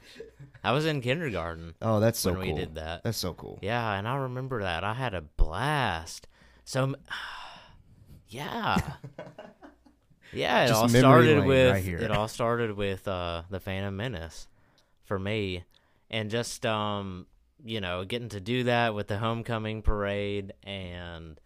I 0.62 0.70
was 0.72 0.86
in 0.86 1.00
kindergarten 1.00 1.74
Oh, 1.82 1.98
that's 2.00 2.18
so 2.20 2.30
cool 2.30 2.38
when 2.40 2.48
we 2.50 2.54
did 2.54 2.76
that. 2.76 3.02
That's 3.02 3.18
so 3.18 3.34
cool. 3.34 3.58
Yeah, 3.62 3.94
and 3.94 4.06
I 4.06 4.14
remember 4.16 4.62
that. 4.62 4.84
I 4.84 4.94
had 4.94 5.14
a 5.14 5.22
blast. 5.22 6.28
So, 6.64 6.84
m- 6.84 6.96
yeah, 8.34 8.76
yeah. 10.32 10.64
It 10.64 10.68
Just 10.68 10.80
all 10.80 10.88
memory 10.88 11.00
started 11.00 11.38
lane 11.38 11.48
with 11.48 11.72
right 11.72 11.84
here. 11.84 11.98
it 11.98 12.10
all 12.10 12.28
started 12.28 12.76
with 12.76 13.06
uh, 13.06 13.42
the 13.50 13.60
Phantom 13.60 13.96
Menace 13.96 14.48
for 15.04 15.18
me, 15.18 15.64
and 16.10 16.30
just 16.30 16.66
um, 16.66 17.26
you 17.64 17.80
know, 17.80 18.04
getting 18.04 18.28
to 18.30 18.40
do 18.40 18.64
that 18.64 18.94
with 18.94 19.08
the 19.08 19.18
homecoming 19.18 19.82
parade 19.82 20.52
and 20.62 21.40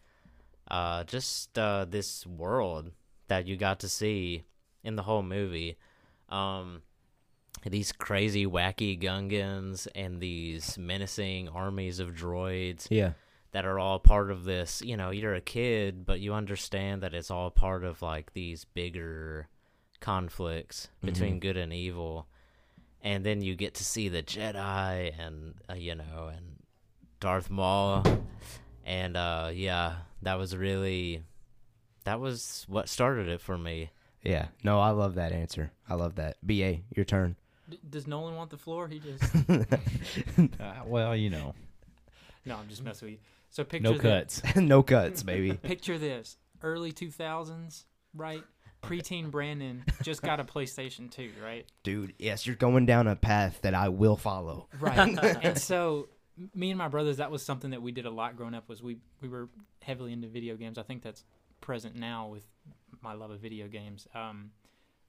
uh, 0.70 1.04
just 1.04 1.58
uh, 1.58 1.84
this 1.88 2.26
world 2.26 2.90
that 3.28 3.46
you 3.46 3.56
got 3.56 3.80
to 3.80 3.88
see 3.88 4.44
in 4.82 4.96
the 4.96 5.02
whole 5.02 5.22
movie. 5.22 5.76
Um, 6.28 6.82
these 7.64 7.92
crazy, 7.92 8.46
wacky 8.46 9.00
Gungans 9.00 9.88
and 9.94 10.20
these 10.20 10.78
menacing 10.78 11.48
armies 11.48 11.98
of 12.00 12.14
droids 12.14 12.86
Yeah. 12.90 13.12
That 13.52 13.64
are 13.64 13.78
all 13.78 13.98
part 13.98 14.30
of 14.30 14.44
this. 14.44 14.82
You 14.82 14.96
know, 14.96 15.10
you're 15.10 15.34
a 15.34 15.40
kid, 15.40 16.04
but 16.04 16.20
you 16.20 16.34
understand 16.34 17.02
that 17.02 17.14
it's 17.14 17.30
all 17.30 17.50
part 17.50 17.84
of 17.84 18.02
like 18.02 18.32
these 18.34 18.64
bigger 18.64 19.48
conflicts 20.00 20.88
between 21.02 21.40
good 21.40 21.56
and 21.56 21.72
evil. 21.72 22.28
And 23.02 23.24
then 23.24 23.42
you 23.42 23.54
get 23.54 23.74
to 23.74 23.84
see 23.84 24.08
the 24.08 24.22
Jedi 24.22 25.12
and, 25.18 25.54
uh, 25.70 25.74
you 25.74 25.94
know, 25.94 26.30
and 26.34 26.56
Darth 27.20 27.48
Maul. 27.50 28.04
And 28.84 29.16
uh, 29.16 29.50
yeah, 29.52 29.96
that 30.22 30.38
was 30.38 30.56
really, 30.56 31.22
that 32.04 32.20
was 32.20 32.64
what 32.68 32.88
started 32.88 33.28
it 33.28 33.40
for 33.40 33.56
me. 33.56 33.90
Yeah. 34.22 34.48
No, 34.64 34.80
I 34.80 34.90
love 34.90 35.14
that 35.14 35.32
answer. 35.32 35.70
I 35.88 35.94
love 35.94 36.16
that. 36.16 36.36
BA, 36.42 36.78
your 36.94 37.04
turn. 37.04 37.36
D- 37.70 37.78
does 37.88 38.06
Nolan 38.06 38.34
want 38.34 38.50
the 38.50 38.56
floor? 38.56 38.88
He 38.88 38.98
just 38.98 39.22
Uh, 40.60 40.74
well, 40.86 41.14
you 41.14 41.30
know, 41.30 41.54
no. 42.44 42.56
I'm 42.56 42.68
just 42.68 42.82
messing 42.82 43.06
with 43.06 43.12
you. 43.12 43.18
So 43.58 43.64
picture 43.64 43.90
no 43.90 43.94
thi- 43.94 43.98
cuts. 43.98 44.42
no 44.56 44.84
cuts, 44.84 45.24
baby. 45.24 45.52
Picture 45.62 45.98
this: 45.98 46.36
early 46.62 46.92
2000s, 46.92 47.86
right? 48.14 48.44
Preteen 48.84 49.32
Brandon 49.32 49.84
just 50.04 50.22
got 50.22 50.38
a 50.38 50.44
PlayStation 50.44 51.10
2, 51.10 51.32
right? 51.42 51.66
Dude, 51.82 52.14
yes, 52.20 52.46
you're 52.46 52.54
going 52.54 52.86
down 52.86 53.08
a 53.08 53.16
path 53.16 53.58
that 53.62 53.74
I 53.74 53.88
will 53.88 54.16
follow. 54.16 54.68
Right. 54.78 55.18
and 55.42 55.58
so 55.58 56.08
me 56.54 56.70
and 56.70 56.78
my 56.78 56.86
brothers, 56.86 57.16
that 57.16 57.32
was 57.32 57.42
something 57.44 57.72
that 57.72 57.82
we 57.82 57.90
did 57.90 58.06
a 58.06 58.10
lot 58.10 58.36
growing 58.36 58.54
up. 58.54 58.68
Was 58.68 58.80
we 58.80 58.98
we 59.20 59.26
were 59.28 59.48
heavily 59.82 60.12
into 60.12 60.28
video 60.28 60.54
games. 60.54 60.78
I 60.78 60.84
think 60.84 61.02
that's 61.02 61.24
present 61.60 61.96
now 61.96 62.28
with 62.28 62.46
my 63.02 63.14
love 63.14 63.32
of 63.32 63.40
video 63.40 63.66
games. 63.66 64.06
Um, 64.14 64.52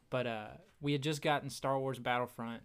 but 0.09 0.25
uh, 0.25 0.47
we 0.81 0.91
had 0.93 1.03
just 1.03 1.21
gotten 1.21 1.51
Star 1.51 1.77
Wars 1.77 1.99
Battlefront, 1.99 2.63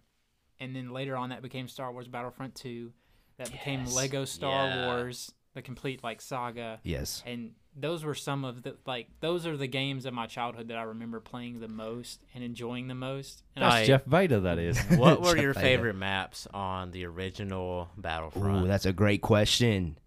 and 0.59 0.75
then 0.75 0.89
later 0.89 1.15
on 1.15 1.29
that 1.29 1.43
became 1.43 1.67
Star 1.67 1.91
Wars 1.91 2.07
Battlefront 2.07 2.55
2. 2.55 2.91
That 3.37 3.51
became 3.51 3.81
Yes. 3.81 3.95
Lego 3.95 4.25
Star 4.25 4.65
Yeah. 4.67 4.85
Wars, 4.87 5.31
the 5.55 5.63
complete 5.63 6.03
like 6.03 6.21
saga. 6.21 6.79
Yes. 6.83 7.23
And 7.25 7.53
those 7.75 8.05
were 8.05 8.13
some 8.15 8.45
of 8.45 8.61
the 8.63 8.75
like 8.85 9.07
those 9.19 9.45
are 9.47 9.57
the 9.57 9.67
games 9.67 10.05
of 10.05 10.13
my 10.13 10.27
childhood 10.27 10.67
that 10.67 10.77
I 10.77 10.83
remember 10.83 11.19
playing 11.19 11.59
the 11.59 11.67
most 11.67 12.23
and 12.35 12.43
enjoying 12.43 12.87
the 12.87 12.93
most. 12.95 13.41
And 13.55 13.63
That's 13.65 13.73
Right. 13.73 13.85
Jeff 13.87 14.05
Veda, 14.05 14.41
that 14.41 14.59
is. 14.59 14.77
What 14.97 15.21
were 15.21 15.35
your 15.37 15.53
Bezos. 15.55 15.61
favorite 15.61 15.95
maps 15.95 16.47
on 16.53 16.91
the 16.91 17.05
original 17.05 17.89
Battlefront? 17.97 18.65
Ooh, 18.65 18.67
that's 18.67 18.85
a 18.85 18.93
great 18.93 19.21
question. 19.21 19.97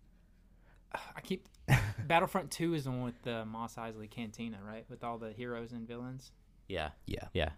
I 0.95 1.21
keep 1.23 1.47
Battlefront 2.07 2.51
Two 2.51 2.73
is 2.75 2.85
the 2.85 2.91
one 2.91 3.03
with 3.03 3.21
the 3.23 3.45
Mos 3.45 3.75
Eisley 3.75 4.09
Cantina, 4.11 4.59
right? 4.67 4.85
With 4.89 5.05
all 5.05 5.19
the 5.19 5.33
heroes 5.33 5.73
and 5.73 5.87
villains. 5.87 6.31
yeah, 6.69 6.91
Yeah. 7.07 7.25
yeah. 7.35 7.51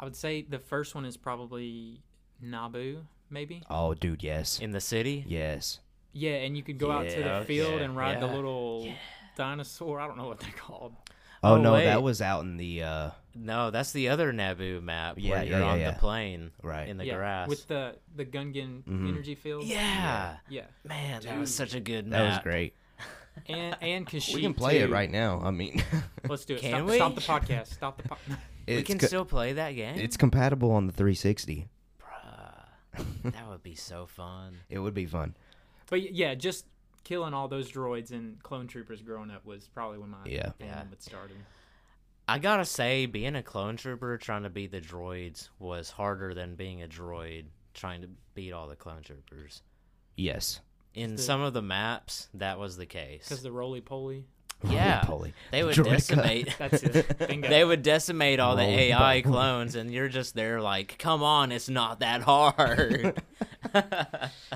I 0.00 0.04
would 0.04 0.14
say 0.16 0.42
the 0.42 0.58
first 0.58 0.94
one 0.94 1.04
is 1.04 1.16
probably 1.16 2.02
Naboo, 2.44 3.00
maybe. 3.30 3.62
Oh, 3.68 3.94
dude, 3.94 4.22
yes. 4.22 4.60
In 4.60 4.70
the 4.70 4.80
city? 4.80 5.24
Yes. 5.26 5.80
Yeah, 6.12 6.36
and 6.36 6.56
you 6.56 6.62
could 6.62 6.78
go 6.78 6.90
out 6.90 7.08
to 7.08 7.22
the 7.22 7.44
field 7.46 7.74
okay, 7.74 7.84
and 7.84 7.96
ride 7.96 8.20
the 8.20 8.26
yeah, 8.26 8.34
little 8.34 8.92
dinosaur. 9.36 10.00
I 10.00 10.06
don't 10.06 10.16
know 10.16 10.26
what 10.26 10.40
they're 10.40 10.50
called. 10.56 10.94
Oh, 11.42 11.54
Oh, 11.54 11.56
no, 11.56 11.74
wait. 11.74 11.84
that 11.84 12.02
was 12.02 12.20
out 12.20 12.40
in 12.42 12.56
the 12.56 12.82
uh 12.82 13.10
No, 13.36 13.70
that's 13.70 13.92
the 13.92 14.08
other 14.08 14.32
Naboo 14.32 14.82
map 14.82 15.14
Yeah, 15.18 15.30
where 15.30 15.44
yeah, 15.44 15.50
you're 15.50 15.60
yeah, 15.60 15.66
on 15.72 15.78
yeah. 15.80 15.90
the 15.92 15.98
plane 15.98 16.50
right. 16.64 16.88
in 16.88 16.96
the 16.96 17.04
yeah, 17.06 17.14
grass. 17.14 17.48
with 17.48 17.66
the 17.68 17.94
the 18.16 18.24
Gungan 18.24 18.82
Mhm. 18.82 19.08
energy 19.08 19.36
field. 19.36 19.62
yeah. 19.64 20.38
yeah, 20.48 20.64
Man, 20.84 21.22
that 21.22 21.38
was 21.38 21.54
such 21.54 21.74
a 21.74 21.80
good 21.80 22.10
that 22.10 22.28
was 22.28 22.38
great. 22.40 22.74
and 23.46 23.76
and 23.80 24.04
Kashyyyk 24.06 24.34
We 24.34 24.40
can 24.40 24.54
play 24.54 24.78
it 24.78 24.86
too. 24.88 24.92
right 24.92 25.10
now. 25.10 25.40
I 25.44 25.52
mean, 25.52 25.80
Let's 26.28 26.44
do 26.44 26.54
it. 26.56 26.60
Can 26.60 26.70
stop, 26.70 26.86
we? 26.86 26.96
stop 26.96 27.14
the 27.14 27.20
podcast. 27.54 27.66
Stop 27.68 28.02
the 28.02 28.08
po- 28.08 28.16
We 28.66 28.82
can 28.82 28.98
co- 28.98 29.06
still 29.06 29.24
play 29.24 29.52
that 29.52 29.72
game? 29.76 29.96
it's 29.98 30.16
compatible 30.16 30.72
on 30.72 30.86
the 30.88 30.92
360. 30.92 31.68
Bruh, 32.00 33.32
that 33.32 33.48
would 33.48 33.62
be 33.62 33.74
so 33.76 34.06
fun. 34.06 34.56
It 34.68 34.78
would 34.80 34.92
be 34.94 35.06
fun. 35.06 35.36
But 35.90 36.12
yeah, 36.12 36.34
just 36.34 36.66
killing 37.04 37.32
all 37.34 37.48
those 37.48 37.70
droids 37.70 38.10
and 38.10 38.42
clone 38.42 38.66
troopers 38.66 39.00
growing 39.00 39.30
up 39.30 39.44
was 39.46 39.68
probably 39.68 39.98
when 39.98 40.10
my 40.10 40.18
Yeah. 40.26 40.48
fandom 40.48 40.66
Yeah. 40.66 40.84
had 40.90 41.02
started. 41.02 41.36
I 42.26 42.38
gotta 42.38 42.66
say, 42.66 43.06
being 43.06 43.34
a 43.36 43.42
clone 43.42 43.76
trooper 43.78 44.18
trying 44.18 44.42
to 44.42 44.50
beat 44.50 44.70
the 44.70 44.80
droids 44.82 45.48
was 45.58 45.90
harder 45.90 46.34
than 46.34 46.56
being 46.56 46.82
a 46.82 46.86
droid 46.88 47.46
trying 47.72 48.02
to 48.02 48.08
beat 48.34 48.52
all 48.52 48.68
the 48.68 48.76
clone 48.76 49.02
troopers. 49.02 49.62
Yes. 50.16 50.60
In 50.94 51.16
the- 51.16 51.22
some 51.22 51.40
of 51.40 51.54
the 51.54 51.62
maps, 51.62 52.28
that 52.34 52.58
was 52.58 52.76
the 52.76 52.84
case. 52.86 53.28
Because 53.28 53.42
the 53.42 53.52
roly 53.52 53.80
poly. 53.80 54.24
Yeah. 54.64 55.06
Roly-poly. 55.06 55.34
They 55.52 55.62
would 55.62 55.76
Droideka. 55.76 55.90
decimate. 55.90 56.54
That's 56.58 56.82
it. 56.82 57.18
Bingo. 57.28 57.48
They 57.48 57.64
would 57.64 57.82
decimate 57.82 58.40
all 58.40 58.56
the 58.56 58.62
AI 58.64 59.22
clones, 59.22 59.76
and 59.76 59.90
you're 59.92 60.08
just 60.08 60.34
there 60.34 60.60
like, 60.60 60.98
come 60.98 61.22
on, 61.22 61.52
it's 61.52 61.68
not 61.68 62.00
that 62.00 62.22
hard. 62.22 63.22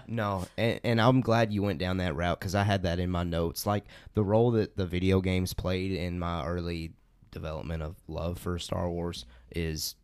No, 0.07 0.47
and, 0.59 0.81
and 0.85 1.01
I'm 1.01 1.21
glad 1.21 1.53
you 1.53 1.63
went 1.63 1.79
down 1.79 1.97
that 1.99 2.15
route 2.15 2.39
because 2.39 2.55
I 2.55 2.65
had 2.65 2.83
that 2.83 2.99
in 2.99 3.11
my 3.11 3.23
notes. 3.23 3.67
Like 3.67 3.85
the 4.15 4.23
role 4.23 4.51
that 4.53 4.77
the 4.77 4.87
video 4.87 5.21
games 5.21 5.55
played 5.55 5.93
in 5.93 6.19
my 6.19 6.45
early 6.45 6.93
development 7.31 7.83
of 7.83 7.97
love 8.09 8.39
for 8.39 8.59
Star 8.59 8.91
Wars 8.91 9.25
is 9.55 9.95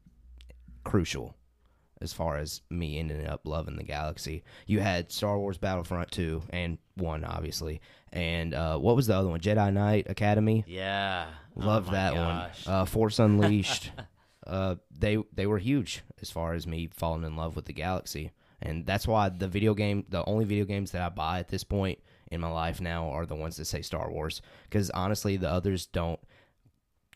crucial 0.84 1.36
as 2.00 2.12
far 2.12 2.36
as 2.36 2.62
me 2.70 2.98
ending 2.98 3.26
up 3.26 3.42
loving 3.44 3.76
the 3.76 3.82
galaxy. 3.82 4.44
You 4.66 4.80
had 4.80 5.12
Star 5.12 5.38
Wars 5.38 5.58
Battlefront 5.58 6.10
2 6.10 6.42
and 6.50 6.78
1, 6.94 7.24
obviously. 7.24 7.80
And 8.12 8.54
uh, 8.54 8.78
what 8.78 8.96
was 8.96 9.06
the 9.06 9.16
other 9.16 9.28
one? 9.28 9.40
Jedi 9.40 9.72
Knight 9.72 10.06
Academy? 10.08 10.64
yeah. 10.66 11.26
Love 11.56 11.88
oh 11.88 11.92
that 11.92 12.14
gosh. 12.14 12.66
one. 12.66 12.74
Uh, 12.74 12.84
Force 12.84 13.18
Unleashed. 13.18 13.90
uh, 14.46 14.76
they 14.96 15.18
they 15.34 15.46
were 15.46 15.58
huge 15.58 16.02
as 16.22 16.30
far 16.30 16.54
as 16.54 16.66
me 16.66 16.88
falling 16.94 17.24
in 17.24 17.36
love 17.36 17.56
with 17.56 17.64
the 17.64 17.72
galaxy, 17.72 18.30
and 18.62 18.86
that's 18.86 19.06
why 19.06 19.28
the 19.28 19.48
video 19.48 19.74
game, 19.74 20.04
the 20.08 20.24
only 20.24 20.44
video 20.44 20.64
games 20.64 20.90
that 20.92 21.02
I 21.02 21.08
buy 21.08 21.38
at 21.38 21.48
this 21.48 21.64
point 21.64 21.98
in 22.30 22.40
my 22.40 22.50
life 22.50 22.80
now 22.80 23.08
are 23.10 23.24
the 23.26 23.34
ones 23.36 23.56
that 23.56 23.64
say 23.66 23.82
Star 23.82 24.10
Wars, 24.10 24.42
because 24.64 24.90
honestly, 24.90 25.36
the 25.36 25.48
others 25.50 25.86
don't 25.86 26.20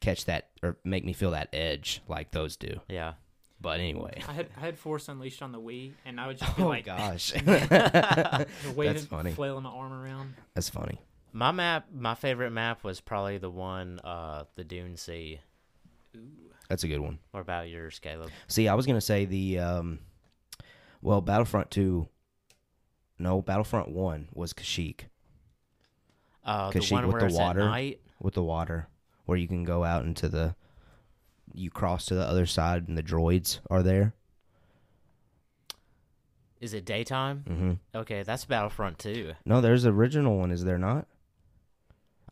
catch 0.01 0.25
that 0.25 0.49
or 0.63 0.77
make 0.85 1.05
me 1.05 1.13
feel 1.13 1.31
that 1.33 1.49
edge 1.53 2.01
like 2.09 2.31
those 2.33 2.57
do. 2.57 2.81
Yeah. 2.89 3.15
But 3.61 3.79
anyway, 3.79 4.21
I 4.27 4.33
had 4.33 4.49
I 4.57 4.61
had 4.61 4.77
Force 4.79 5.09
Unleashed 5.09 5.41
on 5.41 5.53
the 5.53 5.61
Wii, 5.61 5.93
and 6.05 6.21
I 6.21 6.27
would 6.27 6.39
just 6.39 6.57
be 6.57 6.63
oh 6.65 6.69
like, 6.69 6.85
gosh, 6.85 7.33
waving, 7.47 8.49
That's 8.77 9.05
funny. 9.07 9.33
flailing 9.33 9.63
my 9.63 9.71
arm 9.71 9.93
around. 9.93 10.35
that's 10.55 10.69
funny. 10.69 11.01
My 11.33 11.51
map, 11.53 11.87
my 11.95 12.15
favorite 12.15 12.51
map 12.51 12.83
was 12.85 13.01
probably 13.01 13.39
the 13.39 13.49
one, 13.49 14.01
uh, 14.05 14.45
the 14.57 14.65
Dune 14.65 14.97
Sea. 14.97 15.41
That's 16.69 16.85
a 16.85 16.89
good 16.89 16.99
one. 17.01 17.19
What 17.31 17.41
about 17.41 17.69
yours, 17.71 17.99
Caleb? 18.01 18.31
See, 18.49 18.67
I 18.69 18.75
was 18.75 18.85
gonna 18.87 19.01
say 19.01 19.25
the 19.27 19.61
um, 19.61 19.99
well, 21.03 21.21
Battlefront 21.21 21.71
two. 21.71 22.09
No, 23.19 23.43
Battlefront 23.43 23.91
one 23.91 24.29
was 24.33 24.53
Kashyyyk. 24.53 25.03
Uh, 26.45 26.71
the 26.71 26.81
she- 26.81 26.95
one 26.95 27.05
with 27.07 27.13
where 27.15 27.21
the 27.21 27.27
it's 27.27 27.37
water? 27.37 27.61
at 27.61 27.67
night. 27.67 28.01
with 28.21 28.35
the 28.35 28.43
water 28.43 28.89
where 29.27 29.39
you 29.39 29.47
can 29.47 29.63
go 29.65 29.85
out 29.85 30.05
into 30.05 30.29
the 30.29 30.55
you 31.55 31.71
cross 31.71 32.07
to 32.07 32.15
the 32.15 32.25
other 32.27 32.47
side 32.47 32.89
and 32.89 32.97
the 32.99 33.03
droids 33.03 33.61
are 33.71 33.83
there 33.83 34.15
Is 36.61 36.75
it 36.75 36.85
daytime? 36.85 37.45
mm-hmm. 37.49 37.73
Okay, 37.99 38.23
that's 38.23 38.45
Battlefront 38.45 38.99
2. 38.99 39.33
no 39.45 39.61
there's 39.61 39.83
the 39.83 39.91
original 39.93 40.39
one 40.39 40.51
is 40.51 40.65
there 40.65 40.79
not 40.79 41.07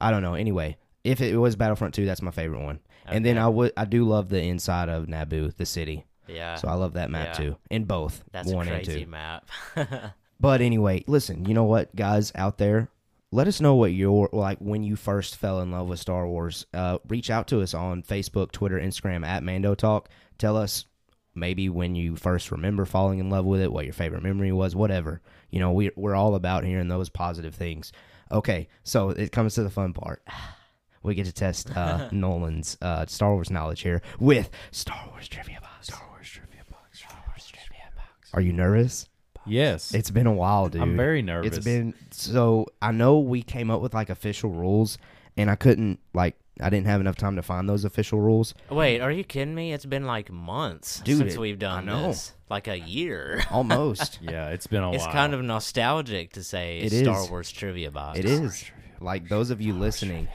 i 0.00 0.10
don't 0.10 0.22
know 0.22 0.34
anyway 0.34 0.76
if 1.04 1.20
it 1.20 1.36
was 1.36 1.54
battlefront 1.56 1.92
2 1.94 2.06
that's 2.06 2.22
my 2.22 2.30
favorite 2.30 2.62
one 2.62 2.80
and 3.06 3.24
then 3.24 3.36
i 3.38 3.46
would 3.46 3.72
i 3.76 3.84
do 3.84 4.04
love 4.04 4.28
the 4.30 4.40
inside 4.42 4.88
of 4.88 5.06
naboo 5.06 5.54
the 5.56 5.66
city 5.66 6.04
Yeah. 6.30 6.56
so 6.56 6.68
i 6.68 6.74
love 6.74 6.94
that 6.94 7.10
map 7.10 7.38
yeah. 7.38 7.44
too 7.44 7.56
in 7.70 7.84
both 7.84 8.22
that's 8.32 8.50
one 8.50 8.68
a 8.68 8.72
and 8.72 8.84
crazy 8.84 9.04
two 9.04 9.10
map. 9.10 9.48
But 10.40 10.62
anyway, 10.62 11.04
listen, 11.06 11.44
you 11.44 11.52
know 11.52 11.64
what, 11.64 11.94
guys 11.94 12.32
out 12.34 12.56
there, 12.56 12.88
let 13.30 13.46
us 13.46 13.60
know 13.60 13.74
what 13.74 13.92
your 13.92 14.30
like 14.32 14.58
when 14.58 14.82
you 14.82 14.96
first 14.96 15.36
fell 15.36 15.60
in 15.60 15.70
love 15.70 15.88
with 15.88 16.00
Star 16.00 16.26
Wars. 16.26 16.66
Uh, 16.72 16.98
reach 17.08 17.30
out 17.30 17.46
to 17.48 17.60
us 17.60 17.74
on 17.74 18.02
Facebook, 18.02 18.50
Twitter, 18.50 18.80
Instagram 18.80 19.24
at 19.24 19.42
Mando 19.42 19.74
Talk. 19.74 20.08
Tell 20.38 20.56
us 20.56 20.86
maybe 21.34 21.68
when 21.68 21.94
you 21.94 22.16
first 22.16 22.50
remember 22.50 22.86
falling 22.86 23.18
in 23.18 23.28
love 23.28 23.44
with 23.44 23.60
it, 23.60 23.70
what 23.70 23.84
your 23.84 23.92
favorite 23.92 24.22
memory 24.22 24.50
was, 24.50 24.74
whatever. 24.74 25.20
You 25.50 25.60
know, 25.60 25.72
we 25.72 25.90
we're 25.94 26.16
all 26.16 26.34
about 26.34 26.64
hearing 26.64 26.88
those 26.88 27.10
positive 27.10 27.54
things. 27.54 27.92
Okay, 28.32 28.68
so 28.82 29.10
it 29.10 29.32
comes 29.32 29.54
to 29.54 29.62
the 29.62 29.70
fun 29.70 29.92
part. 29.92 30.22
We 31.02 31.14
get 31.14 31.26
to 31.26 31.32
test 31.32 31.74
uh, 31.76 32.08
Nolan's 32.12 32.76
uh, 32.82 33.06
Star 33.06 33.32
Wars 33.34 33.50
knowledge 33.50 33.80
here 33.80 34.02
with 34.18 34.50
Star 34.70 35.02
Wars 35.10 35.28
trivia 35.28 35.58
box. 35.60 35.86
Star 35.88 36.02
Wars 36.10 36.28
trivia 36.28 36.62
box. 36.70 36.98
Star 37.00 37.18
Wars 37.26 37.46
trivia 37.50 37.84
box. 37.96 38.30
Are 38.34 38.40
you 38.40 38.52
nervous? 38.52 39.06
Yes. 39.46 39.94
It's 39.94 40.10
been 40.10 40.26
a 40.26 40.32
while, 40.32 40.68
dude. 40.68 40.82
I'm 40.82 40.96
very 40.96 41.22
nervous. 41.22 41.56
It's 41.56 41.64
been 41.64 41.94
so 42.10 42.66
I 42.82 42.92
know 42.92 43.18
we 43.18 43.42
came 43.42 43.70
up 43.70 43.80
with 43.80 43.94
like 43.94 44.10
official 44.10 44.50
rules 44.50 44.98
and 45.36 45.50
I 45.50 45.54
couldn't 45.56 45.98
like 46.12 46.36
I 46.60 46.68
didn't 46.68 46.86
have 46.88 47.00
enough 47.00 47.16
time 47.16 47.36
to 47.36 47.42
find 47.42 47.66
those 47.66 47.86
official 47.86 48.20
rules. 48.20 48.52
Wait, 48.68 49.00
are 49.00 49.10
you 49.10 49.24
kidding 49.24 49.54
me? 49.54 49.72
It's 49.72 49.86
been 49.86 50.04
like 50.04 50.30
months 50.30 51.00
Dude, 51.00 51.16
since 51.16 51.34
it- 51.34 51.40
we've 51.40 51.58
done 51.58 51.88
I 51.88 51.92
know. 51.92 52.08
this. 52.08 52.34
Like 52.50 52.68
a 52.68 52.78
year. 52.78 53.42
Almost. 53.50 54.18
Yeah, 54.20 54.48
it's 54.50 54.66
been 54.66 54.82
a 54.82 54.92
It's 54.92 55.04
while. 55.04 55.12
kind 55.14 55.32
of 55.32 55.42
nostalgic 55.42 56.34
to 56.34 56.44
say 56.44 56.80
It 56.80 56.92
Star 56.92 57.22
is. 57.22 57.30
Wars 57.30 57.50
trivia 57.50 57.90
box. 57.90 58.18
it 58.18 58.26
is. 58.26 58.64
Like 59.00 59.22
oh, 59.24 59.28
those 59.28 59.50
of 59.50 59.60
you 59.60 59.72
listening 59.74 60.28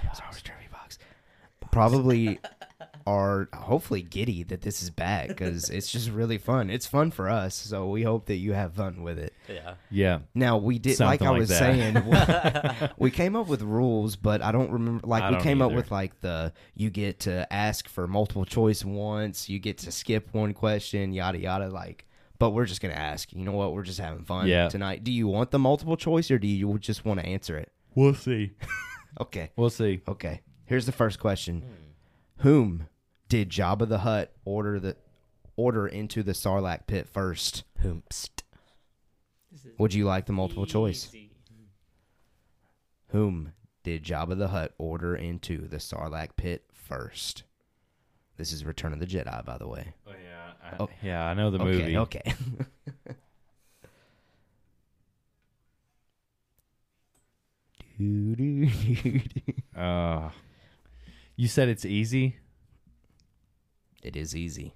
probably 1.72 2.40
are 3.08 3.50
hopefully 3.54 4.02
giddy 4.02 4.44
that 4.44 4.62
this 4.62 4.82
is 4.82 4.90
back 4.90 5.28
because 5.28 5.70
it's 5.70 5.92
just 5.92 6.10
really 6.10 6.38
fun. 6.38 6.70
It's 6.70 6.88
fun 6.88 7.12
for 7.12 7.30
us, 7.30 7.54
so 7.54 7.88
we 7.90 8.04
hope 8.04 8.26
that 8.28 8.38
you 8.38 8.54
have 8.54 8.74
fun 8.74 9.04
with 9.04 9.20
it. 9.20 9.34
Yeah. 9.48 9.74
yeah. 9.92 10.20
Now 10.34 10.58
we 10.58 10.80
did, 10.80 10.98
Something 10.98 11.12
like 11.12 11.22
I 11.22 11.30
like 11.32 11.40
was 11.40 11.50
that. 11.50 11.60
saying, 11.60 12.06
we, 12.10 12.88
we 13.06 13.12
came 13.12 13.36
up 13.36 13.48
with 13.48 13.62
rules, 13.62 14.16
but 14.16 14.42
I 14.42 14.52
don't 14.52 14.72
remember. 14.72 15.06
Like 15.06 15.24
I 15.24 15.30
we 15.30 15.36
don't 15.36 15.44
came 15.44 15.62
up 15.62 15.72
with 15.72 15.92
like 15.92 16.20
the 16.22 16.54
you 16.74 16.90
get 16.90 17.20
to 17.22 17.52
ask 17.54 17.88
for 17.88 18.08
multiple 18.08 18.46
choice 18.46 18.84
once, 18.84 19.50
you 19.50 19.60
get 19.60 19.78
to 19.80 19.92
skip 19.92 20.30
one 20.34 20.54
question, 20.54 21.14
yada 21.14 21.38
yada. 21.38 21.70
Like, 21.70 22.06
but 22.40 22.52
we're 22.52 22.66
just 22.66 22.82
gonna 22.82 22.96
ask. 22.96 23.32
You 23.34 23.44
know 23.44 23.52
what? 23.52 23.74
We're 23.74 23.84
just 23.84 24.00
having 24.00 24.24
fun 24.24 24.48
Yeah. 24.48 24.70
tonight. 24.70 25.04
Do 25.04 25.12
you 25.12 25.28
want 25.28 25.52
the 25.52 25.60
multiple 25.60 25.98
choice 25.98 26.32
or 26.32 26.40
do 26.40 26.48
you 26.48 26.80
just 26.80 27.06
want 27.06 27.20
to 27.20 27.26
answer 27.26 27.58
it? 27.58 27.72
We'll 27.96 28.14
see. 28.14 28.52
Okay, 29.22 29.50
We'll 29.56 29.70
see. 29.70 30.02
okay. 30.10 30.42
Here's 30.66 30.86
the 30.86 30.92
first 30.92 31.20
question: 31.22 31.64
Whom 32.40 32.88
did 33.30 33.50
Jabba 33.50 33.88
the 33.88 34.00
Hutt 34.00 34.34
order 34.44 34.78
the 34.78 34.98
order 35.56 35.88
into 35.88 36.22
the 36.22 36.34
Sarlacc 36.34 36.86
pit 36.86 37.08
first? 37.08 37.64
Hoomst. 37.82 38.44
Would 39.78 39.94
you 39.94 40.04
like 40.04 40.26
the 40.26 40.34
multiple 40.34 40.66
choice? 40.66 41.10
Whom 43.12 43.54
did 43.84 44.04
Jabba 44.04 44.38
the 44.38 44.50
Hutt 44.50 44.74
order 44.78 45.16
into 45.16 45.66
the 45.66 45.78
Sarlacc 45.78 46.36
pit 46.36 46.66
first? 46.74 47.44
This 48.36 48.52
is 48.52 48.66
Return 48.66 48.92
of 48.92 49.00
the 49.00 49.06
Jedi, 49.08 49.46
by 49.46 49.58
the 49.58 49.68
way. 49.70 49.94
Oh, 50.06 50.12
yeah. 50.12 50.52
I, 50.62 50.84
Oh. 50.84 50.90
Yeah, 51.02 51.26
I 51.26 51.34
know 51.36 51.52
the 51.52 51.60
okay, 51.62 51.72
movie. 51.72 51.98
okay. 52.00 52.34
Uh, 59.76 60.30
you 61.36 61.48
said 61.48 61.70
it's 61.70 61.86
easy. 61.86 62.38
it 64.04 64.16
is 64.16 64.36
easy. 64.36 64.76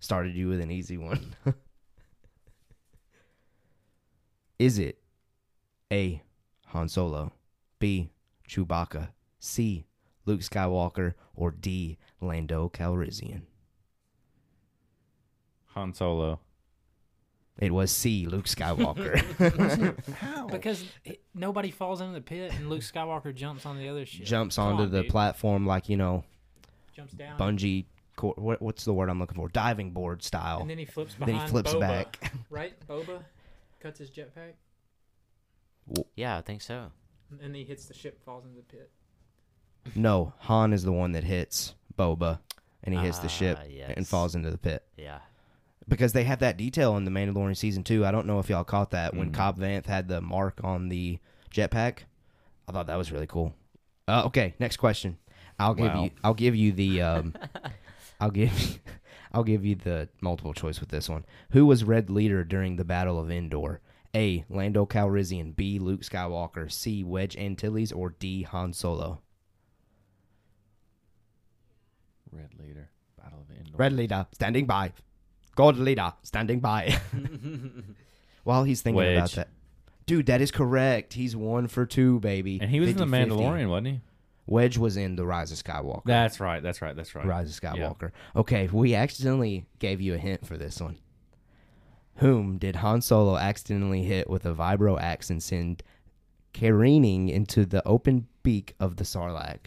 Started 0.00 0.34
you 0.34 0.48
with 0.48 0.60
an 0.60 0.70
easy 0.70 0.96
one. 0.96 1.34
is 4.58 4.78
it 4.78 4.98
A. 5.92 6.22
Han 6.68 6.88
Solo, 6.88 7.32
B. 7.78 8.10
Chewbacca, 8.48 9.08
C. 9.38 9.86
Luke 10.24 10.40
Skywalker, 10.40 11.14
or 11.34 11.50
D. 11.50 11.98
Lando 12.20 12.68
Calrissian? 12.68 13.42
Han 15.74 15.92
Solo. 15.94 16.40
It 17.60 17.72
was 17.72 17.90
C. 17.90 18.26
Luke 18.26 18.46
Skywalker. 18.46 19.18
How? 20.14 20.46
Because 20.48 20.82
it, 21.04 21.20
nobody 21.34 21.70
falls 21.70 22.00
into 22.00 22.14
the 22.14 22.20
pit 22.22 22.52
and 22.56 22.70
Luke 22.70 22.80
Skywalker 22.80 23.34
jumps 23.34 23.66
on 23.66 23.76
the 23.78 23.88
other 23.88 24.06
shit. 24.06 24.24
Jumps 24.26 24.56
Come 24.56 24.66
onto 24.68 24.82
on, 24.84 24.90
the 24.90 25.02
dude. 25.02 25.10
platform 25.10 25.66
like 25.66 25.88
you 25.90 25.96
know 25.98 26.24
Jumps 26.96 27.12
down. 27.12 27.38
bungee. 27.38 27.84
cor- 28.16 28.34
What, 28.38 28.62
what's 28.62 28.84
the 28.84 28.94
word 28.94 29.10
I'm 29.10 29.18
looking 29.18 29.36
for? 29.36 29.48
Diving 29.48 29.90
board 29.90 30.22
style. 30.22 30.60
And 30.60 30.70
then 30.70 30.78
he 30.78 30.86
flips 30.86 31.14
Then 31.18 31.34
he 31.38 31.46
flips 31.48 31.74
Boba, 31.74 31.80
back. 31.80 32.32
Right? 32.50 32.72
Boba 32.88 33.22
cuts 33.80 33.98
his 33.98 34.10
jetpack 34.10 34.54
Yeah, 36.16 36.36
I 36.38 36.40
think 36.40 36.62
so. 36.62 36.90
and 37.30 37.40
then 37.40 37.54
he 37.54 37.64
hits 37.64 37.84
the 37.86 37.94
ship, 37.94 38.24
falls 38.24 38.44
into 38.44 38.56
the 38.56 38.62
pit. 38.62 38.90
No, 39.94 40.32
Han 40.40 40.72
is 40.72 40.82
the 40.82 40.92
one 40.92 41.12
that 41.12 41.24
hits 41.24 41.74
Boba, 41.98 42.38
and 42.84 42.94
he 42.94 43.00
hits 43.00 43.18
the 43.18 43.28
ship 43.28 43.58
Ah, 43.60 43.92
and 43.96 44.06
falls 44.06 44.34
into 44.34 44.50
the 44.50 44.58
pit. 44.58 44.82
Yeah. 44.96 45.18
Because 45.90 46.12
they 46.14 46.24
have 46.24 46.38
that 46.38 46.56
detail 46.56 46.96
in 46.96 47.04
the 47.04 47.10
Mandalorian 47.10 47.56
season 47.56 47.82
two. 47.84 48.06
I 48.06 48.10
don't 48.12 48.26
know 48.26 48.38
if 48.38 48.48
y'all 48.48 48.64
caught 48.64 48.92
that 48.92 49.14
when 49.14 49.30
Mhm. 49.30 49.34
Cobb 49.34 49.58
Vanth 49.58 49.86
had 49.86 50.08
the 50.08 50.20
mark 50.22 50.60
on 50.64 50.88
the 50.88 51.18
jetpack. 51.52 52.04
I 52.68 52.72
thought 52.72 52.86
that 52.86 52.96
was 52.96 53.10
really 53.12 53.26
cool. 53.26 53.54
Uh, 54.08 54.22
okay, 54.26 54.54
next 54.58 54.76
question. 54.78 55.18
I'll 55.58 55.74
give 55.74 55.92
Wow. 55.92 56.04
you. 56.04 56.10
I'll 56.24 56.34
give 56.34 56.54
you 56.56 56.72
the. 56.72 57.02
Um, 57.02 57.34
I'll 58.20 58.30
give. 58.30 58.78
I'll 59.32 59.44
give 59.44 59.64
you 59.64 59.74
the 59.76 60.08
multiple 60.20 60.54
choice 60.54 60.80
with 60.80 60.88
this 60.88 61.08
one. 61.08 61.24
Who 61.50 61.66
was 61.66 61.84
Red 61.84 62.08
Leader 62.10 62.42
during 62.44 62.76
the 62.76 62.84
Battle 62.84 63.18
of 63.18 63.30
Endor? 63.30 63.80
A. 64.14 64.44
Lando 64.48 64.86
Calrissian. 64.86 65.54
B. 65.54 65.78
Luke 65.78 66.00
Skywalker. 66.00 66.70
C. 66.70 67.04
Wedge 67.04 67.36
Antilles. 67.36 67.92
Or 67.92 68.10
D. 68.10 68.42
Han 68.42 68.72
Solo. 68.72 69.20
Red 72.32 72.50
Leader. 72.58 72.88
Battle 73.16 73.40
of 73.48 73.56
Endor. 73.56 73.76
Red 73.76 73.92
Leader 73.92 74.26
standing 74.32 74.66
by. 74.66 74.92
God 75.56 75.76
Leader 75.76 76.12
standing 76.22 76.60
by. 76.60 76.98
While 78.44 78.64
he's 78.64 78.82
thinking 78.82 79.16
about 79.16 79.32
that, 79.32 79.48
dude, 80.06 80.26
that 80.26 80.40
is 80.40 80.50
correct. 80.50 81.12
He's 81.12 81.36
one 81.36 81.68
for 81.68 81.86
two, 81.86 82.20
baby. 82.20 82.58
And 82.60 82.70
he 82.70 82.80
was 82.80 82.90
in 82.90 82.96
the 82.96 83.04
50-50. 83.04 83.28
Mandalorian, 83.28 83.68
wasn't 83.68 83.86
he? 83.88 84.00
Wedge 84.46 84.78
was 84.78 84.96
in 84.96 85.14
the 85.14 85.24
Rise 85.24 85.52
of 85.52 85.58
Skywalker. 85.58 86.02
That's 86.04 86.40
right. 86.40 86.62
That's 86.62 86.82
right. 86.82 86.96
That's 86.96 87.14
right. 87.14 87.24
Rise 87.24 87.56
of 87.56 87.62
Skywalker. 87.62 88.10
Okay, 88.34 88.68
we 88.72 88.94
accidentally 88.94 89.66
gave 89.78 90.00
you 90.00 90.14
a 90.14 90.18
hint 90.18 90.44
for 90.44 90.56
this 90.56 90.80
one. 90.80 90.98
Whom 92.16 92.58
did 92.58 92.76
Han 92.76 93.00
Solo 93.00 93.36
accidentally 93.36 94.02
hit 94.02 94.28
with 94.28 94.44
a 94.44 94.54
vibro 94.54 95.00
axe 95.00 95.30
and 95.30 95.42
send 95.42 95.82
careening 96.52 97.28
into 97.28 97.64
the 97.64 97.86
open 97.86 98.26
beak 98.42 98.74
of 98.80 98.96
the 98.96 99.04
Sarlacc? 99.04 99.66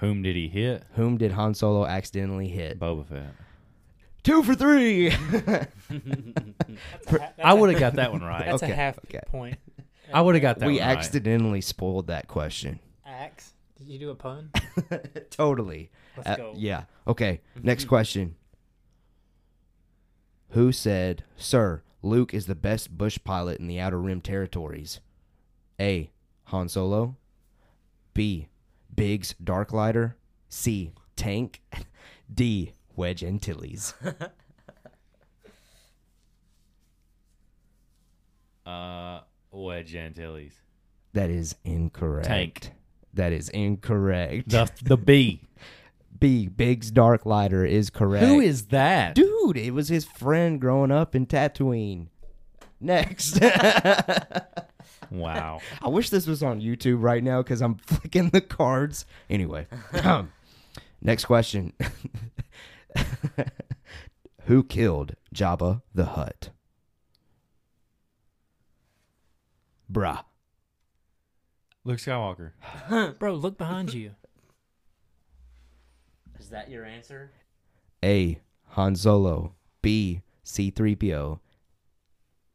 Whom 0.00 0.22
did 0.22 0.36
he 0.36 0.48
hit? 0.48 0.84
Whom 0.94 1.16
did 1.16 1.32
Han 1.32 1.54
Solo 1.54 1.84
accidentally 1.86 2.48
hit? 2.48 2.78
Boba 2.78 3.06
Fett. 3.06 3.34
Two 4.22 4.42
for 4.42 4.54
three. 4.54 5.10
I 7.42 7.54
would 7.54 7.70
have 7.70 7.80
got 7.80 7.94
that 7.94 8.12
one 8.12 8.22
right. 8.22 8.46
That's 8.46 8.62
Okay, 8.62 8.72
a 8.72 8.76
half 8.76 8.98
okay. 9.06 9.20
point. 9.26 9.58
I 10.12 10.20
would 10.20 10.34
have 10.34 10.42
got 10.42 10.58
that 10.58 10.66
we 10.66 10.74
one 10.74 10.82
right. 10.82 10.88
We 10.92 10.96
accidentally 10.98 11.60
spoiled 11.60 12.06
that 12.08 12.28
question. 12.28 12.78
Axe. 13.06 13.54
Did 13.76 13.88
you 13.88 13.98
do 13.98 14.10
a 14.10 14.14
pun? 14.14 14.50
totally. 15.30 15.90
Let's 16.16 16.28
Uh, 16.30 16.36
go. 16.36 16.52
yeah. 16.56 16.84
Okay. 17.06 17.40
Next 17.62 17.84
question. 17.86 18.34
Who 20.50 20.72
said, 20.72 21.24
"Sir, 21.36 21.82
Luke 22.02 22.32
is 22.34 22.46
the 22.46 22.54
best 22.54 22.96
bush 22.96 23.18
pilot 23.22 23.60
in 23.60 23.66
the 23.68 23.78
Outer 23.80 24.00
Rim 24.00 24.20
territories"? 24.20 25.00
A. 25.80 26.10
Han 26.44 26.68
Solo. 26.68 27.16
B. 28.14 28.48
Biggs 28.94 29.34
Darklighter. 29.42 30.14
C. 30.48 30.92
Tank. 31.16 31.62
D. 32.34 32.72
Wedge 32.96 33.22
Antilles. 33.22 33.94
Uh, 38.66 39.20
Wedge 39.50 39.94
Antilles. 39.94 40.52
That 41.14 41.30
is 41.30 41.56
incorrect. 41.64 42.26
Tank. 42.26 42.70
That 43.14 43.32
is 43.32 43.48
incorrect. 43.48 44.50
The 44.50 44.70
the 44.82 44.98
B. 44.98 45.48
B. 46.20 46.48
Biggs 46.48 46.92
Darklighter 46.92 47.66
is 47.66 47.88
correct. 47.88 48.26
Who 48.26 48.40
is 48.40 48.66
that? 48.66 49.14
Dude, 49.14 49.56
it 49.56 49.70
was 49.72 49.88
his 49.88 50.04
friend 50.04 50.60
growing 50.60 50.90
up 50.90 51.14
in 51.14 51.26
Tatooine. 51.26 52.08
Next. 52.78 53.40
Wow. 55.10 55.60
I 55.82 55.88
wish 55.88 56.10
this 56.10 56.26
was 56.26 56.42
on 56.42 56.60
YouTube 56.60 57.02
right 57.02 57.22
now 57.22 57.42
because 57.42 57.60
I'm 57.62 57.76
flicking 57.76 58.30
the 58.30 58.40
cards. 58.40 59.06
Anyway, 59.30 59.66
um, 60.04 60.32
next 61.00 61.24
question. 61.24 61.72
Who 64.44 64.64
killed 64.64 65.14
Jabba 65.34 65.82
the 65.94 66.06
Hutt? 66.06 66.50
Bruh. 69.90 70.24
Luke 71.84 71.98
Skywalker. 71.98 72.52
Bro, 73.18 73.34
look 73.34 73.56
behind 73.56 73.94
you. 73.94 74.12
Is 76.38 76.50
that 76.50 76.70
your 76.70 76.84
answer? 76.84 77.30
A. 78.04 78.40
Han 78.70 78.94
Solo. 78.94 79.54
B. 79.82 80.22
C3PO. 80.44 81.40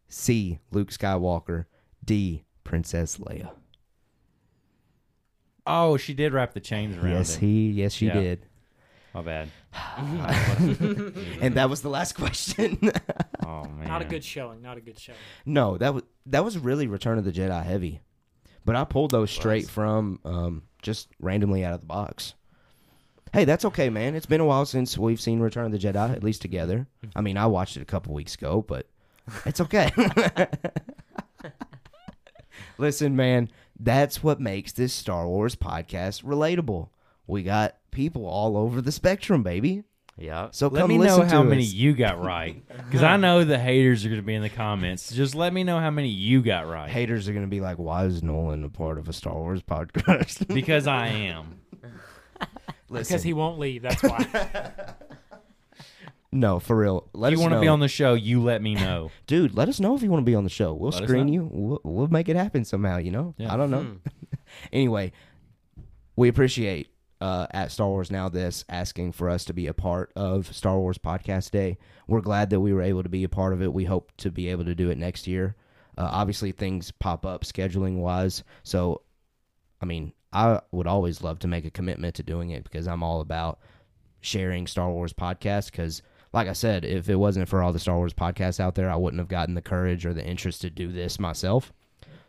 C. 0.08 0.60
Luke 0.72 0.90
Skywalker. 0.90 1.66
D. 2.04 2.44
Princess 2.64 3.18
Leia. 3.18 3.52
Oh, 5.66 5.96
she 5.98 6.14
did 6.14 6.34
wrap 6.34 6.54
the 6.54 6.60
chains 6.60 6.98
around 6.98 7.12
Yes, 7.12 7.36
him. 7.36 7.48
he. 7.50 7.72
Yes, 7.72 7.94
she 7.94 8.08
Yeah. 8.08 8.14
did. 8.14 8.46
My 9.14 9.22
bad. 9.22 9.50
And 11.42 11.56
that 11.56 11.70
was 11.70 11.82
the 11.82 11.90
last 11.90 12.14
question. 12.14 12.80
Oh 13.46 13.66
man. 13.68 13.88
Not 13.90 14.02
a 14.02 14.06
good 14.06 14.24
showing. 14.24 14.62
Not 14.62 14.78
a 14.78 14.82
good 14.82 14.98
showing. 14.98 15.18
no, 15.46 15.78
that 15.78 15.94
was 15.94 16.04
that 16.28 16.46
was 16.46 16.58
really 16.58 16.88
Return 16.88 17.18
of 17.18 17.26
the 17.26 17.32
Jedi 17.32 17.62
heavy, 17.64 18.00
but 18.64 18.76
I 18.78 18.86
pulled 18.86 19.12
those 19.12 19.30
straight 19.32 19.68
from 19.68 20.20
um, 20.24 20.64
just 20.82 21.10
randomly 21.20 21.66
out 21.66 21.74
of 21.74 21.82
the 21.82 21.86
box. 21.86 22.36
Hey, 23.34 23.44
that's 23.44 23.66
okay, 23.66 23.90
man. 23.90 24.16
It's 24.16 24.26
been 24.26 24.40
a 24.40 24.46
while 24.46 24.66
since 24.66 24.98
we've 24.98 25.20
seen 25.20 25.42
Return 25.42 25.66
of 25.66 25.72
the 25.74 25.78
Jedi, 25.78 26.12
at 26.14 26.24
least 26.24 26.42
together. 26.42 26.88
I 27.16 27.22
mean, 27.22 27.36
I 27.38 27.46
watched 27.48 27.76
it 27.76 27.82
a 27.82 27.86
couple 27.86 28.14
weeks 28.14 28.36
ago, 28.36 28.62
but 28.66 28.88
it's 29.46 29.60
okay. 29.60 29.92
Listen, 32.78 33.16
man, 33.16 33.50
that's 33.80 34.24
what 34.24 34.40
makes 34.40 34.72
this 34.72 34.94
Star 34.94 35.28
Wars 35.28 35.56
podcast 35.56 36.24
relatable. 36.24 36.90
We 37.28 37.44
got 37.44 37.78
people 37.92 38.26
all 38.26 38.58
over 38.58 38.82
the 38.82 38.92
spectrum, 38.92 39.44
baby. 39.44 39.84
Yeah. 40.18 40.50
So 40.52 40.68
Let 40.68 40.82
come 40.82 40.90
me 40.90 40.98
know 40.98 41.22
how 41.24 41.42
to 41.42 41.50
many 41.50 41.64
you 41.64 41.94
got 41.94 42.22
right, 42.22 42.64
because 42.68 43.02
I 43.02 43.18
know 43.18 43.44
the 43.44 43.58
haters 43.58 44.06
are 44.06 44.10
going 44.10 44.22
to 44.22 44.26
be 44.26 44.36
in 44.36 44.44
the 44.44 44.50
comments. 44.50 45.12
Just 45.12 45.34
let 45.34 45.52
me 45.52 45.64
know 45.64 45.80
how 45.80 45.90
many 45.90 46.10
you 46.10 46.44
got 46.44 46.68
right, 46.68 46.90
Haters 46.90 47.28
are 47.28 47.34
gonna 47.34 47.48
be 47.48 47.62
like, 47.62 47.80
"Why 47.80 48.06
is 48.06 48.22
Nolan 48.22 48.64
a 48.64 48.70
part 48.70 49.00
of 49.00 49.10
a 49.10 49.14
Star 49.14 49.34
Wars 49.34 49.64
podcast?" 49.64 50.48
because 50.54 50.86
I 50.86 51.08
am. 51.08 51.62
Listen, 52.90 53.14
because 53.16 53.24
he 53.24 53.34
won't 53.34 53.58
leave. 53.58 53.82
That's 53.82 54.04
why. 54.04 54.94
no, 56.34 56.60
for 56.60 56.76
real. 56.76 57.10
Let 57.14 57.32
If 57.32 57.38
you 57.38 57.42
want 57.42 57.54
to 57.54 57.62
be 57.62 57.68
on 57.68 57.80
the 57.80 57.88
show, 57.88 58.14
you 58.14 58.42
let 58.42 58.62
me 58.62 58.76
know. 58.76 59.12
dude. 59.28 59.56
Let 59.56 59.70
us 59.70 59.80
know 59.80 59.96
if 59.96 60.02
you 60.02 60.10
want 60.10 60.26
to 60.26 60.30
be 60.30 60.36
on 60.36 60.44
the 60.44 60.50
show. 60.50 60.74
We'll 60.74 60.92
Let 60.92 61.04
screen 61.04 61.28
you. 61.28 61.50
We'll, 61.52 61.82
we'll 61.84 62.08
make 62.08 62.30
it 62.30 62.36
happen 62.36 62.66
somehow. 62.66 62.98
You 62.98 63.12
know. 63.12 63.36
Yeah. 63.38 63.54
I 63.54 63.58
don't 63.58 63.72
know. 63.72 63.84
Hmm. 63.84 63.98
anyway, 64.74 65.12
we 66.16 66.28
appreciate 66.28 66.90
uh, 67.24 67.48
at 67.52 67.72
Star 67.72 67.88
Wars 67.88 68.12
Now 68.12 68.28
this 68.28 68.66
asking 68.68 69.14
for 69.14 69.30
us 69.30 69.46
to 69.46 69.54
be 69.54 69.68
a 69.68 69.74
part 69.74 70.12
of 70.16 70.54
Star 70.54 70.78
Wars 70.78 70.98
Podcast 70.98 71.52
Day. 71.52 71.78
We're 72.06 72.20
glad 72.20 72.50
that 72.50 72.60
we 72.60 72.74
were 72.74 72.82
able 72.82 73.04
to 73.04 73.10
be 73.10 73.24
a 73.24 73.30
part 73.30 73.54
of 73.54 73.62
it. 73.62 73.72
We 73.72 73.86
hope 73.86 74.12
to 74.18 74.30
be 74.30 74.50
able 74.50 74.66
to 74.66 74.76
do 74.76 74.90
it 74.90 74.98
next 74.98 75.26
year. 75.26 75.56
Uh, 75.98 76.10
obviously, 76.12 76.52
things 76.52 76.92
pop 76.92 77.26
up 77.26 77.46
scheduling 77.46 78.00
wise. 78.00 78.44
So, 78.64 79.04
I 79.82 79.86
mean, 79.86 80.12
I 80.34 80.60
would 80.72 80.88
always 80.88 81.22
love 81.22 81.40
to 81.40 81.48
make 81.48 81.64
a 81.64 81.72
commitment 81.72 82.16
to 82.16 82.24
doing 82.24 82.50
it 82.50 82.64
because 82.64 82.88
I'm 82.88 83.04
all 83.04 83.22
about 83.22 83.60
sharing 84.20 84.68
Star 84.68 84.92
Wars 84.92 85.14
podcasts. 85.14 85.72
Because, 85.72 86.02
like 86.34 86.48
I 86.48 86.54
said, 86.54 86.84
if 86.84 87.10
it 87.10 87.16
wasn't 87.16 87.48
for 87.48 87.62
all 87.62 87.72
the 87.72 87.80
Star 87.80 87.96
Wars 87.98 88.14
podcasts 88.14 88.60
out 88.60 88.76
there, 88.76 88.90
I 88.90 88.96
wouldn't 88.96 89.20
have 89.20 89.28
gotten 89.28 89.56
the 89.56 89.62
courage 89.62 90.06
or 90.06 90.14
the 90.14 90.26
interest 90.26 90.62
to 90.62 90.70
do 90.70 90.92
this 90.92 91.20
myself. 91.20 91.72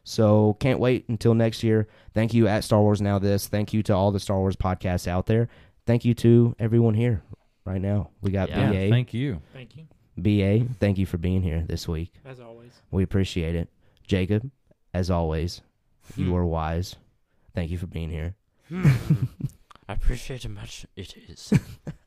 So 0.04 0.54
can't 0.60 0.78
wait 0.78 1.08
until 1.08 1.32
next 1.34 1.62
year. 1.62 1.88
Thank 2.12 2.34
you 2.34 2.46
at 2.46 2.62
Star 2.64 2.80
Wars 2.82 3.00
Now 3.00 3.18
This. 3.18 3.46
Thank 3.48 3.72
you 3.72 3.82
to 3.84 3.94
all 3.94 4.12
the 4.12 4.20
Star 4.20 4.38
Wars 4.38 4.54
podcasts 4.56 5.08
out 5.08 5.24
there. 5.26 5.48
Thank 5.86 6.04
you 6.04 6.12
to 6.14 6.54
everyone 6.58 6.94
here 6.94 7.22
right 7.64 7.80
now. 7.80 8.10
We 8.20 8.30
got 8.30 8.50
Yeah, 8.50 8.70
BA. 8.70 8.90
Thank 8.90 9.14
you. 9.14 9.40
Thank 9.54 9.76
you, 9.76 9.84
BA, 10.18 10.66
thank 10.78 10.98
you 10.98 11.06
for 11.06 11.16
being 11.18 11.42
here 11.42 11.62
this 11.66 11.88
week. 11.88 12.12
as 12.24 12.38
always. 12.40 12.72
We 12.90 13.02
appreciate 13.02 13.54
it. 13.54 13.68
Jacob, 14.06 14.50
as 14.92 15.10
always, 15.10 15.62
you 16.16 16.26
Hmm. 16.26 16.34
are 16.34 16.44
wise. 16.46 16.96
Thank 17.54 17.70
you 17.70 17.78
for 17.78 17.86
being 17.86 18.10
here. 18.10 18.34
I 19.88 19.92
appreciate 19.94 20.42
how 20.44 20.50
much. 20.50 20.84
It 20.96 21.14
is. 21.28 21.52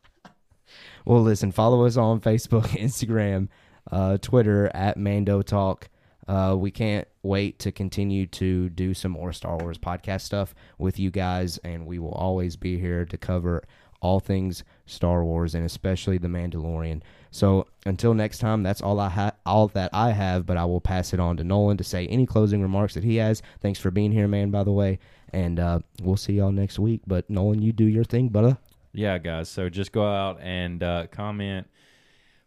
Well, 1.08 1.22
listen, 1.22 1.54
follow 1.54 1.86
us 1.86 1.96
on 1.96 2.20
Facebook, 2.20 2.66
Instagram, 2.68 3.48
uh, 3.90 4.18
Twitter 4.18 4.70
at 4.74 4.98
Mando 4.98 5.42
Talk. 5.42 5.88
Uh, 6.28 6.54
we 6.60 6.70
can't 6.70 7.08
wait 7.24 7.60
to 7.60 7.72
continue 7.72 8.26
to 8.28 8.68
do 8.68 8.94
some 8.94 9.14
more 9.14 9.32
Star 9.32 9.56
Wars 9.56 9.78
podcast 9.78 10.20
stuff 10.24 10.54
with 10.78 11.00
you 11.00 11.10
guys, 11.10 11.60
and 11.60 11.88
we 11.88 11.98
will 11.98 12.12
always 12.12 12.58
be 12.58 12.78
here 12.78 13.06
to 13.06 13.18
cover 13.18 13.64
all 14.02 14.20
things 14.20 14.66
Star 14.86 15.24
Wars 15.24 15.56
and 15.56 15.64
especially 15.64 16.18
The 16.18 16.28
Mandalorian. 16.28 17.02
So 17.32 17.68
until 17.86 18.14
next 18.14 18.40
time, 18.40 18.62
that's 18.62 18.82
all 18.82 19.00
I 19.00 19.08
ha- 19.08 19.32
all 19.46 19.70
that 19.70 19.92
I 19.94 20.12
have. 20.12 20.46
But 20.46 20.58
I 20.58 20.66
will 20.66 20.82
pass 20.82 21.14
it 21.14 21.22
on 21.22 21.38
to 21.38 21.46
Nolan 21.46 21.78
to 21.78 21.86
say 21.86 22.06
any 22.08 22.26
closing 22.26 22.62
remarks 22.62 22.96
that 22.96 23.06
he 23.06 23.16
has. 23.16 23.42
Thanks 23.62 23.80
for 23.80 23.92
being 23.92 24.12
here, 24.12 24.28
man. 24.28 24.52
By 24.52 24.66
the 24.66 24.74
way, 24.74 25.00
and 25.32 25.58
uh, 25.58 25.80
we'll 26.02 26.18
see 26.18 26.34
y'all 26.34 26.52
next 26.52 26.80
week. 26.80 27.04
But 27.08 27.30
Nolan, 27.30 27.62
you 27.62 27.72
do 27.72 27.86
your 27.86 28.04
thing, 28.04 28.28
brother. 28.28 28.58
Yeah, 28.94 29.18
guys. 29.18 29.50
So 29.50 29.70
just 29.70 29.92
go 29.92 30.06
out 30.06 30.40
and 30.42 30.82
uh, 30.82 31.08
comment 31.08 31.68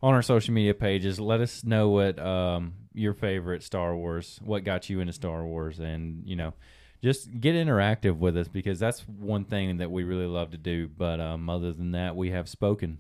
on 0.03 0.15
our 0.15 0.23
social 0.23 0.55
media 0.55 0.75
pages. 0.75 1.21
Let 1.21 1.41
us 1.41 1.65
know 1.65 1.89
what 1.91 2.19
um, 2.19 2.75
your 2.95 3.15
favorite 3.15 3.63
Star 3.63 3.95
Wars, 3.95 4.41
what 4.43 4.65
got 4.65 4.89
you 4.89 5.01
into 5.01 5.13
Star 5.13 5.45
Wars, 5.45 5.79
and 5.79 6.23
you 6.27 6.37
know, 6.37 6.55
just 7.03 7.41
get 7.41 7.55
interactive 7.55 8.17
with 8.17 8.37
us 8.37 8.49
because 8.49 8.79
that's 8.79 9.01
one 9.01 9.45
thing 9.45 9.79
that 9.79 9.91
we 9.91 10.05
really 10.05 10.27
love 10.27 10.51
to 10.51 10.59
do. 10.59 10.89
But 10.89 11.21
um, 11.21 11.49
other 11.49 11.73
than 11.73 11.93
that, 11.93 12.17
we 12.17 12.31
have 12.31 12.49
spoken. 12.49 12.99